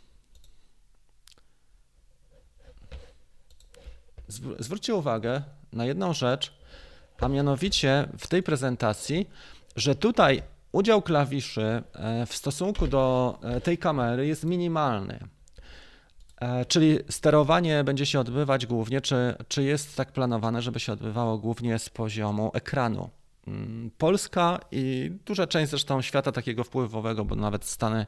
zwróćcie 4.59 4.95
uwagę 4.95 5.41
na 5.73 5.85
jedną 5.85 6.13
rzecz, 6.13 6.53
a 7.19 7.27
mianowicie 7.27 8.07
w 8.17 8.27
tej 8.27 8.43
prezentacji, 8.43 9.29
że 9.75 9.95
tutaj 9.95 10.43
udział 10.71 11.01
klawiszy 11.01 11.83
e, 11.93 12.25
w 12.25 12.35
stosunku 12.35 12.87
do 12.87 13.37
e, 13.43 13.61
tej 13.61 13.77
kamery 13.77 14.27
jest 14.27 14.43
minimalny. 14.43 15.19
E, 16.41 16.65
czyli 16.65 16.99
sterowanie 17.09 17.83
będzie 17.83 18.05
się 18.05 18.19
odbywać 18.19 18.65
głównie, 18.65 19.01
czy, 19.01 19.35
czy 19.47 19.63
jest 19.63 19.95
tak 19.95 20.11
planowane, 20.11 20.61
żeby 20.61 20.79
się 20.79 20.93
odbywało 20.93 21.37
głównie 21.37 21.79
z 21.79 21.89
poziomu 21.89 22.51
ekranu. 22.53 23.09
Mm, 23.47 23.91
Polska 23.97 24.59
i 24.71 25.11
duża 25.25 25.47
część 25.47 25.69
zresztą 25.69 26.01
świata 26.01 26.31
takiego 26.31 26.63
wpływowego, 26.63 27.25
bo 27.25 27.35
nawet 27.35 27.65
Stany 27.65 28.05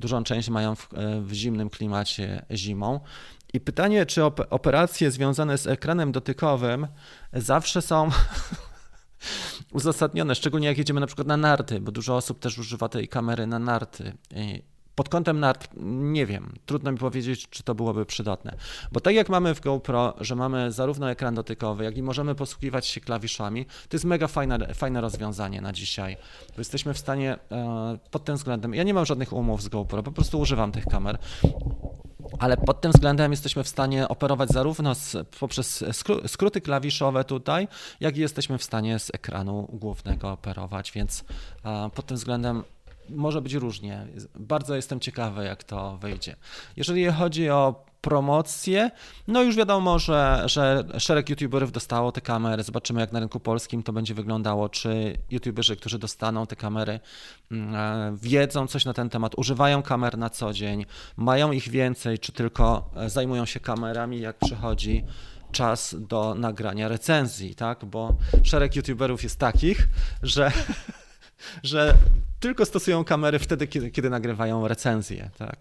dużą 0.00 0.24
część 0.24 0.48
mają 0.48 0.74
w, 0.74 0.88
w 1.22 1.32
zimnym 1.32 1.70
klimacie 1.70 2.46
zimą, 2.50 3.00
i 3.52 3.60
pytanie, 3.60 4.06
czy 4.06 4.24
operacje 4.24 5.10
związane 5.10 5.58
z 5.58 5.66
ekranem 5.66 6.12
dotykowym 6.12 6.86
zawsze 7.32 7.82
są 7.82 8.08
uzasadnione, 9.72 10.34
szczególnie 10.34 10.68
jak 10.68 10.78
jedziemy 10.78 11.00
na 11.00 11.06
przykład 11.06 11.26
na 11.26 11.36
narty, 11.36 11.80
bo 11.80 11.92
dużo 11.92 12.16
osób 12.16 12.38
też 12.38 12.58
używa 12.58 12.88
tej 12.88 13.08
kamery 13.08 13.46
na 13.46 13.58
narty. 13.58 14.12
Pod 15.00 15.08
kątem 15.08 15.40
nart 15.40 15.68
nie 15.82 16.26
wiem, 16.26 16.52
trudno 16.66 16.92
mi 16.92 16.98
powiedzieć, 16.98 17.48
czy 17.48 17.62
to 17.62 17.74
byłoby 17.74 18.06
przydatne. 18.06 18.56
Bo 18.92 19.00
tak 19.00 19.14
jak 19.14 19.28
mamy 19.28 19.54
w 19.54 19.60
GoPro, 19.60 20.14
że 20.20 20.36
mamy 20.36 20.72
zarówno 20.72 21.10
ekran 21.10 21.34
dotykowy, 21.34 21.84
jak 21.84 21.96
i 21.96 22.02
możemy 22.02 22.34
posługiwać 22.34 22.86
się 22.86 23.00
klawiszami, 23.00 23.64
to 23.64 23.96
jest 23.96 24.04
mega 24.04 24.28
fajne, 24.28 24.74
fajne 24.74 25.00
rozwiązanie 25.00 25.60
na 25.60 25.72
dzisiaj. 25.72 26.16
Bo 26.48 26.54
jesteśmy 26.58 26.94
w 26.94 26.98
stanie 26.98 27.38
e, 27.52 27.98
pod 28.10 28.24
tym 28.24 28.36
względem, 28.36 28.74
ja 28.74 28.82
nie 28.82 28.94
mam 28.94 29.06
żadnych 29.06 29.32
umów 29.32 29.62
z 29.62 29.68
GoPro, 29.68 30.02
po 30.02 30.12
prostu 30.12 30.40
używam 30.40 30.72
tych 30.72 30.84
kamer 30.84 31.18
ale 32.38 32.56
pod 32.56 32.80
tym 32.80 32.92
względem 32.92 33.30
jesteśmy 33.30 33.64
w 33.64 33.68
stanie 33.68 34.08
operować 34.08 34.48
zarówno 34.48 34.94
z, 34.94 35.16
poprzez 35.40 35.84
skróty 36.26 36.60
klawiszowe 36.60 37.24
tutaj, 37.24 37.68
jak 38.00 38.16
i 38.16 38.20
jesteśmy 38.20 38.58
w 38.58 38.64
stanie 38.64 38.98
z 38.98 39.10
ekranu 39.14 39.68
głównego 39.72 40.32
operować, 40.32 40.92
więc 40.92 41.24
pod 41.94 42.06
tym 42.06 42.16
względem 42.16 42.62
może 43.10 43.42
być 43.42 43.54
różnie. 43.54 44.06
Bardzo 44.34 44.76
jestem 44.76 45.00
ciekawy, 45.00 45.44
jak 45.44 45.64
to 45.64 45.96
wyjdzie. 45.96 46.36
Jeżeli 46.76 47.06
chodzi 47.06 47.50
o 47.50 47.90
promocję, 48.00 48.90
no 49.28 49.42
już 49.42 49.56
wiadomo, 49.56 49.98
że, 49.98 50.42
że 50.46 50.84
szereg 50.98 51.28
youtuberów 51.28 51.72
dostało 51.72 52.12
te 52.12 52.20
kamery. 52.20 52.62
Zobaczymy, 52.62 53.00
jak 53.00 53.12
na 53.12 53.20
rynku 53.20 53.40
polskim 53.40 53.82
to 53.82 53.92
będzie 53.92 54.14
wyglądało. 54.14 54.68
Czy 54.68 55.18
youtuberzy, 55.30 55.76
którzy 55.76 55.98
dostaną 55.98 56.46
te 56.46 56.56
kamery, 56.56 57.00
mm, 57.50 57.74
e, 57.74 58.16
wiedzą 58.16 58.66
coś 58.66 58.84
na 58.84 58.92
ten 58.92 59.10
temat, 59.10 59.34
używają 59.36 59.82
kamer 59.82 60.18
na 60.18 60.30
co 60.30 60.52
dzień, 60.52 60.86
mają 61.16 61.52
ich 61.52 61.68
więcej, 61.68 62.18
czy 62.18 62.32
tylko 62.32 62.90
e, 62.96 63.10
zajmują 63.10 63.46
się 63.46 63.60
kamerami, 63.60 64.20
jak 64.20 64.38
przychodzi 64.38 65.04
czas 65.52 65.96
do 65.98 66.34
nagrania 66.34 66.88
recenzji, 66.88 67.54
tak? 67.54 67.84
Bo 67.84 68.16
szereg 68.42 68.76
youtuberów 68.76 69.22
jest 69.22 69.38
takich, 69.38 69.88
że 70.22 70.52
że 71.62 71.94
tylko 72.40 72.66
stosują 72.66 73.04
kamery 73.04 73.38
wtedy, 73.38 73.66
kiedy, 73.66 73.90
kiedy 73.90 74.10
nagrywają 74.10 74.68
recenzje, 74.68 75.30
tak. 75.38 75.56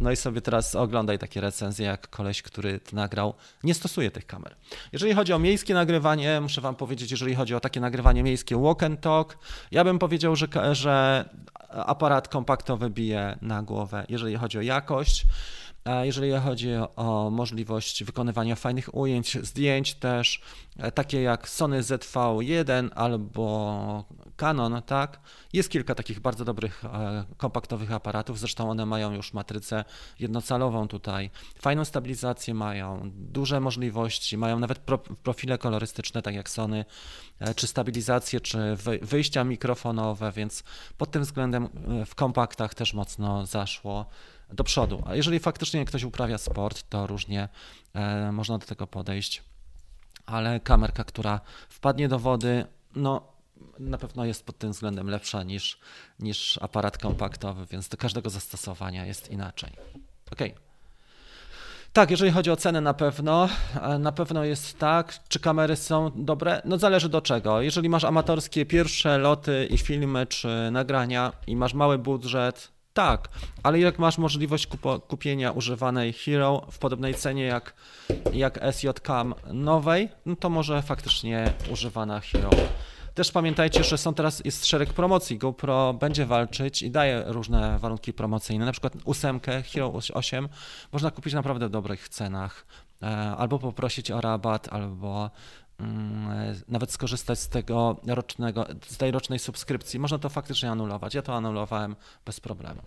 No 0.00 0.10
i 0.10 0.16
sobie 0.16 0.40
teraz 0.40 0.74
oglądaj 0.74 1.18
takie 1.18 1.40
recenzje, 1.40 1.86
jak 1.86 2.10
koleś, 2.10 2.42
który 2.42 2.80
nagrał, 2.92 3.34
nie 3.64 3.74
stosuje 3.74 4.10
tych 4.10 4.26
kamer. 4.26 4.54
Jeżeli 4.92 5.14
chodzi 5.14 5.32
o 5.32 5.38
miejskie 5.38 5.74
nagrywanie, 5.74 6.40
muszę 6.40 6.60
wam 6.60 6.74
powiedzieć, 6.74 7.10
jeżeli 7.10 7.34
chodzi 7.34 7.54
o 7.54 7.60
takie 7.60 7.80
nagrywanie 7.80 8.22
miejskie 8.22 8.56
walk 8.56 8.82
and 8.82 9.00
talk, 9.00 9.38
ja 9.70 9.84
bym 9.84 9.98
powiedział, 9.98 10.36
że, 10.36 10.46
że 10.72 11.24
aparat 11.70 12.28
kompaktowy 12.28 12.90
bije 12.90 13.38
na 13.42 13.62
głowę, 13.62 14.04
jeżeli 14.08 14.36
chodzi 14.36 14.58
o 14.58 14.62
jakość. 14.62 15.26
Jeżeli 16.02 16.32
chodzi 16.32 16.70
o 16.96 17.30
możliwość 17.30 18.04
wykonywania 18.04 18.56
fajnych 18.56 18.94
ujęć, 18.94 19.38
zdjęć 19.42 19.94
też, 19.94 20.40
e, 20.76 20.92
takie 20.92 21.22
jak 21.22 21.48
Sony 21.48 21.82
ZV-1 21.82 22.88
albo 22.94 24.04
Canon, 24.36 24.82
tak, 24.86 25.20
jest 25.52 25.70
kilka 25.70 25.94
takich 25.94 26.20
bardzo 26.20 26.44
dobrych 26.44 26.84
e, 26.84 27.24
kompaktowych 27.36 27.92
aparatów, 27.92 28.38
zresztą 28.38 28.70
one 28.70 28.86
mają 28.86 29.12
już 29.12 29.32
matrycę 29.32 29.84
jednocalową 30.18 30.88
tutaj, 30.88 31.30
fajną 31.58 31.84
stabilizację 31.84 32.54
mają, 32.54 33.10
duże 33.14 33.60
możliwości, 33.60 34.38
mają 34.38 34.58
nawet 34.58 34.78
profile 35.22 35.58
kolorystyczne, 35.58 36.22
tak 36.22 36.34
jak 36.34 36.50
Sony, 36.50 36.84
e, 37.38 37.54
czy 37.54 37.66
stabilizację, 37.66 38.40
czy 38.40 38.76
wyjścia 39.02 39.44
mikrofonowe, 39.44 40.32
więc 40.32 40.64
pod 40.98 41.10
tym 41.10 41.22
względem 41.22 41.68
w 42.06 42.14
kompaktach 42.14 42.74
też 42.74 42.94
mocno 42.94 43.46
zaszło 43.46 44.06
do 44.52 44.64
przodu. 44.64 45.02
A 45.06 45.14
jeżeli 45.14 45.38
faktycznie 45.38 45.84
ktoś 45.84 46.04
uprawia 46.04 46.38
sport, 46.38 46.84
to 46.88 47.06
różnie 47.06 47.48
e, 47.94 48.32
można 48.32 48.58
do 48.58 48.66
tego 48.66 48.86
podejść. 48.86 49.42
Ale 50.26 50.60
kamerka, 50.60 51.04
która 51.04 51.40
wpadnie 51.68 52.08
do 52.08 52.18
wody, 52.18 52.64
no 52.96 53.32
na 53.78 53.98
pewno 53.98 54.24
jest 54.24 54.46
pod 54.46 54.58
tym 54.58 54.72
względem 54.72 55.10
lepsza 55.10 55.42
niż, 55.42 55.78
niż 56.18 56.58
aparat 56.62 56.98
kompaktowy, 56.98 57.66
więc 57.66 57.88
do 57.88 57.96
każdego 57.96 58.30
zastosowania 58.30 59.06
jest 59.06 59.30
inaczej. 59.30 59.72
Ok. 60.32 60.38
Tak, 61.92 62.10
jeżeli 62.10 62.30
chodzi 62.30 62.50
o 62.50 62.56
cenę 62.56 62.80
na 62.80 62.94
pewno, 62.94 63.48
e, 63.82 63.98
na 63.98 64.12
pewno 64.12 64.44
jest 64.44 64.78
tak. 64.78 65.28
Czy 65.28 65.40
kamery 65.40 65.76
są 65.76 66.10
dobre? 66.14 66.62
No 66.64 66.78
zależy 66.78 67.08
do 67.08 67.20
czego. 67.20 67.60
Jeżeli 67.62 67.88
masz 67.88 68.04
amatorskie 68.04 68.66
pierwsze 68.66 69.18
loty 69.18 69.68
i 69.70 69.78
filmy, 69.78 70.26
czy 70.26 70.48
nagrania 70.72 71.32
i 71.46 71.56
masz 71.56 71.74
mały 71.74 71.98
budżet, 71.98 72.77
tak, 72.98 73.28
ale 73.62 73.78
jak 73.78 73.98
masz 73.98 74.18
możliwość 74.18 74.66
kupo, 74.66 75.00
kupienia 75.00 75.52
używanej 75.52 76.12
Hero 76.12 76.66
w 76.70 76.78
podobnej 76.78 77.14
cenie 77.14 77.44
jak, 77.44 77.74
jak 78.32 78.60
SJCam 78.72 79.34
nowej, 79.52 80.08
no 80.26 80.36
to 80.36 80.50
może 80.50 80.82
faktycznie 80.82 81.52
używana 81.72 82.20
Hero. 82.20 82.50
Też 83.14 83.32
pamiętajcie, 83.32 83.84
że 83.84 83.98
są 83.98 84.14
teraz 84.14 84.44
jest 84.44 84.66
szereg 84.66 84.92
promocji. 84.92 85.38
GoPro 85.38 85.94
będzie 85.94 86.26
walczyć 86.26 86.82
i 86.82 86.90
daje 86.90 87.24
różne 87.26 87.78
warunki 87.78 88.12
promocyjne. 88.12 88.64
Na 88.64 88.72
przykład 88.72 88.92
ósemkę 89.04 89.62
Hero 89.62 89.92
8 90.14 90.48
można 90.92 91.10
kupić 91.10 91.34
naprawdę 91.34 91.68
w 91.68 91.70
dobrych 91.70 92.08
cenach. 92.08 92.66
E, 93.02 93.06
albo 93.36 93.58
poprosić 93.58 94.10
o 94.10 94.20
rabat, 94.20 94.68
albo 94.72 95.30
nawet 96.68 96.92
skorzystać 96.92 97.38
z 97.38 97.48
tego 97.48 97.96
rocznego, 98.06 98.66
z 98.86 98.96
tej 98.96 99.10
rocznej 99.10 99.38
subskrypcji. 99.38 100.00
Można 100.00 100.18
to 100.18 100.28
faktycznie 100.28 100.70
anulować. 100.70 101.14
Ja 101.14 101.22
to 101.22 101.34
anulowałem 101.34 101.96
bez 102.26 102.40
problemu. 102.40 102.82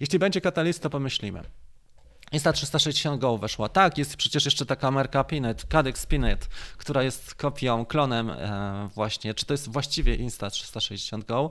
Jeśli 0.00 0.18
będzie 0.18 0.40
katalist, 0.40 0.82
to 0.82 0.90
pomyślimy. 0.90 1.42
Insta360 2.32 3.18
Go 3.18 3.38
weszła. 3.38 3.68
Tak, 3.68 3.98
jest 3.98 4.16
przecież 4.16 4.44
jeszcze 4.44 4.66
taka 4.66 4.90
marka 4.90 5.24
Pinet, 5.24 5.64
Cadex 5.64 6.06
Pinet, 6.06 6.48
która 6.76 7.02
jest 7.02 7.34
kopią, 7.34 7.86
klonem 7.86 8.30
e, 8.30 8.88
właśnie, 8.94 9.34
czy 9.34 9.46
to 9.46 9.54
jest 9.54 9.68
właściwie 9.68 10.18
Insta360 10.18 11.24
Go, 11.24 11.50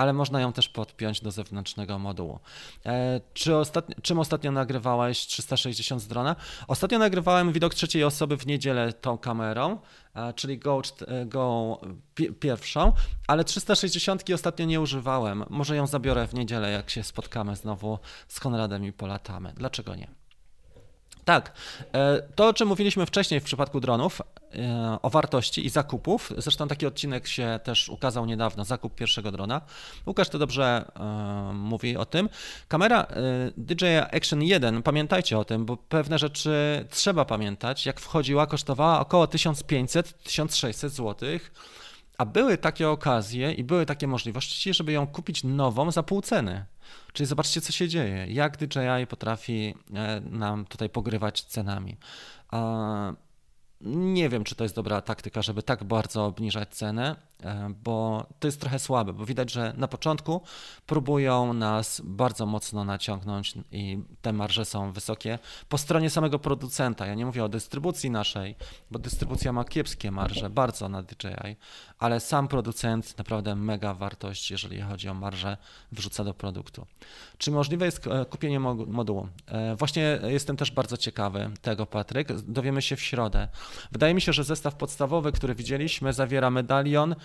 ale 0.00 0.12
można 0.12 0.40
ją 0.40 0.52
też 0.52 0.68
podpiąć 0.68 1.20
do 1.20 1.30
zewnętrznego 1.30 1.98
modułu. 1.98 2.40
E, 2.86 3.20
czy 3.34 3.56
ostatnio, 3.56 3.96
czym 4.02 4.18
ostatnio 4.18 4.52
nagrywałeś 4.52 5.18
360 5.18 6.02
z 6.02 6.06
drona? 6.06 6.36
Ostatnio 6.68 6.98
nagrywałem 6.98 7.52
widok 7.52 7.74
trzeciej 7.74 8.04
osoby 8.04 8.36
w 8.36 8.46
niedzielę 8.46 8.92
tą 8.92 9.18
kamerą, 9.18 9.78
e, 10.14 10.32
czyli 10.32 10.58
Go, 10.58 10.82
Go 11.26 11.80
pierwszą, 12.40 12.92
ale 13.26 13.44
360 13.44 14.34
ostatnio 14.34 14.66
nie 14.66 14.80
używałem. 14.80 15.44
Może 15.50 15.76
ją 15.76 15.86
zabiorę 15.86 16.26
w 16.26 16.34
niedzielę, 16.34 16.70
jak 16.70 16.90
się 16.90 17.02
spotkamy 17.02 17.56
znowu 17.56 17.98
z 18.28 18.40
Konradem 18.40 18.84
i 18.84 18.92
polatamy. 18.92 19.52
Dlaczego 19.56 19.94
nie? 19.94 20.19
Tak. 21.30 21.52
E, 21.92 22.22
to, 22.34 22.48
o 22.48 22.52
czym 22.52 22.68
mówiliśmy 22.68 23.06
wcześniej 23.06 23.40
w 23.40 23.44
przypadku 23.44 23.80
dronów, 23.80 24.22
e, 24.54 24.98
o 25.02 25.10
wartości 25.10 25.66
i 25.66 25.68
zakupów. 25.68 26.32
Zresztą 26.38 26.68
taki 26.68 26.86
odcinek 26.86 27.26
się 27.26 27.60
też 27.64 27.88
ukazał 27.88 28.26
niedawno, 28.26 28.64
zakup 28.64 28.94
pierwszego 28.94 29.32
drona. 29.32 29.60
Łukasz 30.06 30.28
to 30.28 30.38
dobrze 30.38 30.84
e, 31.00 31.52
mówi 31.54 31.96
o 31.96 32.06
tym. 32.06 32.28
Kamera 32.68 33.06
DJI 33.56 33.96
Action 34.12 34.42
1, 34.42 34.82
pamiętajcie 34.82 35.38
o 35.38 35.44
tym, 35.44 35.64
bo 35.64 35.76
pewne 35.76 36.18
rzeczy 36.18 36.84
trzeba 36.90 37.24
pamiętać. 37.24 37.86
Jak 37.86 38.00
wchodziła, 38.00 38.46
kosztowała 38.46 39.00
około 39.00 39.24
1500-1600 39.24 40.88
zł. 40.88 41.28
A 42.18 42.24
były 42.24 42.58
takie 42.58 42.88
okazje 42.88 43.52
i 43.52 43.64
były 43.64 43.86
takie 43.86 44.06
możliwości, 44.06 44.74
żeby 44.74 44.92
ją 44.92 45.06
kupić 45.06 45.44
nową 45.44 45.90
za 45.90 46.02
pół 46.02 46.22
ceny. 46.22 46.64
Czyli 47.12 47.26
zobaczcie, 47.26 47.60
co 47.60 47.72
się 47.72 47.88
dzieje. 47.88 48.26
Jak 48.26 48.56
DJI 48.56 49.06
potrafi 49.08 49.74
e, 49.94 50.20
nam 50.20 50.64
tutaj 50.64 50.88
pogrywać 50.88 51.42
cenami. 51.42 51.96
Nie 53.80 54.28
wiem, 54.28 54.44
czy 54.44 54.54
to 54.54 54.64
jest 54.64 54.74
dobra 54.74 55.00
taktyka, 55.00 55.42
żeby 55.42 55.62
tak 55.62 55.84
bardzo 55.84 56.26
obniżać 56.26 56.74
cenę, 56.74 57.10
e, 57.10 57.29
bo 57.84 58.26
to 58.40 58.48
jest 58.48 58.60
trochę 58.60 58.78
słabe, 58.78 59.12
bo 59.12 59.26
widać, 59.26 59.52
że 59.52 59.74
na 59.76 59.88
początku 59.88 60.40
próbują 60.86 61.52
nas 61.52 62.02
bardzo 62.04 62.46
mocno 62.46 62.84
naciągnąć 62.84 63.54
i 63.72 63.98
te 64.22 64.32
marże 64.32 64.64
są 64.64 64.92
wysokie 64.92 65.38
po 65.68 65.78
stronie 65.78 66.10
samego 66.10 66.38
producenta. 66.38 67.06
Ja 67.06 67.14
nie 67.14 67.26
mówię 67.26 67.44
o 67.44 67.48
dystrybucji 67.48 68.10
naszej, 68.10 68.56
bo 68.90 68.98
dystrybucja 68.98 69.52
ma 69.52 69.64
kiepskie 69.64 70.10
marże, 70.10 70.50
bardzo 70.50 70.88
na 70.88 71.02
DJI, 71.02 71.56
ale 71.98 72.20
sam 72.20 72.48
producent 72.48 73.18
naprawdę 73.18 73.56
mega 73.56 73.94
wartość, 73.94 74.50
jeżeli 74.50 74.80
chodzi 74.80 75.08
o 75.08 75.14
marżę, 75.14 75.56
wrzuca 75.92 76.24
do 76.24 76.34
produktu. 76.34 76.86
Czy 77.38 77.50
możliwe 77.50 77.86
jest 77.86 78.06
e, 78.06 78.24
kupienie 78.24 78.60
modułu? 78.60 79.28
E, 79.46 79.76
właśnie 79.76 80.20
jestem 80.26 80.56
też 80.56 80.70
bardzo 80.70 80.96
ciekawy 80.96 81.50
tego, 81.62 81.86
Patryk. 81.86 82.32
Dowiemy 82.32 82.82
się 82.82 82.96
w 82.96 83.02
środę. 83.02 83.48
Wydaje 83.92 84.14
mi 84.14 84.20
się, 84.20 84.32
że 84.32 84.44
zestaw 84.44 84.74
podstawowy, 84.74 85.32
który 85.32 85.54
widzieliśmy, 85.54 86.12
zawiera 86.12 86.50
medalion, 86.50 87.12
e, 87.12 87.16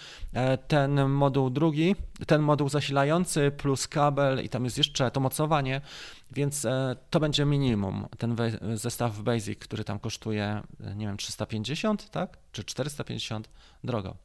ten 0.67 1.09
moduł 1.09 1.49
drugi, 1.49 1.95
ten 2.27 2.41
moduł 2.41 2.69
zasilający 2.69 3.51
plus 3.51 3.87
kabel 3.87 4.43
i 4.43 4.49
tam 4.49 4.65
jest 4.65 4.77
jeszcze 4.77 5.11
to 5.11 5.19
mocowanie, 5.19 5.81
więc 6.31 6.67
to 7.09 7.19
będzie 7.19 7.45
minimum. 7.45 8.07
Ten 8.17 8.35
zestaw 8.73 9.19
Basic, 9.19 9.59
który 9.59 9.83
tam 9.83 9.99
kosztuje, 9.99 10.61
nie 10.95 11.07
wiem, 11.07 11.17
350, 11.17 12.09
tak? 12.09 12.37
Czy 12.51 12.63
450? 12.63 13.49
Drogo. 13.83 14.15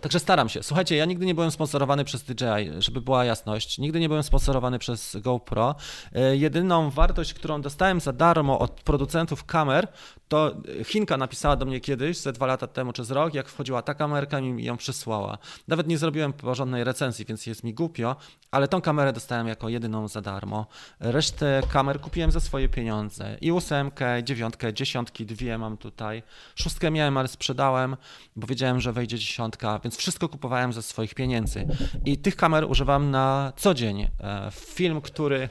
Także 0.00 0.20
staram 0.20 0.48
się. 0.48 0.62
Słuchajcie, 0.62 0.96
ja 0.96 1.04
nigdy 1.04 1.26
nie 1.26 1.34
byłem 1.34 1.50
sponsorowany 1.50 2.04
przez 2.04 2.22
DJI, 2.22 2.70
żeby 2.78 3.00
była 3.00 3.24
jasność. 3.24 3.78
Nigdy 3.78 4.00
nie 4.00 4.08
byłem 4.08 4.22
sponsorowany 4.22 4.78
przez 4.78 5.16
GoPro. 5.20 5.74
E, 6.12 6.36
jedyną 6.36 6.90
wartość, 6.90 7.34
którą 7.34 7.62
dostałem 7.62 8.00
za 8.00 8.12
darmo 8.12 8.58
od 8.58 8.70
producentów 8.70 9.44
kamer, 9.44 9.88
to 10.28 10.52
Chinka 10.84 11.16
napisała 11.16 11.56
do 11.56 11.66
mnie 11.66 11.80
kiedyś, 11.80 12.18
ze 12.18 12.32
dwa 12.32 12.46
lata 12.46 12.66
temu 12.66 12.92
czy 12.92 13.04
z 13.04 13.10
rok, 13.10 13.34
jak 13.34 13.48
wchodziła 13.48 13.82
ta 13.82 13.94
kamerka 13.94 14.38
i 14.38 14.42
mi 14.42 14.64
ją 14.64 14.76
przysłała. 14.76 15.38
Nawet 15.68 15.86
nie 15.86 15.98
zrobiłem 15.98 16.32
porządnej 16.32 16.84
recenzji, 16.84 17.24
więc 17.24 17.46
jest 17.46 17.64
mi 17.64 17.74
głupio, 17.74 18.16
ale 18.50 18.68
tą 18.68 18.80
kamerę 18.80 19.12
dostałem 19.12 19.48
jako 19.48 19.68
jedyną 19.68 20.08
za 20.08 20.20
darmo. 20.20 20.66
Resztę 21.00 21.62
kamer 21.72 22.00
kupiłem 22.00 22.30
za 22.30 22.40
swoje 22.40 22.68
pieniądze. 22.68 23.36
I 23.40 23.52
ósemkę, 23.52 24.24
dziewiątkę, 24.24 24.74
dziesiątki, 24.74 25.26
dwie 25.26 25.58
mam 25.58 25.76
tutaj. 25.76 26.22
Szóstkę 26.54 26.90
miałem, 26.90 27.16
ale 27.16 27.28
sprzedałem, 27.28 27.96
bo 28.36 28.46
wiedziałem, 28.46 28.80
że 28.80 28.92
wejdzie 28.92 29.18
dziesiątka, 29.18 29.61
więc 29.84 29.96
wszystko 29.96 30.28
kupowałem 30.28 30.72
ze 30.72 30.82
swoich 30.82 31.14
pieniędzy. 31.14 31.66
I 32.04 32.18
tych 32.18 32.36
kamer 32.36 32.64
używam 32.64 33.10
na 33.10 33.52
co 33.56 33.74
dzień. 33.74 34.00
E, 34.00 34.08
film, 34.50 35.00
który 35.00 35.48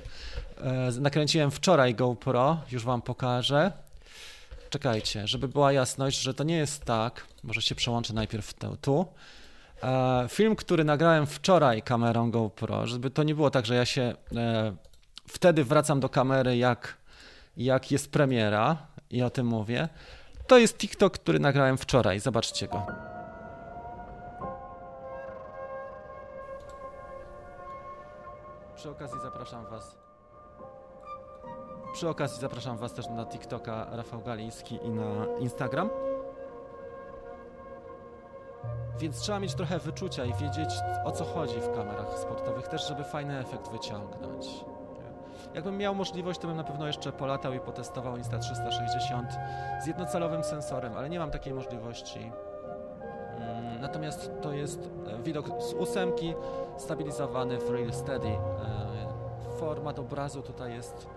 e, 0.57 0.91
nakręciłem 0.99 1.51
wczoraj 1.51 1.95
GoPro, 1.95 2.57
już 2.71 2.83
wam 2.83 3.01
pokażę. 3.01 3.71
Czekajcie, 4.69 5.27
żeby 5.27 5.47
była 5.47 5.71
jasność, 5.71 6.21
że 6.21 6.33
to 6.33 6.43
nie 6.43 6.57
jest 6.57 6.85
tak, 6.85 7.27
może 7.43 7.61
się 7.61 7.75
przełączę 7.75 8.13
najpierw 8.13 8.53
tu. 8.81 9.05
E, 9.83 10.25
film, 10.29 10.55
który 10.55 10.83
nagrałem 10.83 11.27
wczoraj 11.27 11.81
kamerą 11.81 12.31
GoPro, 12.31 12.87
żeby 12.87 13.09
to 13.09 13.23
nie 13.23 13.35
było 13.35 13.49
tak, 13.49 13.65
że 13.65 13.75
ja 13.75 13.85
się 13.85 14.13
wtedy 15.27 15.63
wracam 15.63 15.99
do 15.99 16.09
kamery, 16.09 16.57
jak, 16.57 16.97
jak 17.57 17.91
jest 17.91 18.11
premiera 18.11 18.77
i 19.09 19.23
o 19.23 19.29
tym 19.29 19.47
mówię. 19.47 19.89
To 20.47 20.57
jest 20.57 20.77
TikTok, 20.77 21.13
który 21.13 21.39
nagrałem 21.39 21.77
wczoraj. 21.77 22.19
Zobaczcie 22.19 22.67
go. 22.67 23.10
Przy 28.81 28.89
okazji 28.89 29.19
zapraszam 29.23 29.65
Was 29.65 29.97
przy 31.93 32.09
okazji 32.09 32.41
zapraszam 32.41 32.77
Was 32.77 32.93
też 32.93 33.09
na 33.09 33.25
TikToka 33.25 33.87
Rafał 33.91 34.21
Galiński 34.21 34.79
i 34.83 34.89
na 34.89 35.25
Instagram. 35.39 35.89
Więc 38.99 39.19
trzeba 39.19 39.39
mieć 39.39 39.53
trochę 39.53 39.79
wyczucia 39.79 40.25
i 40.25 40.33
wiedzieć 40.33 40.69
o 41.05 41.11
co 41.11 41.25
chodzi 41.25 41.61
w 41.61 41.71
kamerach 41.75 42.19
sportowych, 42.19 42.67
też 42.67 42.87
żeby 42.87 43.03
fajny 43.03 43.39
efekt 43.39 43.69
wyciągnąć. 43.69 44.65
Jakbym 45.53 45.77
miał 45.77 45.95
możliwość, 45.95 46.39
to 46.39 46.47
bym 46.47 46.57
na 46.57 46.63
pewno 46.63 46.87
jeszcze 46.87 47.11
polatał 47.11 47.53
i 47.53 47.59
potestował 47.59 48.15
Insta360 48.15 49.25
z 49.83 49.87
jednocelowym 49.87 50.43
sensorem, 50.43 50.97
ale 50.97 51.09
nie 51.09 51.19
mam 51.19 51.31
takiej 51.31 51.53
możliwości. 51.53 52.31
Mm, 53.41 53.81
natomiast 53.81 54.31
to 54.41 54.53
jest 54.53 54.89
e, 55.07 55.23
widok 55.23 55.47
z 55.63 55.73
ósemki, 55.73 56.33
stabilizowany 56.77 57.57
w 57.57 57.69
Real 57.69 57.93
Steady. 57.93 58.27
E, 58.27 58.37
format 59.59 59.99
obrazu 59.99 60.41
tutaj 60.41 60.73
jest 60.73 61.07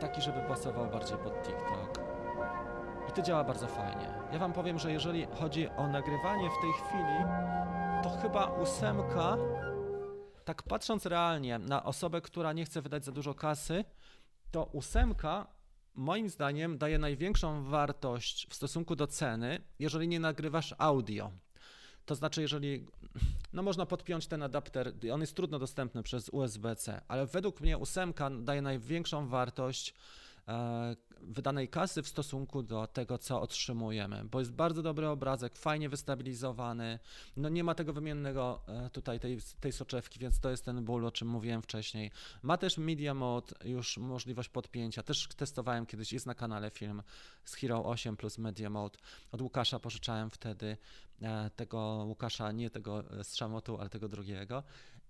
taki, 0.00 0.22
żeby 0.22 0.40
pasował 0.40 0.86
bardziej 0.86 1.18
pod 1.18 1.42
TikTok. 1.42 2.00
I 3.08 3.12
to 3.12 3.22
działa 3.22 3.44
bardzo 3.44 3.66
fajnie. 3.66 4.14
Ja 4.32 4.38
Wam 4.38 4.52
powiem, 4.52 4.78
że 4.78 4.92
jeżeli 4.92 5.26
chodzi 5.40 5.68
o 5.68 5.88
nagrywanie 5.88 6.50
w 6.50 6.60
tej 6.60 6.72
chwili, 6.72 7.24
to 8.02 8.10
chyba 8.22 8.44
ósemka, 8.44 9.36
tak 10.44 10.62
patrząc 10.62 11.06
realnie 11.06 11.58
na 11.58 11.84
osobę, 11.84 12.20
która 12.20 12.52
nie 12.52 12.64
chce 12.64 12.82
wydać 12.82 13.04
za 13.04 13.12
dużo 13.12 13.34
kasy, 13.34 13.84
to 14.50 14.64
ósemka 14.64 15.46
moim 15.94 16.28
zdaniem 16.28 16.78
daje 16.78 16.98
największą 16.98 17.64
wartość 17.64 18.46
w 18.50 18.54
stosunku 18.54 18.96
do 18.96 19.06
ceny, 19.06 19.60
jeżeli 19.78 20.08
nie 20.08 20.20
nagrywasz 20.20 20.74
audio. 20.78 21.30
To 22.06 22.14
znaczy, 22.14 22.42
jeżeli 22.42 22.86
no 23.52 23.62
można 23.62 23.86
podpiąć 23.86 24.26
ten 24.26 24.42
adapter, 24.42 24.92
on 25.12 25.20
jest 25.20 25.34
trudno 25.34 25.58
dostępny 25.58 26.02
przez 26.02 26.28
USB-C, 26.28 27.00
ale 27.08 27.26
według 27.26 27.60
mnie 27.60 27.78
ósemka 27.78 28.30
daje 28.30 28.62
największą 28.62 29.28
wartość 29.28 29.94
wydanej 31.20 31.68
kasy 31.68 32.02
w 32.02 32.08
stosunku 32.08 32.62
do 32.62 32.86
tego, 32.86 33.18
co 33.18 33.40
otrzymujemy, 33.40 34.24
bo 34.24 34.38
jest 34.38 34.52
bardzo 34.52 34.82
dobry 34.82 35.08
obrazek, 35.08 35.56
fajnie 35.56 35.88
wystabilizowany, 35.88 36.98
no 37.36 37.48
nie 37.48 37.64
ma 37.64 37.74
tego 37.74 37.92
wymiennego 37.92 38.62
e, 38.68 38.90
tutaj 38.90 39.20
tej, 39.20 39.38
tej 39.60 39.72
soczewki, 39.72 40.18
więc 40.18 40.40
to 40.40 40.50
jest 40.50 40.64
ten 40.64 40.84
ból, 40.84 41.06
o 41.06 41.12
czym 41.12 41.28
mówiłem 41.28 41.62
wcześniej. 41.62 42.10
Ma 42.42 42.56
też 42.56 42.78
Media 42.78 43.14
Mode, 43.14 43.54
już 43.64 43.98
możliwość 43.98 44.48
podpięcia, 44.48 45.02
też 45.02 45.28
testowałem 45.36 45.86
kiedyś, 45.86 46.12
jest 46.12 46.26
na 46.26 46.34
kanale 46.34 46.70
film 46.70 47.02
z 47.44 47.54
Hero 47.54 47.84
8 47.84 48.16
plus 48.16 48.38
Media 48.38 48.70
Mode, 48.70 48.98
od 49.32 49.42
Łukasza 49.42 49.78
pożyczałem 49.78 50.30
wtedy 50.30 50.76
e, 51.22 51.50
tego 51.56 52.04
Łukasza, 52.06 52.52
nie 52.52 52.70
tego 52.70 53.10
e, 53.20 53.24
z 53.24 53.34
Szamotu, 53.34 53.80
ale 53.80 53.90
tego 53.90 54.08
drugiego 54.08 54.62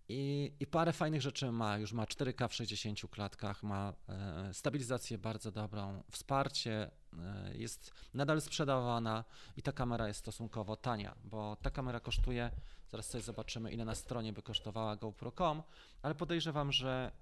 i, 0.09 0.53
I 0.61 0.67
parę 0.67 0.93
fajnych 0.93 1.23
rzeczy 1.23 1.53
ma. 1.53 1.79
Już 1.79 1.93
ma 1.93 2.05
4K 2.05 2.49
w 2.49 2.55
60 2.55 3.01
klatkach, 3.11 3.63
ma 3.63 3.93
e, 4.09 4.55
stabilizację 4.55 5.19
bardzo 5.19 5.53
dobrą, 5.53 6.03
wsparcie, 6.11 6.91
e, 7.19 7.57
jest 7.57 7.93
nadal 8.15 8.41
sprzedawana 8.41 9.25
i 9.57 9.63
ta 9.63 9.73
kamera 9.73 10.09
jest 10.09 10.21
stosunkowo 10.21 10.77
tania, 10.77 11.15
bo 11.25 11.57
ta 11.63 11.71
kamera 11.71 12.01
kosztuje, 12.01 12.51
zaraz 12.89 13.07
sobie 13.07 13.25
zobaczymy 13.25 13.73
ile 13.73 13.85
na 13.85 13.95
stronie 13.95 14.33
by 14.33 14.43
kosztowała 14.43 14.97
GoPro.com, 14.97 15.63
ale 16.03 16.15
podejrzewam, 16.15 16.73
że 16.73 17.13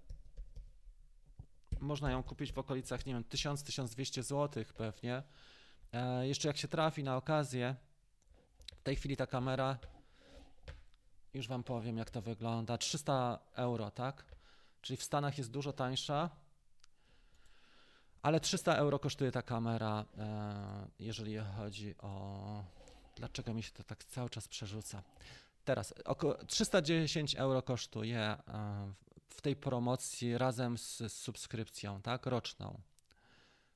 można 1.81 2.11
ją 2.11 2.23
kupić 2.23 2.53
w 2.53 2.59
okolicach, 2.59 3.07
nie 3.07 3.15
wiem, 3.15 3.25
1000-1200 3.25 4.23
zł 4.23 4.65
pewnie. 4.77 5.23
E, 5.93 6.29
jeszcze 6.29 6.49
jak 6.49 6.57
się 6.57 6.69
trafi 6.69 7.05
na 7.05 7.17
okazję, 7.17 7.77
w 8.77 8.83
tej 8.83 8.97
chwili 8.97 9.17
ta 9.17 9.27
kamera 9.27 9.79
już 11.35 11.49
Wam 11.49 11.63
powiem, 11.63 11.99
jak 11.99 12.11
to 12.11 12.23
wygląda. 12.23 12.79
300 12.79 13.39
euro, 13.55 13.91
tak? 13.91 14.25
Czyli 14.81 14.97
w 14.97 15.03
Stanach 15.03 15.39
jest 15.39 15.51
dużo 15.51 15.73
tańsza. 15.73 16.31
Ale 18.23 18.41
300 18.41 18.77
euro 18.77 18.99
kosztuje 18.99 19.33
ta 19.33 19.43
kamera, 19.43 20.05
e, 20.19 20.87
jeżeli 20.99 21.37
chodzi 21.57 21.95
o. 21.99 22.65
Dlaczego 23.17 23.55
mi 23.55 23.63
się 23.63 23.73
to 23.73 23.85
tak 23.85 24.05
cały 24.05 24.31
czas 24.31 24.49
przerzuca? 24.49 25.03
Teraz 25.65 25.95
około 26.05 26.35
310 26.45 27.35
euro 27.35 27.63
kosztuje 27.63 28.21
e, 28.21 28.39
w 29.29 29.41
tej 29.41 29.57
promocji 29.57 30.39
razem 30.39 30.79
z, 30.79 31.13
subskrypcją, 31.13 32.03
tak, 32.03 32.27
roczną. 32.27 32.81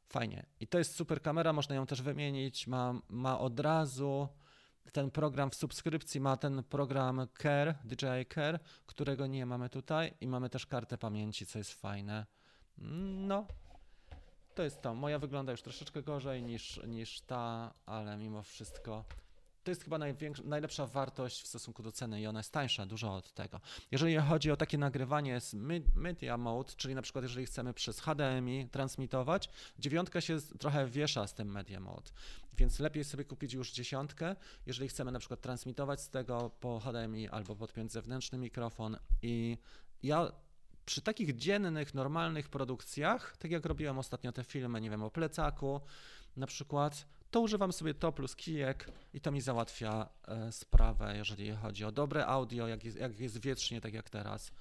Fajnie. 0.09 0.47
I 0.61 0.67
to 0.67 0.79
jest 0.79 0.95
super 0.95 1.23
kamera, 1.23 1.53
można 1.53 1.75
ją 1.75 1.87
też 1.87 2.03
wymienić. 2.03 2.67
Ma, 2.67 2.95
ma 3.09 3.39
od 3.39 3.61
razu 3.61 4.29
ten 4.91 5.11
program 5.11 5.51
w 5.51 5.55
subskrypcji, 5.55 6.21
ma 6.21 6.37
ten 6.37 6.65
program 6.65 7.27
Care, 7.43 7.75
DJI 7.85 8.27
Care, 8.35 8.61
którego 8.87 9.27
nie 9.27 9.47
mamy 9.47 9.69
tutaj 9.69 10.15
i 10.21 10.29
mamy 10.29 10.51
też 10.51 10.67
kartę 10.67 10.99
pamięci, 10.99 11.47
co 11.47 11.59
jest 11.59 11.73
fajne. 11.73 12.27
No, 13.29 13.47
to 14.55 14.63
jest 14.63 14.83
to. 14.83 14.95
Moja 14.95 15.19
wygląda 15.19 15.53
już 15.53 15.63
troszeczkę 15.63 16.03
gorzej 16.03 16.43
niż, 16.43 16.81
niż 16.87 17.21
ta, 17.21 17.75
ale 17.87 18.17
mimo 18.17 18.43
wszystko 18.43 19.05
to 19.69 19.71
jest 19.71 19.85
chyba 19.85 19.99
najlepsza 20.45 20.87
wartość 20.87 21.43
w 21.43 21.47
stosunku 21.47 21.83
do 21.83 21.93
ceny 21.93 22.21
i 22.21 22.27
ona 22.27 22.41
jest 22.41 22.53
tańsza 22.53 22.87
dużo 22.87 23.15
od 23.15 23.33
tego. 23.33 23.61
Jeżeli 23.91 24.17
chodzi 24.17 24.51
o 24.51 24.57
takie 24.57 24.79
nagrywanie 24.79 25.41
z 25.41 25.55
media 25.95 26.37
mode, 26.37 26.73
czyli 26.77 26.95
na 26.95 27.03
przykład 27.03 27.23
jeżeli 27.23 27.47
chcemy 27.47 27.75
przez 27.75 28.01
HDMI 28.01 28.69
transmitować, 28.69 29.51
dziewiątka 29.79 30.21
się 30.21 30.39
trochę 30.59 30.87
wiesza 30.87 31.27
z 31.27 31.35
tym 31.35 31.51
media 31.51 31.81
mode, 31.81 32.11
więc 32.57 32.79
lepiej 32.79 33.05
sobie 33.05 33.25
kupić 33.25 33.53
już 33.53 33.73
dziesiątkę, 33.73 34.37
jeżeli 34.67 34.89
chcemy 34.89 35.13
na 35.13 35.19
przykład 35.19 35.41
transmitować 35.41 36.01
z 36.01 36.11
tego 36.11 36.51
po 36.61 36.81
HDMI 36.81 37.29
albo 37.29 37.57
podpiąć 37.57 37.93
zewnętrzny 37.93 38.39
mikrofon 38.39 38.97
i 39.23 39.59
ja 40.03 40.33
przy 40.85 41.01
takich 41.03 41.37
dziennych, 41.37 41.95
normalnych 41.95 42.49
produkcjach, 42.49 43.37
tak 43.37 43.51
jak 43.51 43.67
robiłem 43.67 43.99
ostatnio 43.99 44.33
te 44.33 44.45
filmy, 44.45 44.81
nie 44.81 44.91
wiem, 44.91 45.03
o 45.03 45.11
plecaku 45.11 45.81
na 46.37 46.47
przykład, 46.47 47.07
to 47.31 47.41
używam 47.41 47.73
sobie 47.73 47.95
to 47.95 48.13
plus 48.13 48.37
kijek 48.37 48.91
i 49.13 49.21
to 49.21 49.33
mi 49.33 49.41
załatwia 49.41 50.09
e, 50.29 50.53
sprawę, 50.53 51.17
jeżeli 51.17 51.51
chodzi 51.51 51.85
o 51.85 51.93
dobre 51.93 52.27
audio, 52.27 52.69
jak 52.69 52.85
jest, 52.85 52.97
jak 52.97 53.21
jest 53.21 53.39
tak 53.83 53.95
jak 53.95 54.11
teraz. 54.11 54.53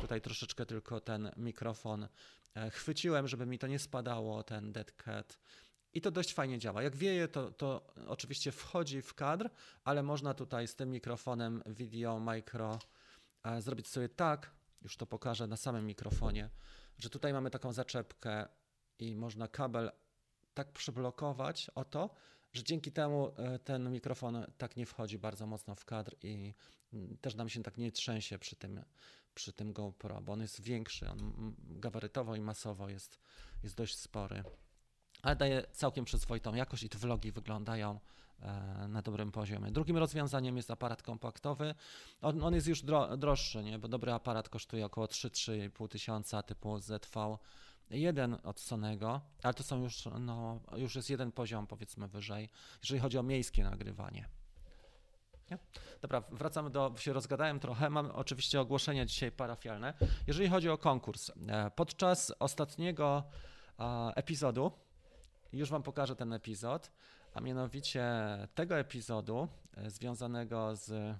Tutaj 0.00 0.20
troszeczkę 0.20 0.66
tylko 0.66 1.00
ten 1.00 1.30
mikrofon 1.36 2.08
e, 2.54 2.70
chwyciłem, 2.70 3.28
żeby 3.28 3.46
mi 3.46 3.58
to 3.58 3.66
nie 3.66 3.78
spadało, 3.78 4.42
ten 4.42 4.72
dead 4.72 4.92
cat. 4.92 5.38
I 5.92 6.00
to 6.00 6.10
dość 6.10 6.34
fajnie 6.34 6.58
działa. 6.58 6.82
Jak 6.82 6.96
wieje, 6.96 7.28
to, 7.28 7.50
to 7.50 7.94
oczywiście 8.06 8.52
wchodzi 8.52 9.02
w 9.02 9.14
kadr, 9.14 9.50
ale 9.84 10.02
można 10.02 10.34
tutaj 10.34 10.68
z 10.68 10.74
tym 10.74 10.90
mikrofonem 10.90 11.62
video 11.66 12.20
micro 12.20 12.78
e, 13.44 13.62
zrobić 13.62 13.88
sobie 13.88 14.08
tak, 14.08 14.50
już 14.82 14.96
to 14.96 15.06
pokażę 15.06 15.46
na 15.46 15.56
samym 15.56 15.86
mikrofonie, 15.86 16.50
że 16.98 17.10
tutaj 17.10 17.32
mamy 17.32 17.50
taką 17.50 17.72
zaczepkę 17.72 18.48
i 18.98 19.16
można 19.16 19.48
kabel 19.48 19.90
tak 20.54 20.72
przyblokować 20.72 21.70
o 21.74 21.84
to, 21.84 22.10
że 22.52 22.62
dzięki 22.64 22.92
temu 22.92 23.32
e, 23.36 23.58
ten 23.58 23.90
mikrofon 23.90 24.46
tak 24.58 24.76
nie 24.76 24.86
wchodzi 24.86 25.18
bardzo 25.18 25.46
mocno 25.46 25.74
w 25.74 25.84
kadr 25.84 26.16
i 26.22 26.54
mm, 26.92 27.16
też 27.20 27.34
nam 27.34 27.48
się 27.48 27.62
tak 27.62 27.78
nie 27.78 27.92
trzęsie 27.92 28.38
przy 28.38 28.56
tym, 28.56 28.84
przy 29.34 29.52
tym 29.52 29.72
GoPro, 29.72 30.20
bo 30.20 30.32
on 30.32 30.40
jest 30.40 30.60
większy, 30.60 31.10
on 31.10 31.54
gabarytowo 31.58 32.36
i 32.36 32.40
masowo 32.40 32.88
jest, 32.88 33.18
jest 33.62 33.76
dość 33.76 33.98
spory. 33.98 34.42
Ale 35.22 35.36
daje 35.36 35.66
całkiem 35.72 36.04
przyzwoitą 36.04 36.54
jakość 36.54 36.82
i 36.82 36.88
te 36.88 36.98
vlogi 36.98 37.32
wyglądają 37.32 38.00
e, 38.40 38.88
na 38.88 39.02
dobrym 39.02 39.32
poziomie. 39.32 39.70
Drugim 39.70 39.96
rozwiązaniem 39.96 40.56
jest 40.56 40.70
aparat 40.70 41.02
kompaktowy. 41.02 41.74
On, 42.20 42.42
on 42.42 42.54
jest 42.54 42.66
już 42.66 42.82
dro, 42.82 43.16
droższy, 43.16 43.62
nie? 43.62 43.78
bo 43.78 43.88
dobry 43.88 44.12
aparat 44.12 44.48
kosztuje 44.48 44.86
około 44.86 45.06
3-3,5 45.06 45.88
tysiąca 45.88 46.42
typu 46.42 46.78
ZV 46.78 47.38
jeden 47.94 48.36
od 48.42 48.60
Sonego, 48.60 49.20
ale 49.42 49.54
to 49.54 49.62
są 49.62 49.82
już, 49.82 50.08
no, 50.20 50.60
już 50.76 50.96
jest 50.96 51.10
jeden 51.10 51.32
poziom 51.32 51.66
powiedzmy 51.66 52.08
wyżej, 52.08 52.48
jeżeli 52.82 53.00
chodzi 53.00 53.18
o 53.18 53.22
miejskie 53.22 53.64
nagrywanie. 53.64 54.28
Nie? 55.50 55.58
Dobra, 56.02 56.20
wracamy 56.20 56.70
do, 56.70 56.94
się 56.96 57.12
rozgadałem 57.12 57.60
trochę, 57.60 57.90
mam 57.90 58.10
oczywiście 58.10 58.60
ogłoszenia 58.60 59.06
dzisiaj 59.06 59.32
parafialne. 59.32 59.94
Jeżeli 60.26 60.48
chodzi 60.48 60.68
o 60.68 60.78
konkurs, 60.78 61.30
e, 61.48 61.70
podczas 61.70 62.32
ostatniego 62.38 63.22
epizodu, 64.16 64.72
już 65.52 65.70
Wam 65.70 65.82
pokażę 65.82 66.16
ten 66.16 66.32
epizod, 66.32 66.90
a 67.34 67.40
mianowicie 67.40 68.04
tego 68.54 68.78
epizodu 68.78 69.48
e, 69.76 69.90
związanego 69.90 70.76
z 70.76 71.16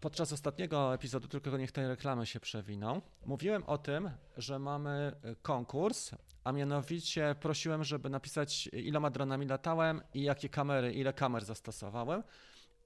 Podczas 0.00 0.32
ostatniego 0.32 0.94
epizodu, 0.94 1.28
tylko 1.28 1.56
niech 1.58 1.72
te 1.72 1.88
reklamy 1.88 2.26
się 2.26 2.40
przewiną, 2.40 3.00
mówiłem 3.26 3.64
o 3.64 3.78
tym, 3.78 4.10
że 4.36 4.58
mamy 4.58 5.12
konkurs, 5.42 6.10
a 6.44 6.52
mianowicie 6.52 7.34
prosiłem, 7.40 7.84
żeby 7.84 8.10
napisać 8.10 8.66
iloma 8.72 9.10
dronami 9.10 9.46
latałem 9.46 10.02
i 10.14 10.22
jakie 10.22 10.48
kamery, 10.48 10.92
ile 10.92 11.12
kamer 11.12 11.44
zastosowałem. 11.44 12.22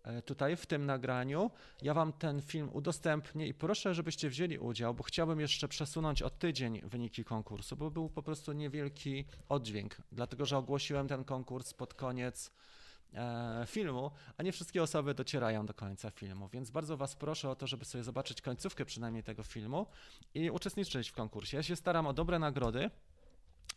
E, 0.05 0.23
tutaj 0.23 0.57
w 0.57 0.67
tym 0.67 0.87
nagraniu 0.87 1.51
ja 1.83 1.95
Wam 1.95 2.13
ten 2.13 2.43
film 2.43 2.71
udostępnię 2.73 3.47
i 3.47 3.55
proszę, 3.55 3.95
żebyście 3.95 4.29
wzięli 4.29 4.59
udział, 4.59 4.95
bo 4.95 5.03
chciałbym 5.03 5.41
jeszcze 5.41 5.69
przesunąć 5.69 6.23
o 6.23 6.31
tydzień 6.31 6.81
wyniki 6.81 7.25
konkursu, 7.25 7.77
bo 7.77 7.91
był 7.91 8.09
po 8.09 8.23
prostu 8.23 8.53
niewielki 8.53 9.25
oddźwięk, 9.49 9.97
dlatego 10.13 10.47
że 10.47 10.59
ogłosiłem 10.59 11.09
ten 11.09 11.25
konkurs 11.25 11.75
pod 11.75 11.95
koniec 11.95 12.51
filmu, 13.67 14.11
a 14.37 14.43
nie 14.43 14.53
wszystkie 14.53 14.83
osoby 14.83 15.15
docierają 15.15 15.67
do 15.67 15.75
końca 15.75 16.11
filmu, 16.11 16.49
więc 16.49 16.71
bardzo 16.71 16.97
Was 16.97 17.17
proszę 17.17 17.51
o 17.51 17.55
to, 17.57 17.67
żeby 17.67 17.85
sobie 17.85 18.05
zobaczyć 18.05 18.43
końcówkę 18.43 18.85
przynajmniej 18.85 19.23
tego 19.23 19.43
filmu 19.43 19.87
i 20.35 20.51
uczestniczyć 20.51 21.11
w 21.11 21.13
konkursie. 21.13 21.57
Ja 21.57 21.63
się 21.63 21.77
staram 21.77 22.07
o 22.07 22.13
dobre 22.13 22.39
nagrody. 22.39 22.91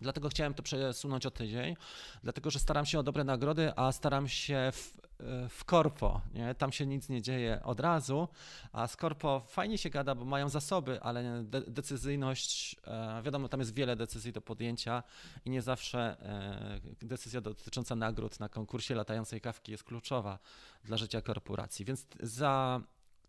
Dlatego 0.02 0.30
chciałem 0.30 0.54
to 0.54 0.64
przesunąć 0.64 1.26
o 1.26 1.32
tydzień, 1.32 1.76
dlatego 2.24 2.50
że 2.50 2.60
staram 2.60 2.86
się 2.86 3.00
o 3.00 3.04
dobre 3.04 3.24
nagrody, 3.24 3.72
a 3.76 3.92
staram 3.92 4.28
się 4.28 4.72
w, 4.74 4.98
w 5.50 5.66
korpo. 5.66 6.22
Nie? 6.34 6.56
Tam 6.56 6.72
się 6.72 6.86
nic 6.86 7.10
nie 7.10 7.22
dzieje 7.22 7.62
od 7.64 7.80
razu, 7.80 8.28
a 8.72 8.88
z 8.88 8.96
korpo 8.96 9.44
fajnie 9.48 9.78
się 9.78 9.90
gada, 9.90 10.16
bo 10.16 10.26
mają 10.26 10.50
zasoby, 10.50 11.02
ale 11.02 11.44
de 11.44 11.62
decyzyjność, 11.62 12.76
e, 12.88 13.22
wiadomo, 13.24 13.50
tam 13.50 13.60
jest 13.60 13.74
wiele 13.74 13.96
decyzji 13.96 14.34
do 14.34 14.42
podjęcia 14.42 15.04
i 15.46 15.50
nie 15.50 15.62
zawsze 15.62 16.18
e, 17.02 17.06
decyzja 17.06 17.42
dotycząca 17.42 17.96
nagród 17.96 18.40
na 18.40 18.50
konkursie 18.50 18.96
latającej 18.96 19.42
kawki 19.42 19.72
jest 19.72 19.84
kluczowa 19.84 20.40
dla 20.84 20.98
życia 20.98 21.22
korporacji. 21.22 21.86
Więc 21.86 22.08
za 22.20 22.82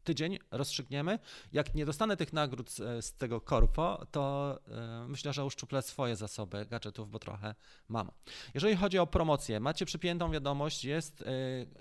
tydzień 0.04 0.38
rozstrzygniemy. 0.50 1.18
Jak 1.52 1.74
nie 1.74 1.86
dostanę 1.86 2.16
tych 2.16 2.32
nagród 2.32 2.70
z, 2.70 3.04
z 3.04 3.12
tego 3.12 3.40
korpo, 3.40 4.06
to 4.10 4.58
y, 5.04 5.08
myślę, 5.08 5.32
że 5.32 5.44
uszczuplę 5.44 5.82
swoje 5.82 6.16
zasoby 6.16 6.66
gadżetów, 6.66 7.10
bo 7.10 7.18
trochę 7.18 7.54
mam. 7.88 8.10
Jeżeli 8.54 8.76
chodzi 8.76 8.98
o 8.98 9.06
promocję, 9.06 9.60
macie 9.60 9.86
przypiętą 9.86 10.30
wiadomość, 10.30 10.84
jest 10.84 11.20
y, 11.20 11.24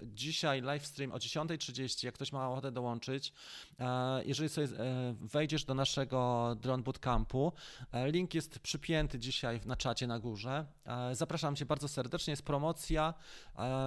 dzisiaj 0.01 0.61
livestream 0.61 1.11
o 1.11 1.17
10.30, 1.17 2.05
jak 2.05 2.15
ktoś 2.15 2.31
ma 2.31 2.49
ochotę 2.49 2.71
dołączyć. 2.71 3.33
Y, 3.71 3.83
jeżeli 4.25 4.49
sobie 4.49 4.67
wejdziesz 5.21 5.65
do 5.65 5.73
naszego 5.73 6.55
Drone 6.61 6.83
Bootcampu, 6.83 7.53
link 8.05 8.33
jest 8.33 8.59
przypięty 8.59 9.19
dzisiaj 9.19 9.61
na 9.65 9.75
czacie 9.75 10.07
na 10.07 10.19
górze. 10.19 10.65
Zapraszam 11.11 11.55
Cię 11.55 11.65
bardzo 11.65 11.87
serdecznie, 11.87 12.31
jest 12.31 12.43
promocja. 12.43 13.13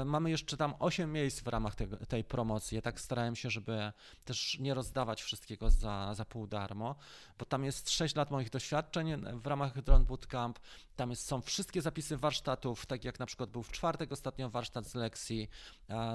Mamy 0.04 0.30
jeszcze 0.30 0.56
tam 0.56 0.74
8 0.78 1.12
miejsc 1.12 1.40
w 1.40 1.46
ramach 1.46 1.74
tego, 1.74 1.96
tej 1.96 2.24
promocji. 2.24 2.76
Ja 2.76 2.82
tak 2.82 3.00
starałem 3.00 3.36
się, 3.36 3.50
żeby 3.50 3.92
też 4.24 4.58
nie 4.58 4.74
rozdawać 4.74 5.22
wszystkiego 5.22 5.70
za, 5.70 6.14
za 6.14 6.24
pół 6.24 6.46
darmo, 6.46 6.94
bo 7.38 7.44
tam 7.44 7.64
jest 7.64 7.90
6 7.90 8.16
lat 8.16 8.30
moich 8.30 8.50
doświadczeń 8.50 9.16
w 9.40 9.46
ramach 9.46 9.82
Drone 9.82 10.04
Bootcamp, 10.04 10.58
tam 10.96 11.10
jest, 11.10 11.26
są 11.26 11.40
wszystkie 11.40 11.82
zapisy 11.82 12.16
warsztatów, 12.16 12.86
tak 12.86 13.04
jak 13.04 13.18
na 13.18 13.26
przykład 13.26 13.50
był 13.50 13.62
w 13.62 13.72
czwartek 13.72 14.12
ostatnio 14.12 14.50
warsztat 14.50 14.86
z 14.86 14.94
lekcji 14.94 15.48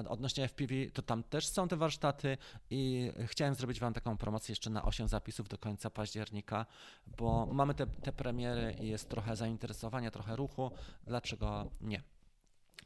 odnośnie 0.09 0.47
FPV, 0.47 0.73
to 0.93 1.01
tam 1.01 1.23
też 1.23 1.47
są 1.47 1.67
te 1.67 1.77
warsztaty 1.77 2.37
i 2.69 3.11
chciałem 3.25 3.55
zrobić 3.55 3.79
Wam 3.79 3.93
taką 3.93 4.17
promocję 4.17 4.51
jeszcze 4.51 4.69
na 4.69 4.83
8 4.83 5.07
zapisów 5.07 5.47
do 5.47 5.57
końca 5.57 5.89
października, 5.89 6.65
bo 7.07 7.45
mamy 7.45 7.73
te, 7.73 7.87
te 7.87 8.11
premiery 8.11 8.75
i 8.81 8.87
jest 8.87 9.09
trochę 9.09 9.35
zainteresowania, 9.35 10.11
trochę 10.11 10.35
ruchu, 10.35 10.71
dlaczego 11.07 11.71
nie? 11.81 12.14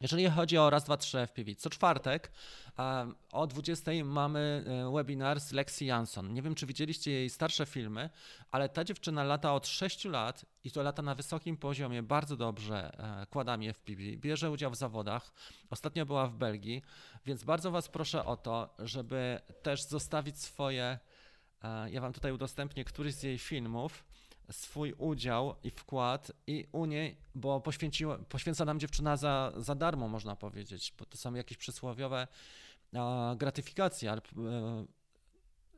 Jeżeli 0.01 0.29
chodzi 0.29 0.57
o 0.57 0.69
raz, 0.69 0.83
dwa, 0.83 0.97
trzy 0.97 1.17
FPV, 1.27 1.55
co 1.55 1.69
czwartek 1.69 2.31
o 3.31 3.47
20 3.47 3.91
mamy 4.05 4.65
e, 4.67 4.93
webinar 4.93 5.39
z 5.39 5.51
Lexi 5.51 5.85
Jansson. 5.85 6.33
Nie 6.33 6.41
wiem, 6.41 6.55
czy 6.55 6.65
widzieliście 6.65 7.12
jej 7.12 7.29
starsze 7.29 7.65
filmy, 7.65 8.09
ale 8.51 8.69
ta 8.69 8.83
dziewczyna 8.83 9.23
lata 9.23 9.53
od 9.53 9.67
6 9.67 10.05
lat 10.05 10.45
i 10.63 10.71
to 10.71 10.83
lata 10.83 11.01
na 11.01 11.15
wysokim 11.15 11.57
poziomie, 11.57 12.03
bardzo 12.03 12.38
dobrze 12.38 12.91
e, 13.21 13.25
kładami 13.25 13.73
FPV, 13.73 14.01
bierze 14.17 14.52
udział 14.52 14.71
w 14.71 14.75
zawodach. 14.75 15.31
Ostatnio 15.69 16.06
była 16.06 16.27
w 16.27 16.35
Belgii, 16.35 16.81
więc 17.25 17.43
bardzo 17.43 17.71
Was 17.71 17.89
proszę 17.89 18.25
o 18.25 18.37
to, 18.37 18.75
żeby 18.79 19.39
też 19.62 19.83
zostawić 19.83 20.41
swoje. 20.41 21.00
E, 21.63 21.91
ja 21.91 22.02
Wam 22.02 22.13
tutaj 22.13 22.31
udostępnię 22.31 22.85
któryś 22.85 23.13
z 23.13 23.23
jej 23.23 23.37
filmów 23.37 24.04
swój 24.52 24.93
udział 24.97 25.56
i 25.63 25.69
wkład 25.69 26.31
i 26.47 26.67
u 26.71 26.85
niej, 26.85 27.17
bo 27.35 27.62
poświęciła, 27.62 28.17
poświęca 28.17 28.65
nam 28.65 28.79
dziewczyna 28.79 29.17
za, 29.17 29.52
za 29.58 29.75
darmo, 29.75 30.08
można 30.08 30.35
powiedzieć, 30.35 30.93
bo 31.00 31.06
to 31.06 31.17
są 31.17 31.33
jakieś 31.33 31.58
przysłowiowe 31.58 32.27
gratyfikacje, 33.37 34.12
ale 34.12 34.21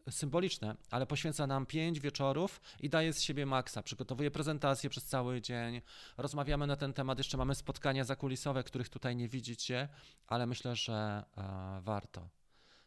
symboliczne, 0.09 0.75
ale 0.91 1.05
poświęca 1.05 1.47
nam 1.47 1.65
pięć 1.65 1.99
wieczorów 1.99 2.61
i 2.79 2.89
daje 2.89 3.13
z 3.13 3.21
siebie 3.21 3.45
maksa. 3.45 3.83
Przygotowuje 3.83 4.31
prezentację 4.31 4.89
przez 4.89 5.05
cały 5.05 5.41
dzień, 5.41 5.81
rozmawiamy 6.17 6.67
na 6.67 6.75
ten 6.75 6.93
temat, 6.93 7.17
jeszcze 7.17 7.37
mamy 7.37 7.55
spotkania 7.55 8.03
zakulisowe, 8.03 8.63
których 8.63 8.89
tutaj 8.89 9.15
nie 9.15 9.27
widzicie, 9.27 9.89
ale 10.27 10.45
myślę, 10.45 10.75
że 10.75 11.23
e, 11.37 11.81
warto. 11.81 12.29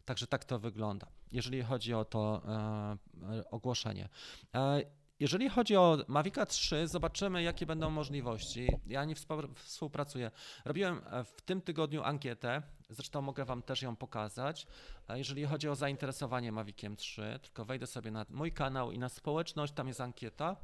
Także 0.04 0.26
tak 0.26 0.44
to 0.44 0.58
wygląda, 0.58 1.06
jeżeli 1.32 1.62
chodzi 1.62 1.94
o 1.94 2.04
to 2.04 2.42
e, 3.32 3.50
ogłoszenie. 3.50 4.08
E, 4.54 4.82
jeżeli 5.24 5.48
chodzi 5.48 5.76
o 5.76 5.98
Mavica 6.08 6.46
3, 6.46 6.88
zobaczymy, 6.88 7.42
jakie 7.42 7.66
będą 7.66 7.90
możliwości. 7.90 8.68
Ja 8.86 9.04
nie 9.04 9.14
współpracuję. 9.54 10.30
Robiłem 10.64 11.00
e, 11.10 11.24
w 11.24 11.42
tym 11.42 11.60
tygodniu 11.60 12.02
ankietę, 12.02 12.62
zresztą 12.90 13.22
mogę 13.22 13.44
Wam 13.44 13.62
też 13.62 13.82
ją 13.82 13.96
pokazać. 13.96 14.66
Jeżeli 15.08 15.44
chodzi 15.44 15.68
o 15.68 15.74
zainteresowanie 15.74 16.52
Maviciem 16.52 16.96
3, 16.96 17.38
tylko 17.42 17.64
wejdę 17.64 17.86
sobie 17.86 18.10
na 18.10 18.26
mój 18.30 18.52
kanał 18.52 18.92
i 18.92 18.98
na 18.98 19.08
społeczność, 19.08 19.72
tam 19.72 19.88
jest 19.88 20.00
ankieta. 20.00 20.56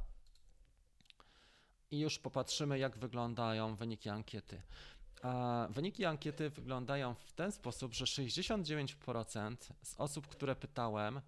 I 1.91 1.99
już 1.99 2.19
popatrzymy, 2.19 2.79
jak 2.79 2.97
wyglądają 2.97 3.75
wyniki 3.75 4.09
ankiety. 4.09 4.61
Wyniki 5.69 6.05
ankiety 6.05 6.49
wyglądają 6.49 7.13
w 7.13 7.33
ten 7.33 7.51
sposób, 7.51 7.93
że 7.93 8.05
69% 8.05 9.55
z 9.81 9.95
osób, 9.97 10.27
które 10.27 10.55
pytałem, 10.55 11.21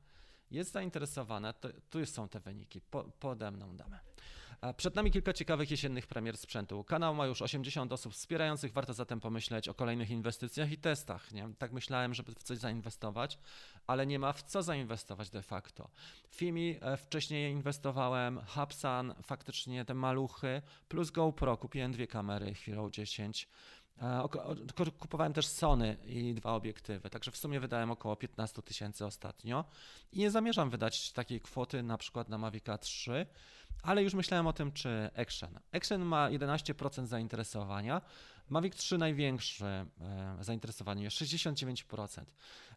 jest 0.54 0.72
zainteresowana, 0.72 1.54
to, 1.54 1.70
tu 1.90 2.06
są 2.06 2.30
te 2.30 2.40
wyniki, 2.40 2.82
po, 2.82 3.04
pode 3.04 3.52
mną 3.52 3.78
damy. 3.78 4.00
Przed 4.78 4.96
nami 4.96 5.12
kilka 5.12 5.34
ciekawych 5.34 5.72
jesiennych 5.72 6.08
premier 6.08 6.38
sprzętu. 6.38 6.84
Kanał 6.84 7.16
ma 7.16 7.26
już 7.26 7.42
80 7.42 7.94
osób 7.94 8.14
wspierających, 8.14 8.74
warto 8.74 8.94
zatem 8.94 9.20
pomyśleć 9.20 9.70
o 9.70 9.74
kolejnych 9.74 10.10
inwestycjach 10.10 10.72
i 10.72 10.78
testach. 10.78 11.32
Nie? 11.32 11.50
Tak 11.58 11.72
myślałem, 11.72 12.14
żeby 12.14 12.32
w 12.32 12.44
coś 12.44 12.58
zainwestować, 12.58 13.40
ale 13.88 14.06
nie 14.06 14.20
ma 14.20 14.34
w 14.34 14.44
co 14.44 14.64
zainwestować 14.64 15.30
de 15.30 15.42
facto. 15.42 15.90
Fimi 16.30 16.78
e, 16.82 16.98
wcześniej 16.98 17.52
inwestowałem, 17.52 18.40
Hubsan, 18.48 19.14
faktycznie 19.24 19.86
te 19.86 19.94
maluchy, 19.94 20.62
plus 20.88 21.12
GoPro, 21.12 21.58
kupiłem 21.58 21.92
dwie 21.92 22.08
kamery 22.08 22.54
Hero 22.54 22.90
10, 22.90 23.48
Kupowałem 25.00 25.34
też 25.34 25.48
Sony 25.48 25.98
i 26.06 26.34
dwa 26.34 26.54
obiektywy, 26.54 27.10
także 27.10 27.32
w 27.32 27.38
sumie 27.38 27.60
wydałem 27.60 27.92
około 27.92 28.16
15 28.16 28.62
tysięcy 28.62 29.06
ostatnio 29.06 29.66
i 30.12 30.20
nie 30.20 30.32
zamierzam 30.32 30.70
wydać 30.70 31.12
takiej 31.12 31.42
kwoty 31.42 31.84
na 31.84 31.98
przykład 31.98 32.30
na 32.30 32.38
Mavic 32.38 32.66
3, 32.80 33.26
ale 33.84 34.04
już 34.04 34.14
myślałem 34.14 34.48
o 34.48 34.54
tym, 34.54 34.72
czy 34.72 35.10
Action. 35.16 35.60
Action 35.72 36.02
ma 36.02 36.30
11% 36.30 37.06
zainteresowania, 37.06 38.02
Mavic 38.50 38.76
3 38.76 38.98
największe 38.98 39.86
e, 40.02 40.38
zainteresowanie, 40.44 41.10
69%. 41.10 42.24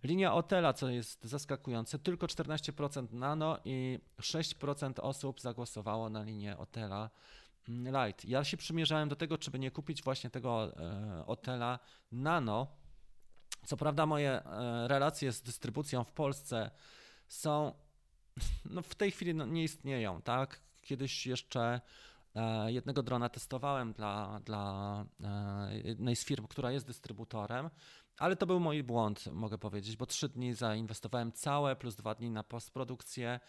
Linia 0.02 0.34
Otela, 0.34 0.72
co 0.72 0.88
jest 0.88 1.24
zaskakujące, 1.24 1.98
tylko 1.98 2.26
14% 2.26 3.12
nano 3.12 3.58
i 3.64 3.98
6% 4.20 4.92
osób 5.00 5.40
zagłosowało 5.40 6.10
na 6.10 6.22
linię 6.22 6.58
Otela 6.58 7.10
Light. 7.68 8.24
Ja 8.24 8.44
się 8.44 8.56
przymierzałem 8.56 9.08
do 9.08 9.16
tego, 9.16 9.38
czy 9.38 9.50
by 9.50 9.58
nie 9.58 9.70
kupić 9.70 10.02
właśnie 10.02 10.30
tego 10.30 10.76
e, 10.76 11.26
Otela 11.26 11.78
Nano. 12.12 12.66
Co 13.66 13.76
prawda 13.76 14.06
moje 14.06 14.30
e, 14.44 14.88
relacje 14.88 15.32
z 15.32 15.42
dystrybucją 15.42 16.04
w 16.04 16.12
Polsce 16.12 16.70
są, 17.28 17.74
no 18.74 18.82
w 18.82 18.94
tej 18.94 19.10
chwili 19.10 19.34
no, 19.34 19.46
nie 19.46 19.62
istnieją, 19.62 20.22
tak? 20.22 20.60
Kiedyś 20.82 21.26
jeszcze 21.26 21.80
e, 22.34 22.72
jednego 22.72 23.02
drona 23.02 23.28
testowałem 23.28 23.92
dla, 23.92 24.40
dla 24.44 25.04
jednej 25.84 26.16
z 26.16 26.24
firm, 26.24 26.46
która 26.46 26.72
jest 26.72 26.86
dystrybutorem, 26.86 27.70
ale 28.18 28.36
to 28.36 28.46
był 28.46 28.60
mój 28.60 28.82
błąd, 28.82 29.26
mogę 29.26 29.58
powiedzieć, 29.58 29.96
bo 29.96 30.06
trzy 30.06 30.28
dni 30.28 30.54
zainwestowałem 30.54 31.32
całe, 31.32 31.76
plus 31.76 31.94
dwa 31.94 32.14
dni 32.14 32.30
na 32.30 32.42
postprodukcję, 32.42 33.40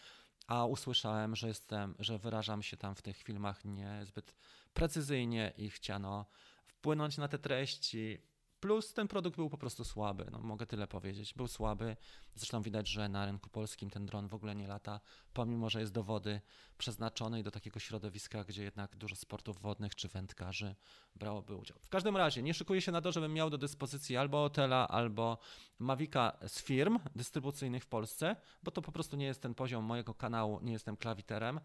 a 0.48 0.66
usłyszałem, 0.66 1.36
że 1.36 1.48
jestem, 1.48 1.94
że 1.98 2.18
wyrażam 2.18 2.62
się 2.62 2.76
tam 2.76 2.94
w 2.94 3.02
tych 3.02 3.22
filmach 3.22 3.64
niezbyt 3.64 4.34
precyzyjnie 4.74 5.52
i 5.56 5.70
chciano 5.70 6.26
wpłynąć 6.64 7.18
na 7.18 7.28
te 7.28 7.38
treści 7.38 8.22
Plus 8.60 8.92
ten 8.92 9.08
produkt 9.08 9.36
był 9.36 9.50
po 9.50 9.58
prostu 9.58 9.84
słaby, 9.84 10.26
no 10.32 10.38
mogę 10.38 10.66
tyle 10.66 10.86
powiedzieć. 10.86 11.34
Był 11.34 11.48
słaby. 11.48 11.96
Zresztą 12.34 12.62
widać, 12.62 12.88
że 12.88 13.08
na 13.08 13.26
rynku 13.26 13.50
polskim 13.50 13.90
ten 13.90 14.06
dron 14.06 14.28
w 14.28 14.34
ogóle 14.34 14.54
nie 14.54 14.68
lata, 14.68 15.00
pomimo 15.32 15.70
że 15.70 15.80
jest 15.80 15.92
do 15.92 16.02
wody 16.02 16.40
przeznaczony 16.78 17.40
i 17.40 17.42
do 17.42 17.50
takiego 17.50 17.80
środowiska, 17.80 18.44
gdzie 18.44 18.62
jednak 18.62 18.96
dużo 18.96 19.16
sportów 19.16 19.60
wodnych 19.60 19.94
czy 19.94 20.08
wędkarzy 20.08 20.74
brałoby 21.16 21.56
udział. 21.56 21.78
W 21.82 21.88
każdym 21.88 22.16
razie 22.16 22.42
nie 22.42 22.54
szykuję 22.54 22.80
się 22.80 22.92
na 22.92 23.00
to, 23.00 23.12
żebym 23.12 23.32
miał 23.32 23.50
do 23.50 23.58
dyspozycji 23.58 24.16
albo 24.16 24.44
Otela, 24.44 24.88
albo 24.88 25.38
Mavica 25.78 26.38
z 26.46 26.62
firm 26.62 26.98
dystrybucyjnych 27.16 27.82
w 27.82 27.86
Polsce, 27.86 28.36
bo 28.62 28.70
to 28.70 28.82
po 28.82 28.92
prostu 28.92 29.16
nie 29.16 29.26
jest 29.26 29.42
ten 29.42 29.54
poziom 29.54 29.84
mojego 29.84 30.14
kanału, 30.14 30.60
nie 30.62 30.72
jestem 30.72 30.96
klawiterem. 30.96 31.60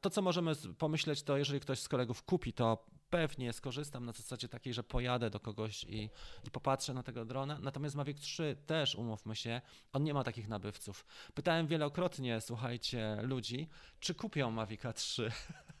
To, 0.00 0.10
co 0.10 0.22
możemy 0.22 0.52
pomyśleć, 0.78 1.22
to 1.22 1.36
jeżeli 1.36 1.60
ktoś 1.60 1.80
z 1.80 1.88
kolegów 1.88 2.22
kupi, 2.22 2.52
to 2.52 2.86
pewnie 3.10 3.52
skorzystam 3.52 4.04
na 4.04 4.12
zasadzie 4.12 4.48
takiej, 4.48 4.74
że 4.74 4.82
pojadę 4.82 5.30
do 5.30 5.40
kogoś 5.40 5.84
i, 5.84 6.10
i 6.44 6.50
popatrzę 6.50 6.94
na 6.94 7.02
tego 7.02 7.24
drona. 7.24 7.58
Natomiast 7.62 7.96
Mavic 7.96 8.20
3 8.20 8.56
też, 8.66 8.94
umówmy 8.94 9.36
się, 9.36 9.60
on 9.92 10.04
nie 10.04 10.14
ma 10.14 10.24
takich 10.24 10.48
nabywców. 10.48 11.06
Pytałem 11.34 11.66
wielokrotnie, 11.66 12.40
słuchajcie, 12.40 13.18
ludzi, 13.22 13.68
czy 14.00 14.14
kupią 14.14 14.50
Mavica 14.50 14.92
3. 14.92 15.32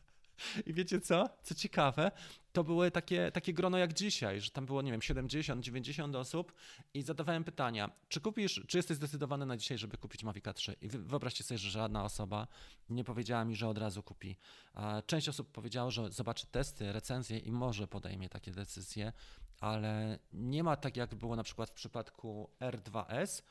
I 0.66 0.72
wiecie 0.72 1.00
co? 1.00 1.28
Co 1.42 1.54
ciekawe, 1.54 2.10
to 2.56 2.64
były 2.64 2.90
takie, 2.90 3.30
takie 3.32 3.52
grono 3.52 3.78
jak 3.78 3.92
dzisiaj, 3.92 4.40
że 4.40 4.50
tam 4.50 4.66
było, 4.66 4.82
nie 4.82 4.92
wiem, 4.92 5.02
70, 5.02 5.64
90 5.64 6.16
osób 6.16 6.52
i 6.94 7.02
zadawałem 7.02 7.44
pytania, 7.44 7.90
czy 8.08 8.20
kupisz, 8.20 8.64
czy 8.68 8.78
jesteś 8.78 8.96
zdecydowany 8.96 9.46
na 9.46 9.56
dzisiaj, 9.56 9.78
żeby 9.78 9.96
kupić 9.96 10.24
Mavic 10.24 10.44
3? 10.54 10.76
I 10.80 10.88
wyobraźcie 10.88 11.44
sobie, 11.44 11.58
że 11.58 11.70
żadna 11.70 12.04
osoba 12.04 12.46
nie 12.88 13.04
powiedziała 13.04 13.44
mi, 13.44 13.56
że 13.56 13.68
od 13.68 13.78
razu 13.78 14.02
kupi. 14.02 14.36
Część 15.06 15.28
osób 15.28 15.52
powiedziała, 15.52 15.90
że 15.90 16.12
zobaczy 16.12 16.46
testy, 16.46 16.92
recenzje 16.92 17.38
i 17.38 17.52
może 17.52 17.88
podejmie 17.88 18.28
takie 18.28 18.50
decyzje, 18.50 19.12
ale 19.60 20.18
nie 20.32 20.62
ma 20.62 20.76
tak, 20.76 20.96
jak 20.96 21.14
było 21.14 21.36
na 21.36 21.42
przykład 21.42 21.70
w 21.70 21.74
przypadku 21.74 22.50
R2S, 22.60 23.42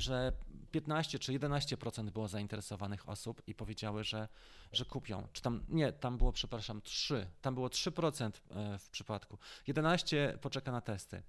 że 0.00 0.32
15 0.70 1.18
czy 1.18 1.32
11% 1.32 2.10
było 2.10 2.28
zainteresowanych 2.28 3.08
osób 3.08 3.42
i 3.46 3.54
powiedziały, 3.54 4.04
że, 4.04 4.28
że 4.72 4.84
kupią. 4.84 5.28
Czy 5.32 5.42
tam, 5.42 5.64
nie, 5.68 5.92
tam 5.92 6.18
było, 6.18 6.32
przepraszam, 6.32 6.82
3, 6.82 7.26
tam 7.40 7.54
było 7.54 7.68
3% 7.68 8.30
e, 8.50 8.78
w 8.78 8.88
przypadku. 8.90 9.38
11 9.66 10.38
poczeka 10.40 10.72
na 10.72 10.80
testy. 10.80 11.22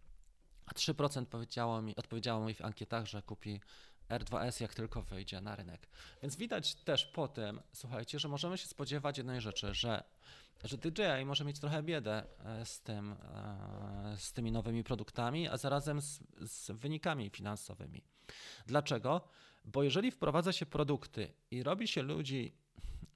A 0.66 0.72
3% 0.72 1.26
powiedziało 1.26 1.82
mi, 1.82 1.96
odpowiedziało 1.96 2.46
mi 2.46 2.54
w 2.54 2.62
ankietach, 2.62 3.06
że 3.06 3.22
kupi 3.22 3.62
R2S 4.10 4.62
jak 4.62 4.74
tylko 4.74 5.02
wyjdzie 5.02 5.42
na 5.42 5.56
rynek. 5.56 5.88
Więc 6.22 6.36
widać 6.36 6.76
też 6.76 7.06
po 7.06 7.28
tym, 7.28 7.62
słuchajcie, 7.74 8.20
że 8.20 8.28
możemy 8.28 8.58
się 8.58 8.68
spodziewać 8.68 9.18
jednej 9.18 9.42
rzeczy, 9.42 9.74
że, 9.74 10.04
że 10.64 10.78
DJI 10.78 11.26
może 11.26 11.46
mieć 11.46 11.60
trochę 11.60 11.84
biedę 11.84 12.24
e, 12.46 12.66
z, 12.66 12.82
tym, 12.82 13.12
e, 13.12 14.16
z 14.18 14.34
tymi 14.34 14.52
nowymi 14.52 14.84
produktami, 14.84 15.48
a 15.48 15.58
zarazem 15.58 16.02
z, 16.02 16.20
z 16.42 16.72
wynikami 16.72 17.30
finansowymi. 17.30 18.04
Dlaczego? 18.66 19.22
Bo 19.66 19.84
jeżeli 19.84 20.12
wprowadza 20.12 20.52
się 20.54 20.66
produkty 20.66 21.34
i 21.52 21.64
robi 21.64 21.88
się 21.88 22.02
ludzi 22.02 22.54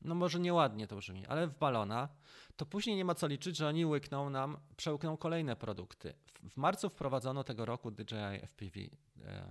no 0.02 0.16
może 0.16 0.40
nieładnie 0.40 0.88
to 0.88 0.96
brzmi, 0.96 1.26
ale 1.26 1.48
w 1.48 1.58
balona, 1.58 2.10
to 2.56 2.66
później 2.66 2.96
nie 2.96 3.06
ma 3.06 3.16
co 3.16 3.28
liczyć, 3.28 3.58
że 3.58 3.68
oni 3.68 3.86
łykną 3.86 4.30
nam, 4.30 4.58
przełkną 4.78 5.18
kolejne 5.18 5.56
produkty. 5.56 6.14
W, 6.50 6.58
marcu 6.58 6.90
wprowadzono 6.90 7.44
tego 7.44 7.66
roku 7.66 7.92
DJI 7.92 8.40
FPV. 8.48 8.80
E, 9.26 9.46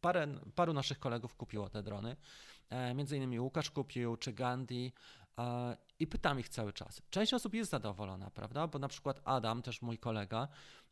parę, 0.00 0.26
paru 0.54 0.72
naszych 0.72 0.98
kolegów 0.98 1.34
kupiło 1.34 1.68
te 1.68 1.82
drony, 1.82 2.16
między 2.94 3.16
innymi 3.16 3.40
Łukasz 3.40 3.70
kupił, 3.70 4.16
czy 4.16 4.32
Gandhi 4.32 4.92
i 5.98 6.06
pytam 6.06 6.40
ich 6.40 6.48
cały 6.48 6.72
czas. 6.72 7.02
Część 7.10 7.34
osób 7.34 7.54
jest 7.54 7.70
zadowolona, 7.70 8.30
prawda? 8.30 8.66
Bo 8.66 8.78
na 8.78 8.88
przykład 8.88 9.20
Adam, 9.24 9.62
też 9.62 9.82
mój 9.82 9.98
kolega 9.98 10.48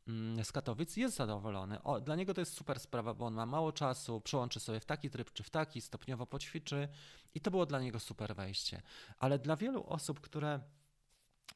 mm, 0.08 0.44
z 0.44 0.52
Katowic, 0.52 0.96
jest 0.96 1.16
zadowolony. 1.16 1.82
O, 1.82 2.00
dla 2.00 2.16
niego 2.16 2.34
to 2.34 2.40
jest 2.40 2.52
super 2.52 2.80
sprawa, 2.80 3.14
bo 3.14 3.26
on 3.26 3.34
ma 3.34 3.46
mało 3.46 3.72
czasu, 3.72 4.20
przełączy 4.20 4.60
sobie 4.60 4.80
w 4.80 4.84
taki 4.84 5.10
tryb 5.10 5.32
czy 5.32 5.42
w 5.42 5.50
taki, 5.50 5.80
stopniowo 5.80 6.26
poćwiczy 6.26 6.88
i 7.34 7.40
to 7.40 7.50
było 7.50 7.66
dla 7.66 7.80
niego 7.80 8.00
super 8.00 8.36
wejście. 8.36 8.82
Ale 9.18 9.38
dla 9.38 9.56
wielu 9.56 9.84
osób, 9.86 10.20
które 10.20 10.60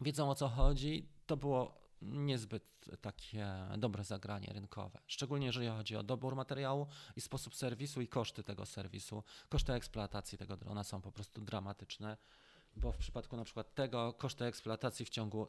wiedzą 0.00 0.30
o 0.30 0.34
co 0.34 0.48
chodzi, 0.48 1.08
to 1.26 1.36
było 1.36 1.88
niezbyt 2.02 2.84
takie 3.00 3.46
dobre 3.78 4.04
zagranie 4.04 4.52
rynkowe. 4.52 5.00
Szczególnie 5.06 5.46
jeżeli 5.46 5.68
chodzi 5.68 5.96
o 5.96 6.02
dobór 6.02 6.36
materiału 6.36 6.86
i 7.16 7.20
sposób 7.20 7.54
serwisu 7.54 8.00
i 8.00 8.08
koszty 8.08 8.42
tego 8.42 8.66
serwisu. 8.66 9.22
Koszty 9.48 9.72
eksploatacji 9.72 10.38
tego 10.38 10.56
drona 10.56 10.84
są 10.84 11.00
po 11.00 11.12
prostu 11.12 11.40
dramatyczne 11.40 12.16
bo 12.78 12.92
w 12.92 12.96
przypadku 12.96 13.36
na 13.36 13.44
przykład 13.44 13.74
tego 13.74 14.12
koszty 14.12 14.44
eksploatacji 14.44 15.06
w 15.06 15.08
ciągu 15.08 15.48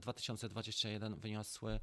2021 0.00 1.12
e, 1.12 1.16
wyniosły 1.16 1.80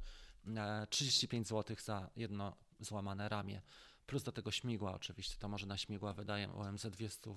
35 0.90 1.46
e, 1.46 1.48
zł 1.48 1.76
za 1.80 2.10
jedno 2.16 2.56
złamane 2.80 3.28
ramię. 3.28 3.62
Plus 4.06 4.22
do 4.22 4.32
tego 4.32 4.50
śmigła 4.50 4.94
oczywiście, 4.94 5.36
to 5.38 5.48
może 5.48 5.66
na 5.66 5.76
śmigła 5.76 6.12
wydaje 6.12 6.52
OMZ 6.52 6.86
200 6.86 7.30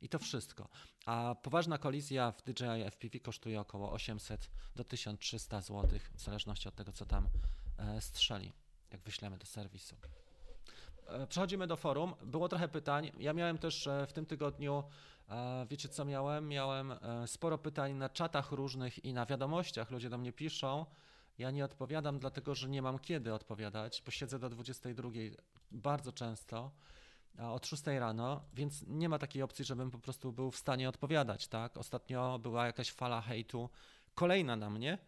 i 0.00 0.08
to 0.08 0.18
wszystko. 0.18 0.68
A 1.06 1.36
poważna 1.42 1.78
kolizja 1.78 2.32
w 2.32 2.42
DJI 2.42 2.90
FPV 2.90 3.20
kosztuje 3.20 3.60
około 3.60 3.92
800 3.92 4.50
do 4.76 4.84
1300 4.84 5.60
zł, 5.60 5.98
w 6.14 6.20
zależności 6.20 6.68
od 6.68 6.74
tego, 6.74 6.92
co 6.92 7.06
tam 7.06 7.28
e, 7.78 8.00
strzeli, 8.00 8.52
jak 8.90 9.00
wyślemy 9.00 9.38
do 9.38 9.46
serwisu. 9.46 9.96
przechodzimy 11.28 11.66
do 11.66 11.76
forum. 11.76 12.14
Było 12.22 12.48
trochę 12.48 12.68
pytań. 12.68 13.12
Ja 13.18 13.32
miałem 13.32 13.58
też 13.58 13.88
w 14.08 14.12
tym 14.12 14.26
tygodniu, 14.26 14.84
wiecie 15.68 15.88
co 15.88 16.04
miałem? 16.04 16.48
Miałem 16.48 16.92
sporo 17.26 17.58
pytań 17.58 17.94
na 17.94 18.08
czatach 18.08 18.52
różnych 18.52 19.04
i 19.04 19.12
na 19.12 19.26
wiadomościach. 19.26 19.90
Ludzie 19.90 20.10
do 20.10 20.18
mnie 20.18 20.32
piszą. 20.32 20.86
Ja 21.38 21.50
nie 21.50 21.64
odpowiadam, 21.64 22.18
dlatego 22.18 22.54
że 22.54 22.68
nie 22.68 22.82
mam 22.82 22.98
kiedy 22.98 23.34
odpowiadać, 23.34 24.02
bo 24.06 24.10
siedzę 24.10 24.38
do 24.38 24.50
22 24.50 25.10
bardzo 25.70 26.12
często 26.12 26.70
od 27.38 27.66
6 27.66 27.86
rano, 27.86 28.44
więc 28.54 28.84
nie 28.86 29.08
ma 29.08 29.18
takiej 29.18 29.42
opcji, 29.42 29.64
żebym 29.64 29.90
po 29.90 29.98
prostu 29.98 30.32
był 30.32 30.50
w 30.50 30.56
stanie 30.56 30.88
odpowiadać, 30.88 31.48
tak? 31.48 31.76
Ostatnio 31.76 32.38
była 32.38 32.66
jakaś 32.66 32.92
fala 32.92 33.20
hejtu, 33.20 33.70
kolejna 34.14 34.56
na 34.56 34.70
mnie, 34.70 34.98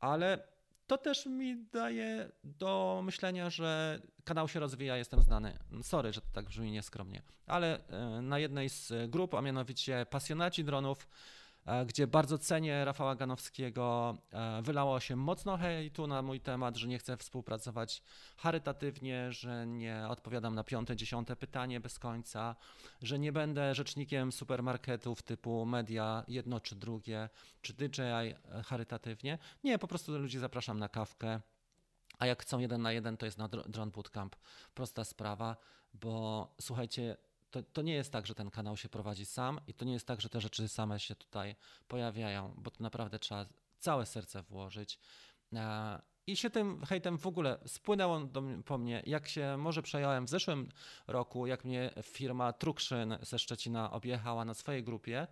ale 0.00 0.48
to 0.86 0.98
też 0.98 1.26
mi 1.26 1.56
daje 1.72 2.28
do 2.44 3.00
myślenia, 3.04 3.50
że 3.50 4.00
kanał 4.24 4.48
się 4.48 4.60
rozwija, 4.60 4.96
jestem 4.96 5.22
znany. 5.22 5.58
Sorry, 5.82 6.12
że 6.12 6.20
to 6.20 6.26
tak 6.32 6.44
brzmi 6.44 6.72
nieskromnie, 6.72 7.22
ale 7.46 7.88
e, 7.88 8.22
na 8.22 8.38
jednej 8.38 8.68
z 8.68 8.92
grup, 9.10 9.34
a 9.34 9.42
mianowicie 9.42 10.06
pasjonaci 10.10 10.64
dronów, 10.64 11.08
gdzie 11.86 12.06
bardzo 12.06 12.38
cenię 12.38 12.84
Rafała 12.84 13.14
Ganowskiego. 13.14 14.16
E, 14.32 14.62
wylało 14.62 15.00
się 15.00 15.16
mocno 15.16 15.56
hejtu 15.56 16.06
na 16.06 16.22
mój 16.22 16.40
temat, 16.40 16.76
że 16.76 16.88
nie 16.88 16.98
chcę 16.98 17.16
współpracować 17.16 18.02
charytatywnie, 18.36 19.32
że 19.32 19.66
nie 19.66 20.06
odpowiadam 20.08 20.54
na 20.54 20.64
piąte, 20.64 20.96
dziesiąte 20.96 21.36
pytanie 21.36 21.80
bez 21.80 21.98
końca, 21.98 22.56
że 23.02 23.18
nie 23.18 23.32
będę 23.32 23.74
rzecznikiem 23.74 24.32
supermarketów 24.32 25.22
typu 25.22 25.66
media 25.66 26.24
jedno 26.28 26.60
czy 26.60 26.76
drugie, 26.76 27.28
czy 27.62 27.72
DJI 27.72 28.00
e, 28.02 28.34
charytatywnie. 28.62 29.38
Nie, 29.64 29.78
po 29.78 29.88
prostu 29.88 30.18
ludzi 30.18 30.38
zapraszam 30.38 30.78
na 30.78 30.88
kawkę. 30.88 31.40
A 32.18 32.26
jak 32.26 32.42
chcą 32.42 32.58
jeden 32.58 32.82
na 32.82 32.92
jeden, 32.92 33.16
to 33.16 33.26
jest 33.26 33.38
na 33.38 33.48
Drone 33.48 33.90
Bootcamp. 33.90 34.36
Prosta 34.74 35.04
sprawa, 35.04 35.56
bo 35.94 36.54
słuchajcie, 36.60 37.16
to, 37.50 37.62
to 37.62 37.82
nie 37.82 37.94
jest 37.94 38.12
tak, 38.12 38.26
że 38.26 38.34
ten 38.34 38.50
kanał 38.50 38.76
się 38.76 38.88
prowadzi 38.88 39.26
sam 39.26 39.60
i 39.66 39.74
to 39.74 39.84
nie 39.84 39.92
jest 39.92 40.06
tak, 40.06 40.20
że 40.20 40.28
te 40.28 40.40
rzeczy 40.40 40.68
same 40.68 41.00
się 41.00 41.14
tutaj 41.14 41.56
pojawiają, 41.88 42.54
bo 42.56 42.70
to 42.70 42.82
naprawdę 42.82 43.18
trzeba 43.18 43.46
całe 43.78 44.06
serce 44.06 44.42
włożyć. 44.42 44.98
E, 45.54 46.02
I 46.26 46.36
się 46.36 46.50
tym 46.50 46.84
hejtem 46.84 47.18
w 47.18 47.26
ogóle 47.26 47.58
spłynęło 47.66 48.20
do, 48.20 48.42
po 48.64 48.78
mnie, 48.78 49.02
jak 49.06 49.28
się 49.28 49.56
może 49.56 49.82
przejąłem 49.82 50.26
w 50.26 50.30
zeszłym 50.30 50.68
roku, 51.06 51.46
jak 51.46 51.64
mnie 51.64 51.90
firma 52.02 52.52
Trukszyn 52.52 53.18
ze 53.22 53.38
Szczecina 53.38 53.90
objechała 53.90 54.44
na 54.44 54.54
swojej 54.54 54.84
grupie, 54.84 55.26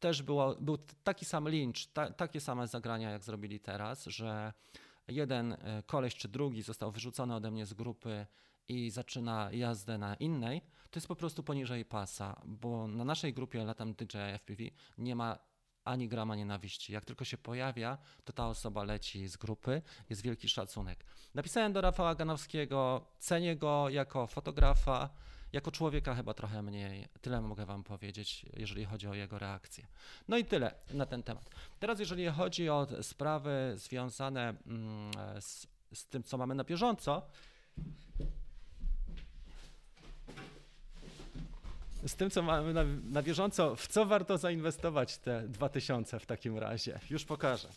też 0.00 0.22
było, 0.22 0.56
był 0.60 0.78
taki 1.04 1.24
sam 1.24 1.48
lincz, 1.48 1.86
ta, 1.86 2.10
takie 2.10 2.40
same 2.40 2.66
zagrania, 2.66 3.10
jak 3.10 3.24
zrobili 3.24 3.60
teraz, 3.60 4.04
że 4.04 4.52
jeden 5.08 5.52
e, 5.52 5.82
koleś 5.86 6.14
czy 6.14 6.28
drugi 6.28 6.62
został 6.62 6.92
wyrzucony 6.92 7.34
ode 7.34 7.50
mnie 7.50 7.66
z 7.66 7.74
grupy 7.74 8.26
i 8.68 8.90
zaczyna 8.90 9.48
jazdę 9.52 9.98
na 9.98 10.14
innej, 10.14 10.60
to 10.90 10.98
jest 10.98 11.08
po 11.08 11.16
prostu 11.16 11.42
poniżej 11.42 11.84
pasa, 11.84 12.42
bo 12.44 12.86
na 12.86 13.04
naszej 13.04 13.34
grupie 13.34 13.64
latam 13.64 13.94
DJI 13.94 14.38
FPV 14.38 14.64
nie 14.98 15.16
ma 15.16 15.38
ani 15.84 16.08
grama 16.08 16.36
nienawiści. 16.36 16.92
Jak 16.92 17.04
tylko 17.04 17.24
się 17.24 17.38
pojawia, 17.38 17.98
to 18.24 18.32
ta 18.32 18.48
osoba 18.48 18.84
leci 18.84 19.28
z 19.28 19.36
grupy, 19.36 19.82
jest 20.10 20.22
wielki 20.22 20.48
szacunek. 20.48 21.04
Napisałem 21.34 21.72
do 21.72 21.80
Rafała 21.80 22.14
Ganowskiego, 22.14 23.06
cenię 23.18 23.56
go 23.56 23.88
jako 23.88 24.26
fotografa, 24.26 25.10
jako 25.52 25.70
człowieka 25.70 26.14
chyba 26.14 26.34
trochę 26.34 26.62
mniej. 26.62 27.08
Tyle 27.20 27.40
mogę 27.40 27.66
Wam 27.66 27.84
powiedzieć, 27.84 28.46
jeżeli 28.56 28.84
chodzi 28.84 29.08
o 29.08 29.14
jego 29.14 29.38
reakcję. 29.38 29.86
No 30.28 30.36
i 30.36 30.44
tyle 30.44 30.74
na 30.94 31.06
ten 31.06 31.22
temat. 31.22 31.50
Teraz, 31.78 32.00
jeżeli 32.00 32.26
chodzi 32.26 32.68
o 32.68 32.86
sprawy 33.02 33.72
związane 33.76 34.54
mm, 34.66 35.10
z, 35.40 35.66
z 35.94 36.06
tym, 36.06 36.22
co 36.22 36.38
mamy 36.38 36.54
na 36.54 36.64
bieżąco, 36.64 37.28
z 42.06 42.16
tym, 42.16 42.30
co 42.30 42.42
mamy 42.42 42.74
na, 42.74 42.84
na 43.04 43.22
bieżąco, 43.22 43.76
w 43.76 43.86
co 43.86 44.06
warto 44.06 44.38
zainwestować 44.38 45.18
te 45.18 45.42
2000 45.48 46.20
w 46.20 46.26
takim 46.26 46.58
razie? 46.58 47.00
Już 47.10 47.24
pokażę. 47.24 47.68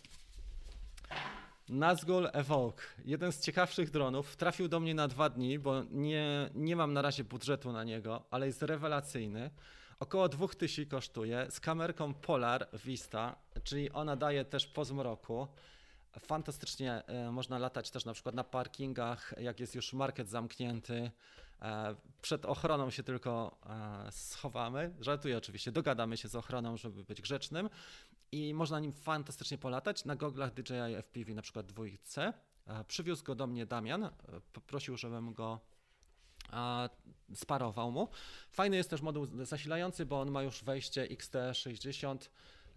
Nazgul 1.68 2.28
Evoke, 2.32 2.82
jeden 3.04 3.32
z 3.32 3.40
ciekawszych 3.40 3.90
dronów, 3.90 4.36
trafił 4.36 4.68
do 4.68 4.80
mnie 4.80 4.94
na 4.94 5.08
dwa 5.08 5.28
dni, 5.28 5.58
bo 5.58 5.82
nie, 5.90 6.50
nie 6.54 6.76
mam 6.76 6.92
na 6.92 7.02
razie 7.02 7.24
budżetu 7.24 7.72
na 7.72 7.84
niego, 7.84 8.22
ale 8.30 8.46
jest 8.46 8.62
rewelacyjny. 8.62 9.50
Około 10.00 10.28
2000 10.28 10.86
kosztuje, 10.86 11.46
z 11.50 11.60
kamerką 11.60 12.14
Polar 12.14 12.68
Vista, 12.84 13.36
czyli 13.64 13.90
ona 13.90 14.16
daje 14.16 14.44
też 14.44 14.66
po 14.66 14.84
zmroku. 14.84 15.48
Fantastycznie 16.18 17.06
e, 17.06 17.30
można 17.30 17.58
latać 17.58 17.90
też 17.90 18.04
na 18.04 18.12
przykład 18.12 18.34
na 18.34 18.44
parkingach, 18.44 19.34
jak 19.40 19.60
jest 19.60 19.74
już 19.74 19.92
market 19.92 20.28
zamknięty. 20.28 21.10
E, 21.62 21.96
przed 22.22 22.44
ochroną 22.44 22.90
się 22.90 23.02
tylko 23.02 23.58
e, 24.06 24.12
schowamy. 24.12 24.94
Żartuję 25.00 25.38
oczywiście, 25.38 25.72
dogadamy 25.72 26.16
się 26.16 26.28
z 26.28 26.34
ochroną, 26.34 26.76
żeby 26.76 27.04
być 27.04 27.22
grzecznym 27.22 27.70
i 28.32 28.54
można 28.54 28.80
nim 28.80 28.92
fantastycznie 28.92 29.58
polatać. 29.58 30.04
Na 30.04 30.16
goglach 30.16 30.54
DJI 30.54 30.96
FPV 31.02 31.34
na 31.34 31.42
przykład 31.42 31.66
dwójce. 31.66 32.32
Przywiózł 32.88 33.24
go 33.24 33.34
do 33.34 33.46
mnie 33.46 33.66
Damian, 33.66 34.10
poprosił, 34.52 34.96
żebym 34.96 35.34
go 35.34 35.60
sparował 37.34 37.92
mu. 37.92 38.08
Fajny 38.50 38.76
jest 38.76 38.90
też 38.90 39.02
moduł 39.02 39.26
zasilający, 39.44 40.06
bo 40.06 40.20
on 40.20 40.30
ma 40.30 40.42
już 40.42 40.64
wejście 40.64 41.06
XT60 41.06 42.18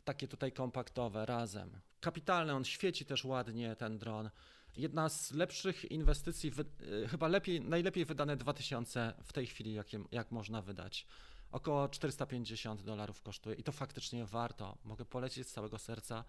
takie 0.04 0.28
tutaj 0.28 0.52
kompaktowe 0.52 1.26
razem. 1.26 1.80
Kapitalne, 2.00 2.56
on 2.56 2.66
świeci 2.66 3.06
też 3.06 3.26
ładnie 3.26 3.76
ten 3.76 3.98
dron. 3.98 4.30
Jedna 4.78 5.10
z 5.10 5.32
lepszych 5.32 5.92
inwestycji, 5.92 6.52
y, 6.82 7.08
chyba 7.08 7.28
lepiej, 7.28 7.62
najlepiej 7.62 8.06
wydane 8.06 8.38
2000 8.38 9.14
w 9.24 9.34
tej 9.34 9.48
chwili, 9.48 9.74
jak, 9.74 9.88
jak 10.12 10.32
można 10.32 10.62
wydać. 10.62 11.08
Około 11.52 11.90
450 11.90 12.84
dolarów 12.84 13.22
kosztuje 13.22 13.56
i 13.56 13.64
to 13.64 13.72
faktycznie 13.72 14.26
warto. 14.26 14.78
Mogę 14.84 15.06
polecić 15.06 15.48
z 15.48 15.52
całego 15.52 15.78
serca. 15.78 16.24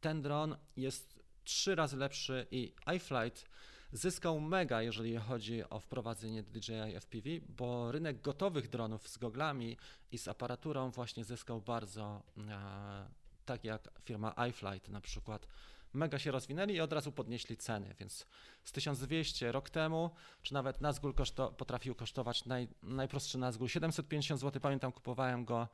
Ten 0.00 0.22
dron 0.22 0.56
jest 0.76 1.22
trzy 1.44 1.74
razy 1.74 1.96
lepszy 1.96 2.46
i 2.50 2.74
iFlight 2.96 3.44
zyskał 3.92 4.40
mega, 4.40 4.82
jeżeli 4.82 5.16
chodzi 5.16 5.70
o 5.70 5.80
wprowadzenie 5.80 6.42
DJI 6.42 7.00
FPV, 7.00 7.30
bo 7.48 7.92
rynek 7.92 8.20
gotowych 8.20 8.68
dronów 8.68 9.08
z 9.08 9.18
goglami 9.18 9.76
i 10.12 10.18
z 10.18 10.28
aparaturą 10.28 10.90
właśnie 10.90 11.24
zyskał 11.24 11.60
bardzo 11.60 12.22
e, 12.38 13.08
tak 13.44 13.64
jak 13.64 13.88
firma 14.04 14.34
iFlight 14.48 14.88
na 14.88 15.00
przykład, 15.00 15.46
mega 15.92 16.18
się 16.18 16.30
rozwinęli 16.30 16.74
i 16.74 16.80
od 16.80 16.92
razu 16.92 17.12
podnieśli 17.12 17.56
ceny, 17.56 17.94
więc 18.00 18.26
z 18.64 18.72
1200 18.72 19.52
rok 19.52 19.70
temu, 19.70 20.10
czy 20.42 20.54
nawet 20.54 20.80
Nazgul 20.80 21.14
koszto, 21.14 21.52
potrafił 21.52 21.94
kosztować 21.94 22.44
naj, 22.44 22.68
najprostszy 22.82 23.38
Nazgul 23.38 23.68
750 23.68 24.40
zł, 24.40 24.60
pamiętam 24.60 24.92
kupowałem 24.92 25.44
go 25.44 25.68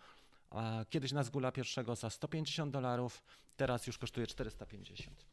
kiedyś 0.91 1.13
Nazgula 1.13 1.53
pierwszego 1.53 1.97
za 1.97 2.11
150 2.11 2.73
dolarów, 2.73 3.23
teraz 3.57 3.87
już 3.87 3.99
kosztuje 3.99 4.27
450. 4.27 5.27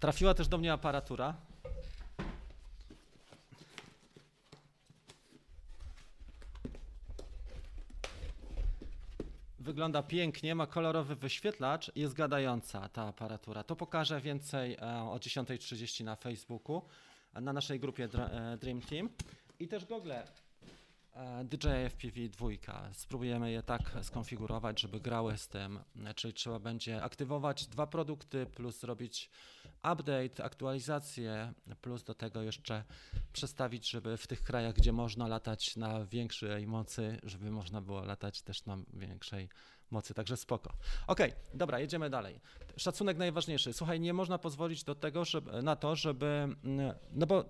Trafiła 0.00 0.34
też 0.34 0.48
do 0.48 0.58
mnie 0.58 0.72
aparatura, 0.72 1.34
Wygląda 9.68 10.02
pięknie, 10.02 10.54
ma 10.54 10.66
kolorowy 10.66 11.16
wyświetlacz, 11.16 11.92
jest 11.96 12.14
gadająca 12.14 12.88
ta 12.88 13.02
aparatura. 13.02 13.62
To 13.62 13.76
pokażę 13.76 14.20
więcej 14.20 14.74
e, 14.74 14.78
o 15.02 15.16
10.30 15.16 16.04
na 16.04 16.16
Facebooku, 16.16 16.82
na 17.34 17.52
naszej 17.52 17.80
grupie 17.80 18.04
e, 18.04 18.56
Dream 18.60 18.80
Team. 18.80 19.08
I 19.60 19.68
też 19.68 19.84
gogle 19.84 20.26
DJI 21.44 21.88
FPV 21.90 22.28
2. 22.28 22.48
Spróbujemy 22.92 23.50
je 23.50 23.62
tak 23.62 23.92
skonfigurować, 24.02 24.80
żeby 24.80 25.00
grały 25.00 25.38
z 25.38 25.48
tym, 25.48 25.80
czyli 26.16 26.34
trzeba 26.34 26.58
będzie 26.58 27.02
aktywować 27.02 27.66
dwa 27.66 27.86
produkty, 27.86 28.46
plus 28.46 28.80
zrobić 28.80 29.30
update, 29.92 30.44
aktualizację, 30.44 31.52
plus 31.80 32.02
do 32.02 32.14
tego 32.14 32.42
jeszcze 32.42 32.84
przestawić, 33.32 33.90
żeby 33.90 34.16
w 34.16 34.26
tych 34.26 34.42
krajach, 34.42 34.74
gdzie 34.74 34.92
można 34.92 35.28
latać 35.28 35.76
na 35.76 36.04
większej 36.04 36.66
mocy, 36.66 37.20
żeby 37.22 37.50
można 37.50 37.80
było 37.80 38.04
latać 38.04 38.42
też 38.42 38.64
na 38.64 38.76
większej 38.92 39.48
mocy, 39.90 40.14
także 40.14 40.36
spoko. 40.36 40.72
Ok, 41.06 41.20
dobra, 41.54 41.80
jedziemy 41.80 42.10
dalej. 42.10 42.40
Szacunek 42.76 43.16
najważniejszy. 43.16 43.72
Słuchaj, 43.72 44.00
nie 44.00 44.12
można 44.12 44.38
pozwolić 44.38 44.84
do 44.84 44.94
tego, 44.94 45.24
żeby, 45.24 45.62
na 45.62 45.76
to, 45.76 45.96
żeby, 45.96 46.48
no 47.12 47.26
bo 47.26 47.44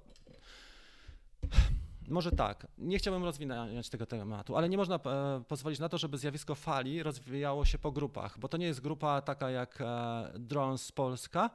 może 2.09 2.33
tak, 2.33 2.67
nie 2.79 2.99
chciałbym 2.99 3.25
rozwinąć 3.25 3.89
tego 3.89 4.07
tematu, 4.07 4.57
ale 4.57 4.69
nie 4.69 4.77
można 4.77 4.97
e, 4.97 5.43
pozwolić 5.49 5.79
na 5.79 5.89
to, 5.89 5.99
żeby 5.99 6.19
zjawisko 6.19 6.55
fali 6.55 7.03
rozwijało 7.03 7.65
się 7.65 7.79
po 7.79 7.93
grupach, 7.93 8.39
bo 8.39 8.49
to 8.49 8.57
nie 8.57 8.67
jest 8.67 8.81
grupa 8.81 9.23
taka 9.23 9.51
jak 9.51 9.81
e, 9.81 10.33
Drones 10.39 10.93
Polska, 10.93 11.51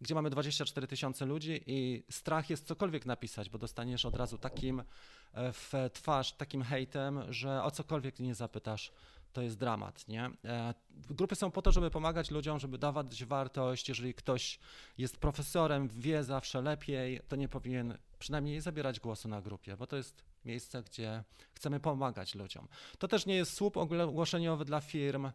gdzie 0.00 0.14
mamy 0.14 0.30
24 0.30 0.86
tysiące 0.86 1.26
ludzi 1.26 1.60
i 1.66 2.04
strach 2.10 2.50
jest 2.50 2.66
cokolwiek 2.66 3.06
napisać, 3.06 3.50
bo 3.50 3.58
dostaniesz 3.58 4.04
od 4.04 4.16
razu 4.16 4.38
takim 4.38 4.80
e, 4.80 5.52
w 5.52 5.72
twarz, 5.92 6.32
takim 6.32 6.62
hejtem, 6.62 7.32
że 7.32 7.62
o 7.62 7.70
cokolwiek 7.70 8.20
nie 8.20 8.34
zapytasz, 8.34 8.92
to 9.36 9.42
jest 9.42 9.58
dramat, 9.58 10.08
nie? 10.08 10.30
E, 10.44 10.74
grupy 11.10 11.34
są 11.36 11.50
po 11.50 11.62
to, 11.62 11.72
żeby 11.72 11.90
pomagać 11.90 12.30
ludziom, 12.30 12.58
żeby 12.58 12.78
dawać 12.78 13.24
wartość. 13.24 13.88
Jeżeli 13.88 14.14
ktoś 14.14 14.58
jest 14.98 15.16
profesorem, 15.16 15.88
wie 15.88 16.24
zawsze 16.24 16.62
lepiej, 16.62 17.20
to 17.28 17.36
nie 17.36 17.48
powinien 17.48 17.98
przynajmniej 18.18 18.60
zabierać 18.60 19.00
głosu 19.00 19.28
na 19.28 19.40
grupie, 19.42 19.76
bo 19.76 19.86
to 19.86 19.96
jest 19.96 20.24
miejsce, 20.44 20.82
gdzie 20.82 21.24
chcemy 21.54 21.80
pomagać 21.80 22.34
ludziom. 22.34 22.68
To 22.98 23.08
też 23.08 23.26
nie 23.26 23.34
jest 23.34 23.52
słup 23.54 23.76
ogłoszeniowy 23.76 24.64
dla 24.64 24.80
firm. 24.80 25.30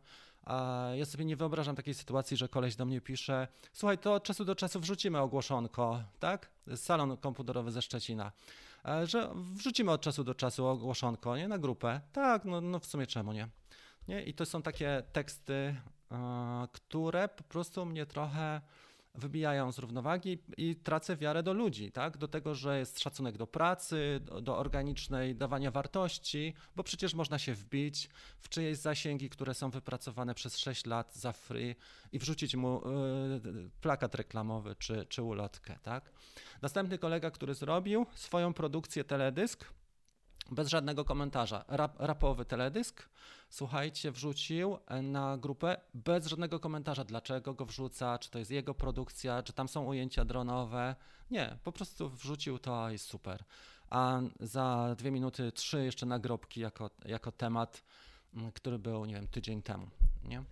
Ja 0.96 1.06
sobie 1.06 1.26
nie 1.26 1.36
wyobrażam 1.36 1.76
takiej 1.76 1.94
sytuacji, 1.94 2.38
że 2.38 2.50
koleś 2.50 2.76
do 2.76 2.86
mnie 2.86 3.02
pisze, 3.02 3.48
słuchaj, 3.74 3.98
to 3.98 4.14
od 4.14 4.24
czasu 4.24 4.46
do 4.46 4.56
czasu 4.56 4.80
wrzucimy 4.80 5.20
ogłoszonko, 5.20 6.04
tak? 6.20 6.50
Salon 6.76 7.18
komputerowy 7.18 7.72
ze 7.72 7.82
Szczecina, 7.82 8.32
e, 8.86 9.08
że 9.08 9.34
wrzucimy 9.54 9.92
od 9.92 10.02
czasu 10.02 10.24
do 10.24 10.36
czasu 10.36 10.66
ogłoszonko, 10.66 11.38
nie? 11.38 11.48
Na 11.48 11.58
grupę. 11.58 12.02
Tak, 12.14 12.46
no, 12.46 12.62
no 12.62 12.80
w 12.80 12.86
sumie 12.86 13.08
czemu 13.08 13.34
nie? 13.34 13.61
Nie? 14.08 14.24
I 14.24 14.34
to 14.34 14.46
są 14.46 14.62
takie 14.62 15.04
teksty, 15.14 15.76
e, 16.12 16.68
które 16.72 17.28
po 17.28 17.44
prostu 17.44 17.86
mnie 17.86 18.06
trochę 18.06 18.62
wybijają 19.16 19.72
z 19.72 19.80
równowagi 19.80 20.38
i 20.58 20.76
tracę 20.76 21.18
wiarę 21.18 21.44
do 21.44 21.54
ludzi, 21.54 21.92
tak? 21.92 22.18
do 22.18 22.28
tego, 22.28 22.56
że 22.56 22.80
jest 22.80 23.00
szacunek 23.00 23.38
do 23.38 23.48
pracy, 23.48 24.20
do, 24.22 24.42
do, 24.42 24.58
organicznej 24.58 25.36
dawania 25.36 25.72
wartości, 25.72 26.54
bo 26.76 26.84
przecież 26.84 27.14
można 27.14 27.40
się 27.40 27.54
wbić 27.54 28.10
w 28.40 28.50
czyjeś 28.50 28.78
zasięgi, 28.78 29.30
które 29.30 29.54
są 29.54 29.70
wypracowane 29.70 30.36
przez 30.36 30.58
6 30.58 30.86
lat 30.86 31.16
za 31.16 31.32
free 31.32 31.76
i 32.12 32.20
wrzucić 32.20 32.56
mu 32.56 32.78
y, 32.78 32.82
plakat 33.82 34.16
reklamowy 34.16 34.76
czy, 34.76 35.06
czy 35.10 35.24
ulotkę. 35.24 35.80
Tak? 35.84 36.12
Następny 36.62 36.98
kolega, 36.98 37.32
który 37.32 37.54
zrobił 37.54 38.06
swoją 38.16 38.54
produkcję 38.54 39.04
teledysk, 39.04 39.66
bez 40.52 40.68
żadnego 40.68 41.06
komentarza. 41.06 41.66
Rap, 41.68 42.00
rapowy 42.00 42.46
teledysk, 42.46 43.10
słuchajcie, 43.50 44.12
wrzucił 44.12 44.78
na 45.04 45.38
grupę 45.38 45.78
bez 45.94 46.28
żadnego 46.28 46.60
komentarza, 46.60 47.04
dlaczego 47.04 47.54
go 47.54 47.66
wrzuca, 47.66 48.20
czy 48.20 48.32
to 48.32 48.40
jest 48.40 48.52
jego 48.52 48.74
produkcja, 48.74 49.44
czy 49.44 49.54
tam 49.54 49.68
są 49.68 49.86
ujęcia 49.86 50.26
dronowe. 50.26 50.96
Nie, 51.32 51.58
po 51.64 51.72
prostu 51.72 52.10
wrzucił 52.10 52.60
to 52.60 52.90
i 52.90 52.98
super. 52.98 53.44
A 53.90 54.22
za 54.40 54.96
dwie 54.98 55.12
minuty 55.12 55.52
trzy 55.52 55.86
jeszcze 55.86 56.06
nagrobki 56.06 56.62
jako, 56.62 56.90
jako 57.06 57.32
temat, 57.32 57.84
który 58.54 58.80
był, 58.80 59.06
nie 59.06 59.14
wiem, 59.14 59.28
tydzień 59.28 59.62
temu. 59.62 59.88
Nie? 60.24 60.44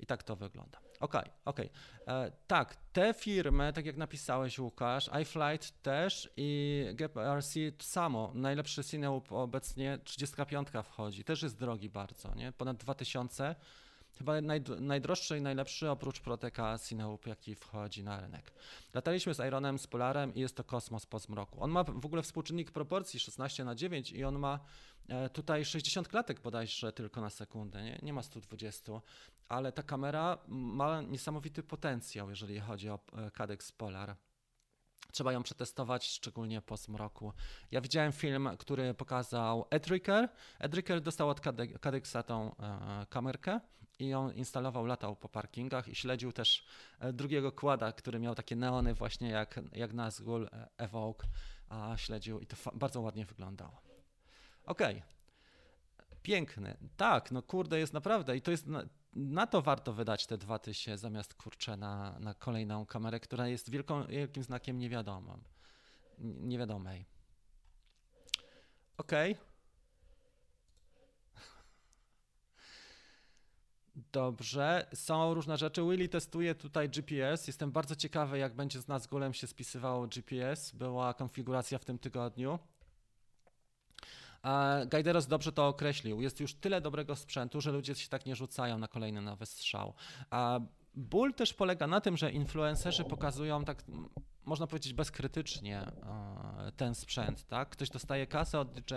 I 0.00 0.06
tak 0.06 0.22
to 0.22 0.36
wygląda. 0.36 0.87
Okej, 1.00 1.20
okay, 1.20 1.32
okej. 1.44 1.70
Okay. 2.04 2.14
E, 2.14 2.32
tak, 2.46 2.76
te 2.92 3.14
firmy, 3.14 3.72
tak 3.72 3.86
jak 3.86 3.96
napisałeś 3.96 4.58
Łukasz, 4.58 5.10
iFlight 5.22 5.82
też 5.82 6.30
i 6.36 6.84
GPRC 6.94 7.54
to 7.78 7.84
samo. 7.84 8.32
Najlepszy 8.34 8.84
Cineup 8.84 9.32
obecnie 9.32 9.98
35 10.04 10.68
wchodzi, 10.84 11.24
też 11.24 11.42
jest 11.42 11.58
drogi 11.58 11.88
bardzo, 11.88 12.34
nie? 12.34 12.52
Ponad 12.52 12.76
2000 12.76 13.54
Chyba 14.18 14.40
najdroższy 14.80 15.38
i 15.38 15.40
najlepszy 15.40 15.90
oprócz 15.90 16.20
Proteka 16.20 16.78
Cineup, 16.88 17.26
jaki 17.26 17.54
wchodzi 17.54 18.04
na 18.04 18.20
rynek. 18.20 18.52
Lataliśmy 18.94 19.34
z 19.34 19.38
Ironem, 19.46 19.78
z 19.78 19.86
Polarem 19.86 20.34
i 20.34 20.40
jest 20.40 20.56
to 20.56 20.64
kosmos 20.64 21.06
po 21.06 21.18
zmroku. 21.18 21.62
On 21.62 21.70
ma 21.70 21.84
w 21.84 22.06
ogóle 22.06 22.22
współczynnik 22.22 22.70
proporcji 22.70 23.20
16 23.20 23.64
na 23.64 23.74
9 23.74 24.12
i 24.12 24.24
on 24.24 24.38
ma 24.38 24.58
e, 25.08 25.28
tutaj 25.28 25.64
60 25.64 26.08
klatek 26.08 26.40
bodajże 26.40 26.92
tylko 26.92 27.20
na 27.20 27.30
sekundę, 27.30 27.82
nie, 27.82 27.98
nie 28.02 28.12
ma 28.12 28.22
120, 28.22 28.92
ale 29.48 29.72
ta 29.72 29.82
kamera 29.82 30.38
ma 30.48 31.02
niesamowity 31.02 31.62
potencjał, 31.62 32.30
jeżeli 32.30 32.60
chodzi 32.60 32.90
o 32.90 32.98
e, 33.12 33.30
Cadex 33.30 33.72
Polar. 33.72 34.16
Trzeba 35.12 35.32
ją 35.32 35.42
przetestować, 35.42 36.06
szczególnie 36.06 36.62
po 36.62 36.76
zmroku. 36.76 37.32
Ja 37.70 37.80
widziałem 37.80 38.12
film, 38.12 38.50
który 38.58 38.94
pokazał 38.94 39.66
Edricker. 39.70 40.28
Edricker 40.58 41.00
dostał 41.00 41.28
od 41.28 41.40
Cadexa 41.80 42.22
tą 42.26 42.56
e, 42.56 43.06
kamerkę 43.10 43.60
i 43.98 44.14
on 44.14 44.34
instalował, 44.34 44.86
latał 44.86 45.16
po 45.16 45.28
parkingach 45.28 45.88
i 45.88 45.94
śledził 45.94 46.32
też 46.32 46.66
e, 47.00 47.12
drugiego 47.12 47.52
kłada, 47.52 47.92
który 47.92 48.18
miał 48.18 48.34
takie 48.34 48.56
neony 48.56 48.94
właśnie 48.94 49.30
jak, 49.30 49.60
jak 49.72 49.92
Nazgul 49.92 50.48
e, 50.52 50.68
Evoke, 50.76 51.26
a 51.68 51.96
śledził 51.96 52.40
i 52.40 52.46
to 52.46 52.56
bardzo 52.74 53.00
ładnie 53.00 53.24
wyglądało. 53.24 53.80
Okej. 54.64 54.96
Okay. 54.96 55.18
Piękny. 56.22 56.76
Tak, 56.96 57.30
no 57.30 57.42
kurde, 57.42 57.78
jest 57.78 57.92
naprawdę 57.92 58.36
i 58.36 58.42
to 58.42 58.50
jest 58.50 58.66
na 59.18 59.46
to 59.46 59.62
warto 59.62 59.92
wydać 59.92 60.26
te 60.26 60.38
dwa 60.38 60.58
tysiące 60.58 60.98
zamiast 60.98 61.34
kurczę 61.34 61.76
na, 61.76 62.18
na 62.18 62.34
kolejną 62.34 62.86
kamerę, 62.86 63.20
która 63.20 63.48
jest 63.48 63.70
wielką, 63.70 64.06
wielkim 64.06 64.42
znakiem 64.42 64.78
niewiadomym, 64.78 65.40
niewiadomej. 66.18 67.04
Okay. 68.96 69.36
Dobrze, 74.12 74.86
są 74.94 75.34
różne 75.34 75.56
rzeczy. 75.56 75.82
Willy 75.82 76.08
testuje 76.08 76.54
tutaj 76.54 76.88
GPS. 76.88 77.46
Jestem 77.46 77.72
bardzo 77.72 77.96
ciekawy, 77.96 78.38
jak 78.38 78.54
będzie 78.54 78.80
z 78.80 78.88
nas 78.88 79.06
golem 79.06 79.34
się 79.34 79.46
spisywało 79.46 80.06
GPS. 80.06 80.72
Była 80.72 81.14
konfiguracja 81.14 81.78
w 81.78 81.84
tym 81.84 81.98
tygodniu. 81.98 82.58
Gajderos 84.86 85.26
dobrze 85.26 85.52
to 85.52 85.68
określił. 85.68 86.20
Jest 86.20 86.40
już 86.40 86.54
tyle 86.54 86.80
dobrego 86.80 87.16
sprzętu, 87.16 87.60
że 87.60 87.72
ludzie 87.72 87.94
się 87.94 88.08
tak 88.08 88.26
nie 88.26 88.36
rzucają 88.36 88.78
na 88.78 88.88
kolejny 88.88 89.22
nowy 89.22 89.46
strzał. 89.46 89.94
Ból 90.94 91.34
też 91.34 91.54
polega 91.54 91.86
na 91.86 92.00
tym, 92.00 92.16
że 92.16 92.30
influencerzy 92.30 93.04
pokazują 93.04 93.64
tak, 93.64 93.84
można 94.44 94.66
powiedzieć, 94.66 94.92
bezkrytycznie 94.94 95.80
e, 95.80 96.72
ten 96.76 96.94
sprzęt. 96.94 97.46
Tak? 97.46 97.68
Ktoś 97.68 97.90
dostaje 97.90 98.26
kasę 98.26 98.60
od 98.60 98.72
DJ, 98.72 98.94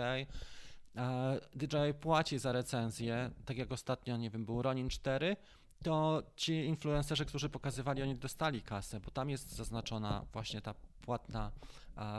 DJ 1.54 1.76
płaci 2.00 2.38
za 2.38 2.52
recenzję, 2.52 3.30
tak 3.44 3.56
jak 3.56 3.72
ostatnio, 3.72 4.16
nie 4.16 4.30
wiem, 4.30 4.44
był 4.44 4.62
Ronin 4.62 4.88
4, 4.88 5.36
to 5.82 6.22
ci 6.36 6.52
influencerzy, 6.54 7.24
którzy 7.24 7.48
pokazywali, 7.48 8.02
oni 8.02 8.16
dostali 8.16 8.62
kasę, 8.62 9.00
bo 9.00 9.10
tam 9.10 9.30
jest 9.30 9.50
zaznaczona 9.50 10.24
właśnie 10.32 10.60
ta 10.60 10.74
płatna 11.02 11.50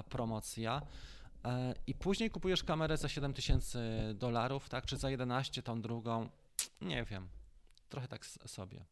promocja. 0.10 0.82
E, 1.46 1.74
i 1.88 1.94
później 1.94 2.30
kupujesz 2.30 2.64
kamerę 2.64 2.98
za 2.98 3.10
7000 3.10 4.14
dolarów, 4.14 4.70
tak, 4.70 4.86
czy 4.86 4.98
za 4.98 5.10
11 5.10 5.64
tą 5.64 5.82
drugą, 5.82 6.30
nie 6.82 7.04
wiem, 7.04 7.28
trochę 7.90 8.08
tak 8.08 8.26
sobie. 8.26 8.86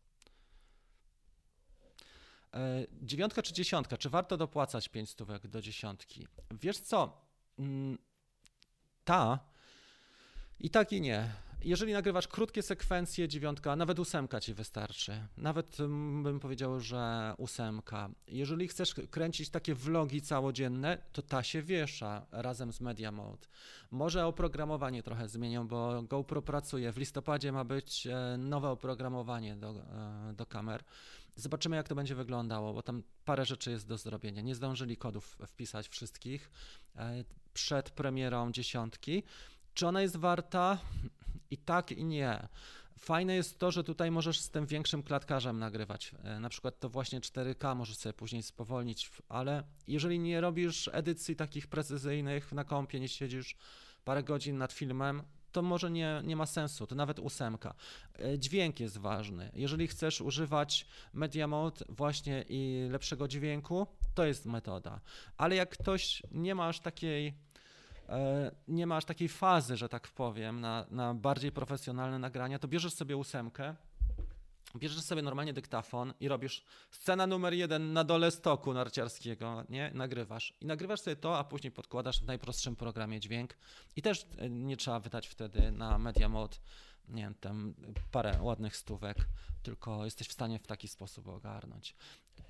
E, 2.54 2.86
dziewiątka 3.02 3.41
czy 3.41 3.54
dziesiątka, 3.54 3.97
czy 3.97 4.10
warto 4.10 4.38
dopłacać 4.38 4.89
5 4.89 5.10
stówek 5.10 5.47
do 5.47 5.62
dziesiątki? 5.62 6.28
Wiesz 6.52 6.80
co, 6.80 7.22
mm, 7.60 7.97
ta 9.04 9.39
i 10.60 10.70
tak 10.70 10.93
i 10.93 11.02
nie. 11.02 11.32
Jeżeli 11.64 11.93
nagrywasz 11.93 12.28
krótkie 12.28 12.62
sekwencje, 12.62 13.28
dziewiątka, 13.28 13.76
nawet 13.76 13.99
ósemka 13.99 14.39
ci 14.41 14.53
wystarczy. 14.53 15.28
Nawet 15.38 15.80
mm, 15.80 16.24
bym 16.24 16.39
powiedział, 16.39 16.80
że 16.80 17.34
ósemka. 17.38 18.09
Jeżeli 18.28 18.68
chcesz 18.68 18.95
kręcić 19.12 19.49
takie 19.49 19.76
vlogi 19.76 20.22
całodzienne, 20.22 20.97
to 21.12 21.22
ta 21.22 21.43
się 21.43 21.62
wiesza 21.62 22.26
razem 22.32 22.74
z 22.74 22.82
Media 22.82 23.12
Mode. 23.12 23.47
Może 23.91 24.26
oprogramowanie 24.26 25.03
trochę 25.03 25.30
zmienią, 25.30 25.68
bo 25.68 26.03
GoPro 26.03 26.41
pracuje. 26.41 26.91
W 26.91 26.97
listopadzie 26.97 27.51
ma 27.51 27.64
być 27.64 28.07
e, 28.07 28.38
nowe 28.38 28.70
oprogramowanie 28.70 29.55
do, 29.55 29.70
e, 29.70 30.34
do 30.34 30.45
kamer. 30.45 30.84
Zobaczymy, 31.36 31.76
jak 31.76 31.88
to 31.88 31.95
będzie 31.95 32.16
wyglądało, 32.16 32.74
bo 32.74 32.82
tam 32.82 33.03
parę 33.26 33.45
rzeczy 33.45 33.72
jest 33.72 33.88
do 33.88 33.97
zrobienia. 33.97 34.41
Nie 34.41 34.55
zdążyli 34.55 34.97
kodów 34.97 35.38
wpisać 35.47 35.89
wszystkich 35.89 36.51
e, 36.95 37.24
przed 37.53 37.89
premierą 37.89 38.51
dziesiątki. 38.51 39.24
Czy 39.74 39.88
ona 39.88 40.01
jest 40.01 40.18
warta? 40.18 40.78
I 41.52 41.58
tak, 41.58 41.91
i 41.91 42.06
nie. 42.06 42.47
Fajne 42.99 43.36
jest 43.36 43.60
to, 43.60 43.72
że 43.72 43.84
tutaj 43.84 44.12
możesz 44.12 44.39
z 44.39 44.49
tym 44.49 44.66
większym 44.66 45.04
klatkarzem 45.04 45.60
nagrywać. 45.60 46.12
E, 46.24 46.39
na 46.39 46.49
przykład 46.49 46.80
to 46.80 46.89
właśnie 46.89 47.22
4K 47.22 47.76
możesz 47.76 47.97
sobie 47.97 48.14
później 48.14 48.43
spowolnić, 48.43 49.12
ale 49.30 49.64
jeżeli 49.88 50.20
nie 50.20 50.41
robisz 50.41 50.89
edycji 50.93 51.36
takich 51.36 51.68
precyzyjnych 51.68 52.52
na 52.52 52.64
kompie, 52.64 52.99
nie 52.99 53.08
siedzisz 53.08 53.56
parę 54.06 54.24
godzin 54.24 54.58
nad 54.58 54.74
filmem, 54.74 55.24
to 55.52 55.62
może 55.62 55.91
nie, 55.91 56.22
nie 56.24 56.36
ma 56.36 56.45
sensu, 56.45 56.88
to 56.88 56.95
nawet 56.95 57.20
ósemka. 57.20 57.74
E, 58.20 58.39
dźwięk 58.39 58.80
jest 58.80 58.97
ważny. 58.97 59.52
Jeżeli 59.54 59.88
chcesz 59.88 60.22
używać 60.22 60.86
Media 61.14 61.47
Mode 61.47 61.86
właśnie 61.89 62.45
i 62.49 62.88
lepszego 62.91 63.28
dźwięku, 63.28 63.88
to 64.14 64.26
jest 64.26 64.45
metoda. 64.45 64.99
Ale 65.38 65.56
jak 65.56 65.70
ktoś 65.70 66.24
nie 66.32 66.56
ma 66.56 66.68
aż 66.68 66.80
takiej 66.80 67.34
E, 68.12 68.51
nie 68.68 68.88
masz 68.88 69.05
takiej 69.05 69.30
fazy, 69.30 69.78
że 69.78 69.89
tak 69.89 70.07
powiem, 70.07 70.62
na, 70.62 70.86
na 70.91 71.14
bardziej 71.14 71.51
profesjonalne 71.51 72.20
nagrania, 72.20 72.59
to 72.59 72.68
bierzesz 72.68 72.93
sobie 72.93 73.18
ósemkę, 73.18 73.76
bierzesz 74.76 75.01
sobie 75.01 75.22
normalnie 75.22 75.53
dyktafon 75.53 76.14
i 76.20 76.28
robisz 76.28 76.64
scena 76.91 77.28
numer 77.28 77.53
jeden 77.53 77.93
na 77.93 78.03
dole 78.03 78.32
stoku 78.32 78.74
narciarskiego, 78.74 79.64
nie? 79.70 79.91
Nagrywasz. 79.93 80.53
I 80.62 80.66
nagrywasz 80.66 81.01
sobie 81.01 81.16
to, 81.16 81.38
a 81.38 81.43
później 81.43 81.72
podkładasz 81.72 82.20
w 82.20 82.26
najprostszym 82.26 82.76
programie 82.76 83.20
dźwięk. 83.20 83.57
I 83.95 84.01
też 84.01 84.26
e, 84.38 84.49
nie 84.49 84.78
trzeba 84.78 84.99
wydać 84.99 85.28
wtedy 85.28 85.72
na 85.72 85.97
Media 85.97 86.30
Mode 86.30 86.57
nie 87.12 87.24
wiem, 87.24 87.36
tam 87.36 87.74
parę 88.12 88.41
ładnych 88.41 88.76
stówek, 88.76 89.18
tylko 89.64 90.05
jesteś 90.05 90.28
w 90.28 90.32
stanie 90.32 90.59
w 90.59 90.68
taki 90.68 90.88
sposób 90.88 91.28
ogarnąć. 91.28 91.95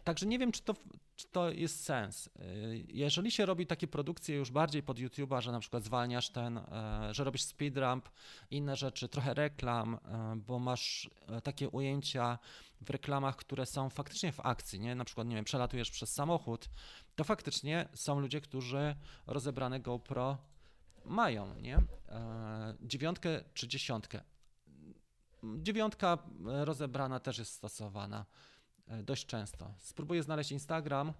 Także 0.03 0.25
nie 0.25 0.39
wiem, 0.39 0.51
czy 0.51 0.61
to, 0.61 0.73
czy 1.15 1.27
to 1.27 1.49
jest 1.49 1.83
sens. 1.83 2.27
Y, 2.27 2.85
jeżeli 2.87 3.31
się 3.31 3.45
robi 3.45 3.67
takie 3.67 3.87
produkcje 3.87 4.35
już 4.35 4.51
bardziej 4.51 4.83
pod 4.83 4.97
YouTube'a, 4.97 5.41
że 5.41 5.51
na 5.51 5.59
przykład 5.59 5.83
zwalniasz 5.83 6.29
ten, 6.29 6.57
e, 6.57 7.09
że 7.11 7.23
robisz 7.23 7.43
speedramp, 7.43 8.09
inne 8.51 8.75
rzeczy, 8.75 9.09
trochę 9.09 9.33
reklam, 9.33 9.93
e, 10.05 10.35
bo 10.35 10.59
masz 10.59 11.09
e, 11.27 11.41
takie 11.41 11.69
ujęcia 11.69 12.39
w 12.81 12.89
reklamach, 12.89 13.35
które 13.35 13.65
są 13.65 13.89
faktycznie 13.89 14.31
w 14.31 14.39
akcji, 14.39 14.79
nie? 14.79 14.95
Na 14.95 15.05
przykład, 15.05 15.27
nie 15.27 15.35
wiem, 15.35 15.45
przelatujesz 15.45 15.91
przez 15.91 16.13
samochód, 16.13 16.69
to 17.15 17.23
faktycznie 17.23 17.89
są 17.93 18.19
ludzie, 18.19 18.41
którzy 18.41 18.95
rozebrane 19.27 19.79
GoPro 19.79 20.37
mają, 21.05 21.55
nie? 21.55 21.77
Dziewiątkę 22.81 23.43
czy 23.53 23.67
dziesiątkę. 23.67 24.21
Dziewiątka 25.43 26.17
rozebrana 26.45 27.19
też 27.19 27.37
jest 27.37 27.53
stosowana. 27.53 28.25
E, 28.87 29.03
dość 29.03 29.25
często. 29.25 29.73
Spróbuję 29.77 30.23
znaleźć 30.23 30.51
Instagram 30.51 31.13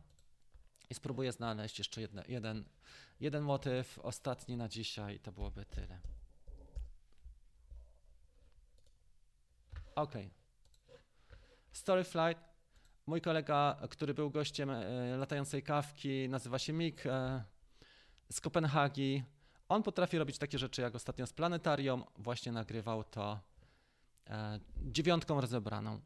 i 0.89 0.93
spróbuję 0.93 1.31
znaleźć 1.31 1.79
jeszcze 1.79 2.01
jedne, 2.01 2.23
jeden, 2.27 2.65
jeden 3.19 3.43
motyw, 3.43 3.99
ostatni 3.99 4.57
na 4.57 4.67
dzisiaj, 4.67 5.19
to 5.19 5.31
byłoby 5.31 5.65
tyle. 5.65 5.99
Ok. 9.95 10.13
Storyflight. 11.71 12.51
Mój 13.05 13.21
kolega, 13.21 13.81
który 13.89 14.13
był 14.13 14.31
gościem 14.31 14.69
e, 14.69 15.17
latającej 15.17 15.63
kawki, 15.63 16.29
nazywa 16.29 16.59
się 16.59 16.73
Mik 16.73 17.05
e, 17.05 17.43
z 18.31 18.41
Kopenhagi. 18.41 19.23
On 19.69 19.83
potrafi 19.83 20.17
robić 20.17 20.37
takie 20.37 20.57
rzeczy 20.57 20.81
jak 20.81 20.95
ostatnio 20.95 21.27
z 21.27 21.33
planetarium. 21.33 22.03
Właśnie 22.17 22.51
nagrywał 22.51 23.03
to 23.03 23.39
dziewiątką 24.77 25.41
rozebraną. 25.41 26.01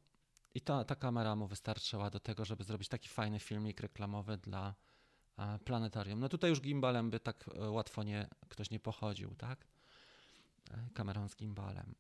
I 0.56 0.62
ta, 0.62 0.84
ta 0.84 0.96
kamera 0.96 1.36
mu 1.36 1.48
wystarczyła 1.48 2.10
do 2.10 2.20
tego, 2.20 2.46
żeby 2.46 2.64
zrobić 2.64 2.90
taki 2.90 3.10
fajny 3.10 3.40
filmik 3.40 3.80
reklamowy 3.80 4.38
dla 4.38 4.76
e, 5.38 5.60
planetarium. 5.60 6.20
No 6.20 6.30
tutaj 6.30 6.50
już 6.50 6.62
gimbalem 6.62 7.10
by 7.10 7.20
tak 7.20 7.50
e, 7.56 7.70
łatwo 7.70 8.04
nie, 8.04 8.28
ktoś 8.50 8.70
nie 8.70 8.80
pochodził, 8.80 9.36
tak? 9.36 9.66
E, 10.72 10.90
kamerą 10.94 11.28
z 11.28 11.36
gimbalem. 11.36 11.96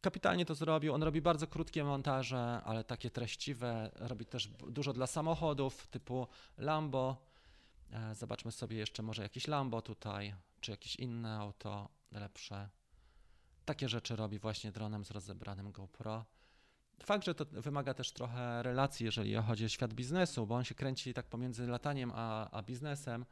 Kapitalnie 0.00 0.46
to 0.46 0.54
zrobił. 0.54 0.94
On 0.94 1.02
robi 1.02 1.20
bardzo 1.20 1.46
krótkie 1.46 1.84
montaże, 1.84 2.60
ale 2.64 2.84
takie 2.84 3.10
treściwe. 3.10 3.90
Robi 3.94 4.26
też 4.26 4.48
dużo 4.48 4.92
dla 4.92 5.06
samochodów 5.06 5.86
typu 5.86 6.26
Lambo. 6.58 7.16
Zobaczmy 8.12 8.52
sobie 8.52 8.76
jeszcze 8.76 9.02
może 9.02 9.22
jakieś 9.22 9.48
Lambo 9.48 9.82
tutaj, 9.82 10.34
czy 10.60 10.70
jakieś 10.70 10.96
inne 10.96 11.38
auto 11.38 11.88
lepsze. 12.12 12.68
Takie 13.64 13.88
rzeczy 13.88 14.16
robi 14.16 14.38
właśnie 14.38 14.72
dronem 14.72 15.04
z 15.04 15.10
rozebranym 15.10 15.72
GoPro. 15.72 16.24
Fakt, 17.02 17.24
że 17.24 17.34
to 17.34 17.44
wymaga 17.44 17.94
też 17.94 18.12
trochę 18.12 18.62
relacji, 18.62 19.06
jeżeli 19.06 19.34
chodzi 19.34 19.64
o 19.64 19.68
świat 19.68 19.94
biznesu, 19.94 20.46
bo 20.46 20.54
on 20.54 20.64
się 20.64 20.74
kręci 20.74 21.14
tak 21.14 21.26
pomiędzy 21.26 21.66
lataniem 21.66 22.12
a, 22.14 22.50
a 22.50 22.62
biznesem, 22.62 23.24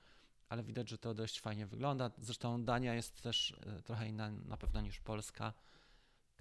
ale 0.49 0.63
widać, 0.63 0.89
że 0.91 0.99
to 0.99 1.15
dość 1.15 1.41
fajnie 1.41 1.67
wygląda. 1.67 2.11
Zresztą 2.19 2.65
Dania 2.65 2.95
jest 2.95 3.23
też 3.23 3.57
e, 3.67 3.83
trochę 3.83 4.09
inna 4.09 4.31
na 4.31 4.57
pewno 4.57 4.81
niż 4.81 5.01
Polska, 5.01 5.53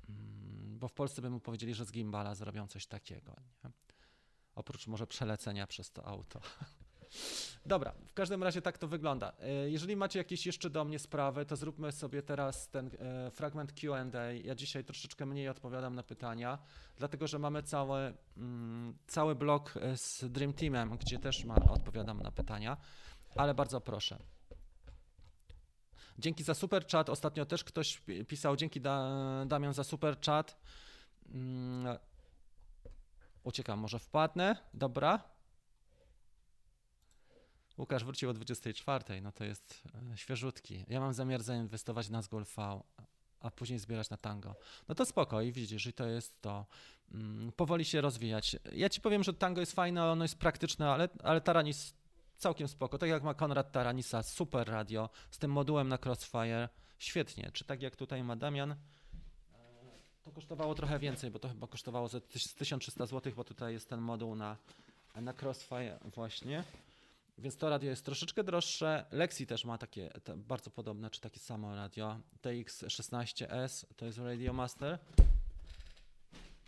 mm, 0.09 0.79
bo 0.79 0.87
w 0.87 0.93
Polsce 0.93 1.21
by 1.21 1.29
mu 1.29 1.39
powiedzieli, 1.39 1.73
że 1.73 1.85
z 1.85 1.91
gimbala 1.91 2.35
zrobią 2.35 2.67
coś 2.67 2.85
takiego. 2.87 3.35
Nie? 3.63 3.69
Oprócz 4.55 4.87
może 4.87 5.07
przelecenia 5.07 5.67
przez 5.67 5.91
to 5.91 6.05
auto. 6.05 6.41
Dobra, 7.65 7.93
w 8.07 8.13
każdym 8.13 8.43
razie 8.43 8.61
tak 8.61 8.77
to 8.77 8.87
wygląda. 8.87 9.33
E, 9.39 9.69
jeżeli 9.69 9.95
macie 9.95 10.19
jakieś 10.19 10.45
jeszcze 10.45 10.69
do 10.69 10.85
mnie 10.85 10.99
sprawy, 10.99 11.45
to 11.45 11.55
zróbmy 11.55 11.91
sobie 11.91 12.21
teraz 12.21 12.69
ten 12.69 12.91
e, 12.99 13.31
fragment 13.31 13.73
QA. 13.73 14.05
Ja 14.43 14.55
dzisiaj 14.55 14.83
troszeczkę 14.83 15.25
mniej 15.25 15.49
odpowiadam 15.49 15.95
na 15.95 16.03
pytania, 16.03 16.59
dlatego 16.97 17.27
że 17.27 17.39
mamy 17.39 17.63
cały, 17.63 18.13
mm, 18.37 18.97
cały 19.07 19.35
blok 19.35 19.73
e, 19.77 19.97
z 19.97 20.25
Dream 20.29 20.53
Teamem, 20.53 20.97
gdzie 20.97 21.19
też 21.19 21.45
ma, 21.45 21.55
odpowiadam 21.55 22.21
na 22.21 22.31
pytania, 22.31 22.77
ale 23.35 23.53
bardzo 23.53 23.81
proszę. 23.81 24.19
Dzięki 26.19 26.43
za 26.43 26.53
super 26.53 26.87
chat. 26.87 27.09
Ostatnio 27.09 27.45
też 27.45 27.63
ktoś 27.63 28.01
pisał, 28.27 28.55
dzięki 28.55 28.81
da, 28.81 29.11
Damian 29.45 29.73
za 29.73 29.83
super 29.83 30.17
chat. 30.25 30.57
Mm, 31.33 31.97
uciekam, 33.43 33.79
może 33.79 33.99
wpadnę. 33.99 34.55
Dobra. 34.73 35.19
Łukasz 37.81 38.03
wrócił 38.03 38.29
o 38.29 38.33
24, 38.33 39.21
no 39.21 39.31
to 39.31 39.43
jest 39.43 39.83
e, 40.13 40.17
świeżutki. 40.17 40.85
Ja 40.87 40.99
mam 40.99 41.13
zamiar 41.13 41.43
zainwestować 41.43 42.09
na 42.09 42.21
Zgol 42.21 42.45
V, 42.57 42.81
a 43.39 43.51
później 43.51 43.79
zbierać 43.79 44.09
na 44.09 44.17
tango. 44.17 44.55
No 44.87 44.95
to 44.95 45.05
spoko 45.05 45.41
i 45.41 45.51
widzisz, 45.51 45.85
i 45.85 45.93
to 45.93 46.07
jest 46.07 46.41
to. 46.41 46.65
Mm, 47.11 47.51
powoli 47.51 47.85
się 47.85 48.01
rozwijać. 48.01 48.55
Ja 48.73 48.89
ci 48.89 49.01
powiem, 49.01 49.23
że 49.23 49.33
tango 49.33 49.59
jest 49.59 49.71
fajne, 49.71 50.05
ono 50.05 50.23
jest 50.23 50.37
praktyczne, 50.37 50.89
ale, 50.89 51.09
ale 51.23 51.41
Taranis 51.41 51.93
całkiem 52.37 52.67
spoko. 52.67 52.97
Tak 52.97 53.09
jak 53.09 53.23
ma 53.23 53.33
Konrad 53.33 53.71
Taranisa, 53.71 54.23
super 54.23 54.67
radio 54.67 55.09
z 55.31 55.37
tym 55.37 55.51
modułem 55.51 55.87
na 55.87 55.97
Crossfire, 56.05 56.69
świetnie. 56.99 57.51
Czy 57.53 57.65
tak 57.65 57.81
jak 57.81 57.95
tutaj 57.95 58.23
ma 58.23 58.35
Damian, 58.35 58.75
to 60.23 60.31
kosztowało 60.31 60.75
trochę 60.75 60.99
więcej, 60.99 61.31
bo 61.31 61.39
to 61.39 61.49
chyba 61.49 61.67
kosztowało 61.67 62.07
ze 62.07 62.21
1300 62.21 63.05
zł, 63.05 63.33
bo 63.35 63.43
tutaj 63.43 63.73
jest 63.73 63.89
ten 63.89 64.01
moduł 64.01 64.35
na, 64.35 64.57
na 65.15 65.33
Crossfire 65.41 65.99
właśnie. 66.15 66.63
Więc 67.41 67.57
to 67.57 67.69
radio 67.69 67.89
jest 67.89 68.05
troszeczkę 68.05 68.43
droższe. 68.43 69.05
Lexi 69.11 69.47
też 69.47 69.65
ma 69.65 69.77
takie 69.77 70.09
bardzo 70.35 70.71
podobne, 70.71 71.09
czy 71.09 71.21
takie 71.21 71.39
samo 71.39 71.75
radio. 71.75 72.19
TX16S 72.41 73.85
to 73.95 74.05
jest 74.05 74.17
Radio 74.17 74.53
Master. 74.53 74.99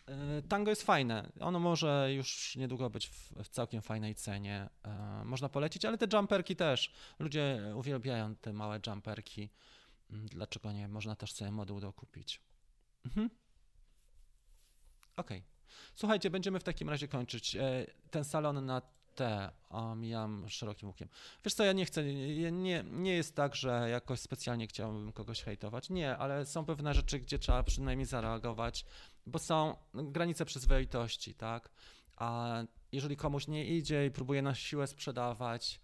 E, 0.05 0.41
Tango 0.41 0.69
jest 0.69 0.83
fajne. 0.83 1.31
Ono 1.39 1.59
może 1.59 2.13
już 2.13 2.55
niedługo 2.55 2.89
być 2.89 3.07
w, 3.07 3.31
w, 3.43 3.49
całkiem 3.49 3.81
fajnej 3.81 4.15
cenie. 4.15 4.69
E, 4.83 5.23
można 5.25 5.49
polecić, 5.49 5.85
ale 5.85 5.97
te 5.97 6.17
jumperki 6.17 6.55
też. 6.55 6.93
Ludzie 7.19 7.73
uwielbiają 7.75 8.35
te 8.35 8.53
małe 8.53 8.79
jumperki. 8.87 9.49
Mm, 10.09 10.25
dlaczego 10.25 10.71
nie? 10.71 10.87
Można 10.87 11.15
też 11.15 11.33
sobie 11.33 11.51
moduł 11.51 11.79
dokupić. 11.79 12.41
Mhm. 13.05 13.29
Ok. 15.15 15.29
Słuchajcie, 15.95 16.29
będziemy 16.29 16.59
w 16.59 16.63
takim 16.63 16.89
razie 16.89 17.07
kończyć. 17.07 17.55
E, 17.55 17.85
ten 18.11 18.23
salon 18.23 18.65
na 18.65 18.81
te 19.15 19.51
omijam 19.69 20.49
szerokim 20.49 20.89
łukiem. 20.89 21.09
Wiesz 21.45 21.53
co, 21.53 21.63
ja 21.63 21.73
nie 21.73 21.85
chcę, 21.85 22.03
nie, 22.51 22.83
nie 22.91 23.13
jest 23.13 23.35
tak, 23.35 23.55
że 23.55 23.89
jakoś 23.89 24.19
specjalnie 24.19 24.67
chciałbym 24.67 25.11
kogoś 25.11 25.43
hejtować. 25.43 25.89
Nie, 25.89 26.17
ale 26.17 26.45
są 26.45 26.65
pewne 26.65 26.93
rzeczy, 26.93 27.19
gdzie 27.19 27.39
trzeba 27.39 27.63
przynajmniej 27.63 28.05
zareagować, 28.05 28.85
bo 29.25 29.39
są 29.39 29.75
granice 29.93 30.45
przyzwoitości, 30.45 31.33
tak? 31.33 31.69
A 32.17 32.57
jeżeli 32.91 33.17
komuś 33.17 33.47
nie 33.47 33.65
idzie 33.65 34.05
i 34.05 34.11
próbuje 34.11 34.41
na 34.41 34.55
siłę 34.55 34.87
sprzedawać, 34.87 35.79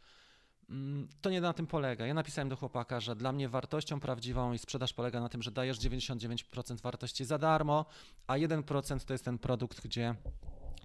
mm, 0.69 1.07
to 1.21 1.30
nie 1.30 1.41
na 1.41 1.53
tym 1.53 1.67
polega. 1.67 2.05
Ja 2.05 2.13
napisałem 2.13 2.49
do 2.49 2.55
chłopaka, 2.55 2.99
że 2.99 3.15
dla 3.15 3.32
mnie 3.32 3.49
wartością 3.49 3.99
prawdziwą 3.99 4.53
i 4.53 4.57
sprzedaż 4.57 4.93
polega 4.93 5.19
na 5.19 5.30
tym, 5.30 5.41
że 5.41 5.51
dajesz 5.51 5.80
99% 5.80 6.82
wartości 6.82 7.25
za 7.25 7.38
darmo, 7.38 7.86
a 8.27 8.34
1% 8.34 9.05
to 9.05 9.13
jest 9.13 9.25
ten 9.25 9.38
produkt, 9.38 9.82
gdzie 9.82 10.15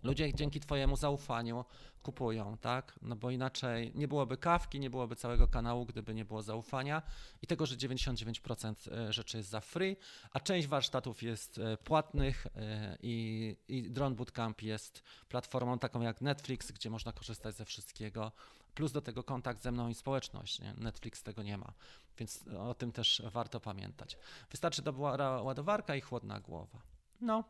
ludzie 0.05 0.35
dzięki 0.35 0.61
Twojemu 0.61 0.97
zaufaniu 0.97 1.65
kupują, 2.03 2.57
tak? 2.59 2.99
No 3.03 3.17
bo 3.17 3.31
inaczej 3.31 3.93
nie 3.95 4.09
byłoby 4.09 4.37
kawki, 4.37 4.81
nie 4.81 4.91
byłoby 4.91 5.17
całego 5.17 5.49
kanału, 5.49 5.87
gdyby 5.87 6.15
nie 6.15 6.25
było 6.25 6.43
zaufania 6.43 7.03
i 7.43 7.47
tego, 7.47 7.67
że 7.67 7.77
99% 7.77 8.93
e, 8.93 9.13
rzeczy 9.13 9.37
jest 9.37 9.51
za 9.51 9.61
free, 9.61 9.97
a 10.33 10.41
część 10.41 10.69
warsztatów 10.69 11.23
jest 11.23 11.59
e, 11.59 11.77
płatnych 11.77 12.47
e, 12.47 12.97
i, 13.03 13.57
i 13.69 13.91
Drone 13.91 14.17
Bootcamp 14.17 14.63
jest 14.63 15.03
platformą 15.29 15.79
taką 15.79 16.01
jak 16.01 16.21
Netflix, 16.21 16.73
gdzie 16.73 16.91
można 16.91 17.13
korzystać 17.13 17.55
ze 17.55 17.65
wszystkiego, 17.65 18.33
plus 18.75 18.93
do 18.93 19.01
tego 19.01 19.23
kontakt 19.23 19.63
ze 19.63 19.73
mną 19.73 19.89
i 19.89 19.95
społeczność. 19.95 20.61
Nie? 20.61 20.75
Netflix 20.79 21.23
tego 21.23 21.43
nie 21.43 21.59
ma, 21.59 21.73
więc 22.19 22.45
o 22.59 22.75
tym 22.75 22.93
też 22.93 23.23
warto 23.25 23.61
pamiętać. 23.61 24.19
Wystarczy 24.51 24.83
dobra 24.83 25.43
ładowarka 25.43 25.97
i 25.97 26.01
chłodna 26.01 26.41
głowa. 26.41 26.83
No, 27.21 27.45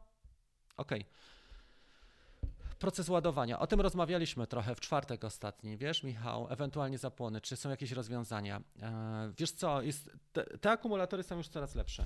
okej. 0.77 1.01
Okay. 1.01 1.34
Proces 2.85 3.09
ładowania. 3.09 3.59
O 3.59 3.67
tym 3.67 3.81
rozmawialiśmy 3.81 4.47
trochę 4.47 4.75
w 4.75 4.81
czwartek 4.81 5.25
ostatni. 5.25 5.77
Wiesz, 5.77 6.03
Michał, 6.03 6.47
ewentualnie 6.51 6.99
zapłony, 6.99 7.41
czy 7.41 7.57
są 7.57 7.71
jakieś 7.71 7.93
rozwiązania? 7.93 8.63
E, 8.83 9.33
wiesz 9.39 9.53
co, 9.53 9.83
jest, 9.83 10.11
te, 10.33 10.45
te 10.45 10.71
akumulatory 10.71 11.23
są 11.23 11.37
już 11.37 11.49
coraz 11.49 11.75
lepsze 11.75 12.05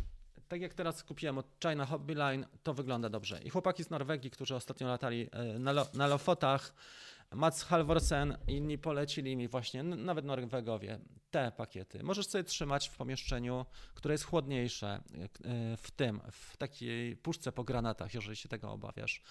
tak 0.49 0.61
jak 0.61 0.74
teraz 0.74 1.05
kupiłem 1.05 1.39
od 1.39 1.47
China 1.62 1.87
Hobby 1.87 2.14
Line, 2.14 2.47
to 2.62 2.74
wygląda 2.74 3.09
dobrze. 3.09 3.41
I 3.43 3.51
chłopaki 3.51 3.85
z 3.85 3.91
Norwegii, 3.91 4.31
którzy 4.31 4.55
ostatnio 4.55 4.89
latali 4.89 5.29
e, 5.33 5.59
na, 5.59 5.72
lo, 5.72 5.87
na 5.95 6.07
Lofotach, 6.07 6.72
Mats 7.35 7.62
Halvorsen, 7.62 8.39
inni 8.47 8.79
polecili 8.79 9.37
mi 9.37 9.49
właśnie, 9.49 9.83
nawet 9.83 10.24
Norwegowie, 10.24 10.99
te 11.31 11.53
pakiety. 11.57 12.03
Możesz 12.03 12.26
sobie 12.26 12.45
trzymać 12.45 12.89
w 12.89 12.97
pomieszczeniu, 12.97 13.66
które 13.95 14.14
jest 14.14 14.24
chłodniejsze, 14.24 15.03
y, 15.14 15.76
w 15.76 15.91
tym, 15.91 16.20
w 16.31 16.57
takiej 16.57 17.16
puszce 17.16 17.53
po 17.53 17.64
granatach, 17.64 18.14
jeżeli 18.14 18.37
się 18.37 18.49
tego 18.49 18.72
obawiasz. 18.72 19.22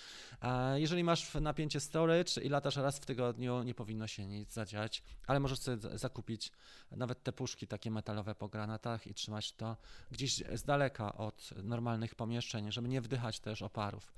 Jeżeli 0.76 1.04
masz 1.04 1.34
napięcie 1.34 1.80
storage 1.80 2.42
i 2.44 2.50
latasz 2.50 2.76
raz 2.76 3.00
w 3.00 3.06
tygodniu, 3.06 3.64
nie 3.64 3.74
powinno 3.74 4.08
się 4.08 4.26
nic 4.26 4.54
zadziać, 4.54 5.04
ale 5.28 5.40
możesz 5.40 5.60
sobie 5.60 5.98
zakupić 5.98 6.52
nawet 6.92 7.24
te 7.24 7.34
puszki 7.34 7.68
takie 7.68 7.92
metalowe 7.92 8.36
po 8.36 8.48
granatach 8.48 9.08
i 9.08 9.14
trzymać 9.14 9.54
to 9.54 9.78
gdzieś 10.12 10.44
z 10.54 10.64
daleka 10.64 11.14
od 11.14 11.50
normalnych 11.64 12.16
pomieszczeń, 12.16 12.72
żeby 12.72 12.90
nie 12.90 13.02
wdychać 13.02 13.40
też 13.40 13.62
oparów. 13.62 14.14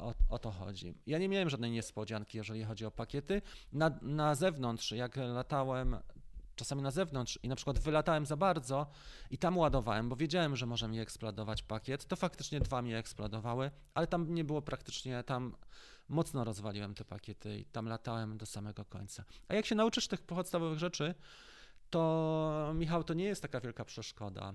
O, 0.00 0.14
o 0.28 0.38
to 0.38 0.50
chodzi. 0.50 0.94
Ja 1.06 1.18
nie 1.18 1.28
miałem 1.28 1.50
żadnej 1.50 1.70
niespodzianki, 1.70 2.38
jeżeli 2.38 2.64
chodzi 2.64 2.86
o 2.86 2.90
pakiety. 2.90 3.42
Na, 3.72 3.90
na 4.02 4.34
zewnątrz, 4.34 4.92
jak 4.92 5.16
latałem 5.16 5.96
czasami 6.56 6.82
na 6.82 6.90
zewnątrz 6.90 7.38
i 7.42 7.48
na 7.48 7.56
przykład 7.56 7.78
wylatałem 7.78 8.26
za 8.26 8.36
bardzo 8.36 8.86
i 9.30 9.38
tam 9.38 9.58
ładowałem, 9.58 10.08
bo 10.08 10.16
wiedziałem, 10.16 10.56
że 10.56 10.66
może 10.66 10.88
mi 10.88 11.00
eksplodować 11.00 11.62
pakiet, 11.62 12.06
to 12.06 12.16
faktycznie 12.16 12.60
dwa 12.60 12.82
mi 12.82 12.94
eksplodowały, 12.94 13.70
ale 13.94 14.06
tam 14.06 14.34
nie 14.34 14.44
było 14.44 14.62
praktycznie, 14.62 15.22
tam 15.22 15.56
mocno 16.08 16.44
rozwaliłem 16.44 16.94
te 16.94 17.04
pakiety 17.04 17.58
i 17.58 17.64
tam 17.64 17.86
latałem 17.86 18.38
do 18.38 18.46
samego 18.46 18.84
końca. 18.84 19.24
A 19.48 19.54
jak 19.54 19.66
się 19.66 19.74
nauczysz 19.74 20.08
tych 20.08 20.22
podstawowych 20.22 20.78
rzeczy, 20.78 21.14
to 21.90 22.72
Michał, 22.74 23.04
to 23.04 23.14
nie 23.14 23.24
jest 23.24 23.42
taka 23.42 23.60
wielka 23.60 23.84
przeszkoda. 23.84 24.54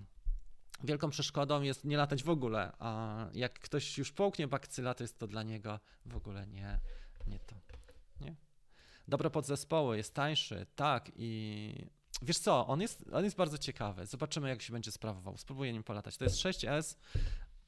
Wielką 0.83 1.09
przeszkodą 1.09 1.61
jest 1.61 1.85
nie 1.85 1.97
latać 1.97 2.23
w 2.23 2.29
ogóle, 2.29 2.71
a 2.79 3.17
jak 3.33 3.59
ktoś 3.59 3.97
już 3.97 4.11
połknie 4.11 4.47
bakcyla, 4.47 4.93
to 4.93 5.03
jest 5.03 5.19
to 5.19 5.27
dla 5.27 5.43
niego 5.43 5.79
w 6.05 6.15
ogóle 6.15 6.47
nie, 6.47 6.79
nie 7.27 7.39
to. 7.39 7.55
Nie? 8.21 8.35
Dobre 9.07 9.29
podzespoły, 9.29 9.97
jest 9.97 10.13
tańszy, 10.13 10.65
tak 10.75 11.11
i 11.15 11.73
wiesz 12.21 12.39
co, 12.39 12.67
on 12.67 12.81
jest, 12.81 13.05
on 13.13 13.23
jest 13.23 13.35
bardzo 13.35 13.57
ciekawy. 13.57 14.05
Zobaczymy, 14.05 14.49
jak 14.49 14.61
się 14.61 14.73
będzie 14.73 14.91
sprawował. 14.91 15.37
Spróbuję 15.37 15.73
nim 15.73 15.83
polatać. 15.83 16.17
To 16.17 16.23
jest 16.23 16.37
6S 16.37 16.97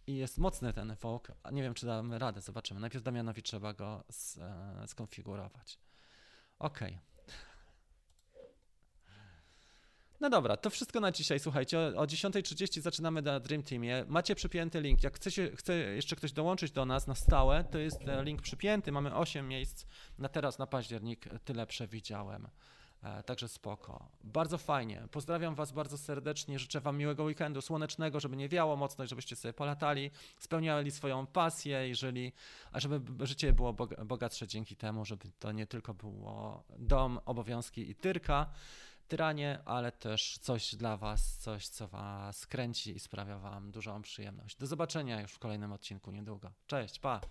i 0.08 0.16
jest 0.16 0.38
mocny 0.38 0.74
ten 0.74 0.92
Evoque. 0.92 1.36
A 1.44 1.52
Nie 1.52 1.64
wiem, 1.64 1.74
czy 1.74 1.86
damy 1.86 2.20
radę, 2.20 2.42
zobaczymy. 2.42 2.80
Najpierw 2.80 3.04
Damianowi 3.04 3.44
trzeba 3.44 3.74
go 3.74 4.04
z, 4.10 4.38
e, 4.38 4.88
skonfigurować. 4.88 5.80
Okej. 6.60 7.00
No 10.24 10.30
dobra, 10.30 10.58
to 10.58 10.70
wszystko 10.70 11.00
na 11.00 11.12
dzisiaj. 11.12 11.40
Słuchajcie, 11.40 11.80
o, 11.80 12.00
o 12.00 12.06
10.30 12.06 12.82
zaczynamy 12.82 13.22
na 13.22 13.40
Dream 13.40 13.64
Teamie. 13.64 14.06
Macie 14.08 14.36
przypięty 14.36 14.82
link. 14.82 15.04
Jak 15.04 15.16
chcecie, 15.16 15.52
chce 15.56 15.74
jeszcze 15.74 16.16
ktoś 16.16 16.32
dołączyć 16.32 16.72
do 16.72 16.86
nas 16.86 17.08
na 17.08 17.16
stałe, 17.16 17.64
to 17.64 17.78
jest 17.78 18.08
e, 18.08 18.24
link 18.24 18.42
przypięty. 18.42 18.92
Mamy 18.92 19.16
8 19.16 19.48
miejsc 19.48 19.86
na 20.20 20.30
teraz, 20.30 20.60
na 20.60 20.68
październik. 20.68 21.26
Tyle 21.46 21.68
przewidziałem. 21.68 22.48
E, 23.04 23.24
Także 23.24 23.48
spoko. 23.48 24.10
Bardzo 24.24 24.58
fajnie. 24.58 25.08
Pozdrawiam 25.12 25.56
Was 25.56 25.72
bardzo 25.72 25.98
serdecznie. 25.98 26.60
Życzę 26.60 26.82
Wam 26.82 26.98
miłego 26.98 27.24
weekendu, 27.24 27.62
słonecznego, 27.62 28.20
żeby 28.20 28.38
nie 28.38 28.50
wiało 28.50 28.76
mocno 28.76 29.08
żebyście 29.08 29.36
sobie 29.36 29.54
polatali, 29.54 30.12
spełniali 30.40 30.92
swoją 30.92 31.28
pasję, 31.28 31.88
jeżeli, 31.88 32.32
a 32.72 32.80
żeby 32.80 33.26
życie 33.26 33.54
było 33.54 33.74
bog- 33.74 34.06
bogatsze 34.06 34.48
dzięki 34.48 34.76
temu, 34.76 35.06
żeby 35.06 35.32
to 35.40 35.52
nie 35.52 35.68
tylko 35.68 35.94
było 35.94 36.64
dom, 36.80 37.20
obowiązki 37.26 37.90
i 37.90 37.96
tyrka, 37.96 38.50
tyranie, 39.14 39.60
ale 39.66 39.92
też 39.92 40.38
coś 40.42 40.76
dla 40.76 40.98
Was, 40.98 41.38
coś, 41.38 41.68
co 41.68 41.88
Was 41.88 42.48
kręci 42.48 42.96
i 42.96 43.00
sprawia 43.00 43.40
Wam 43.40 43.72
dużą 43.72 44.02
przyjemność. 44.02 44.58
Do 44.58 44.68
zobaczenia 44.68 45.22
już 45.22 45.32
w 45.32 45.40
kolejnym 45.40 45.72
odcinku 45.72 46.12
niedługo. 46.12 46.52
Cześć, 46.68 47.00
pa! 47.00 47.22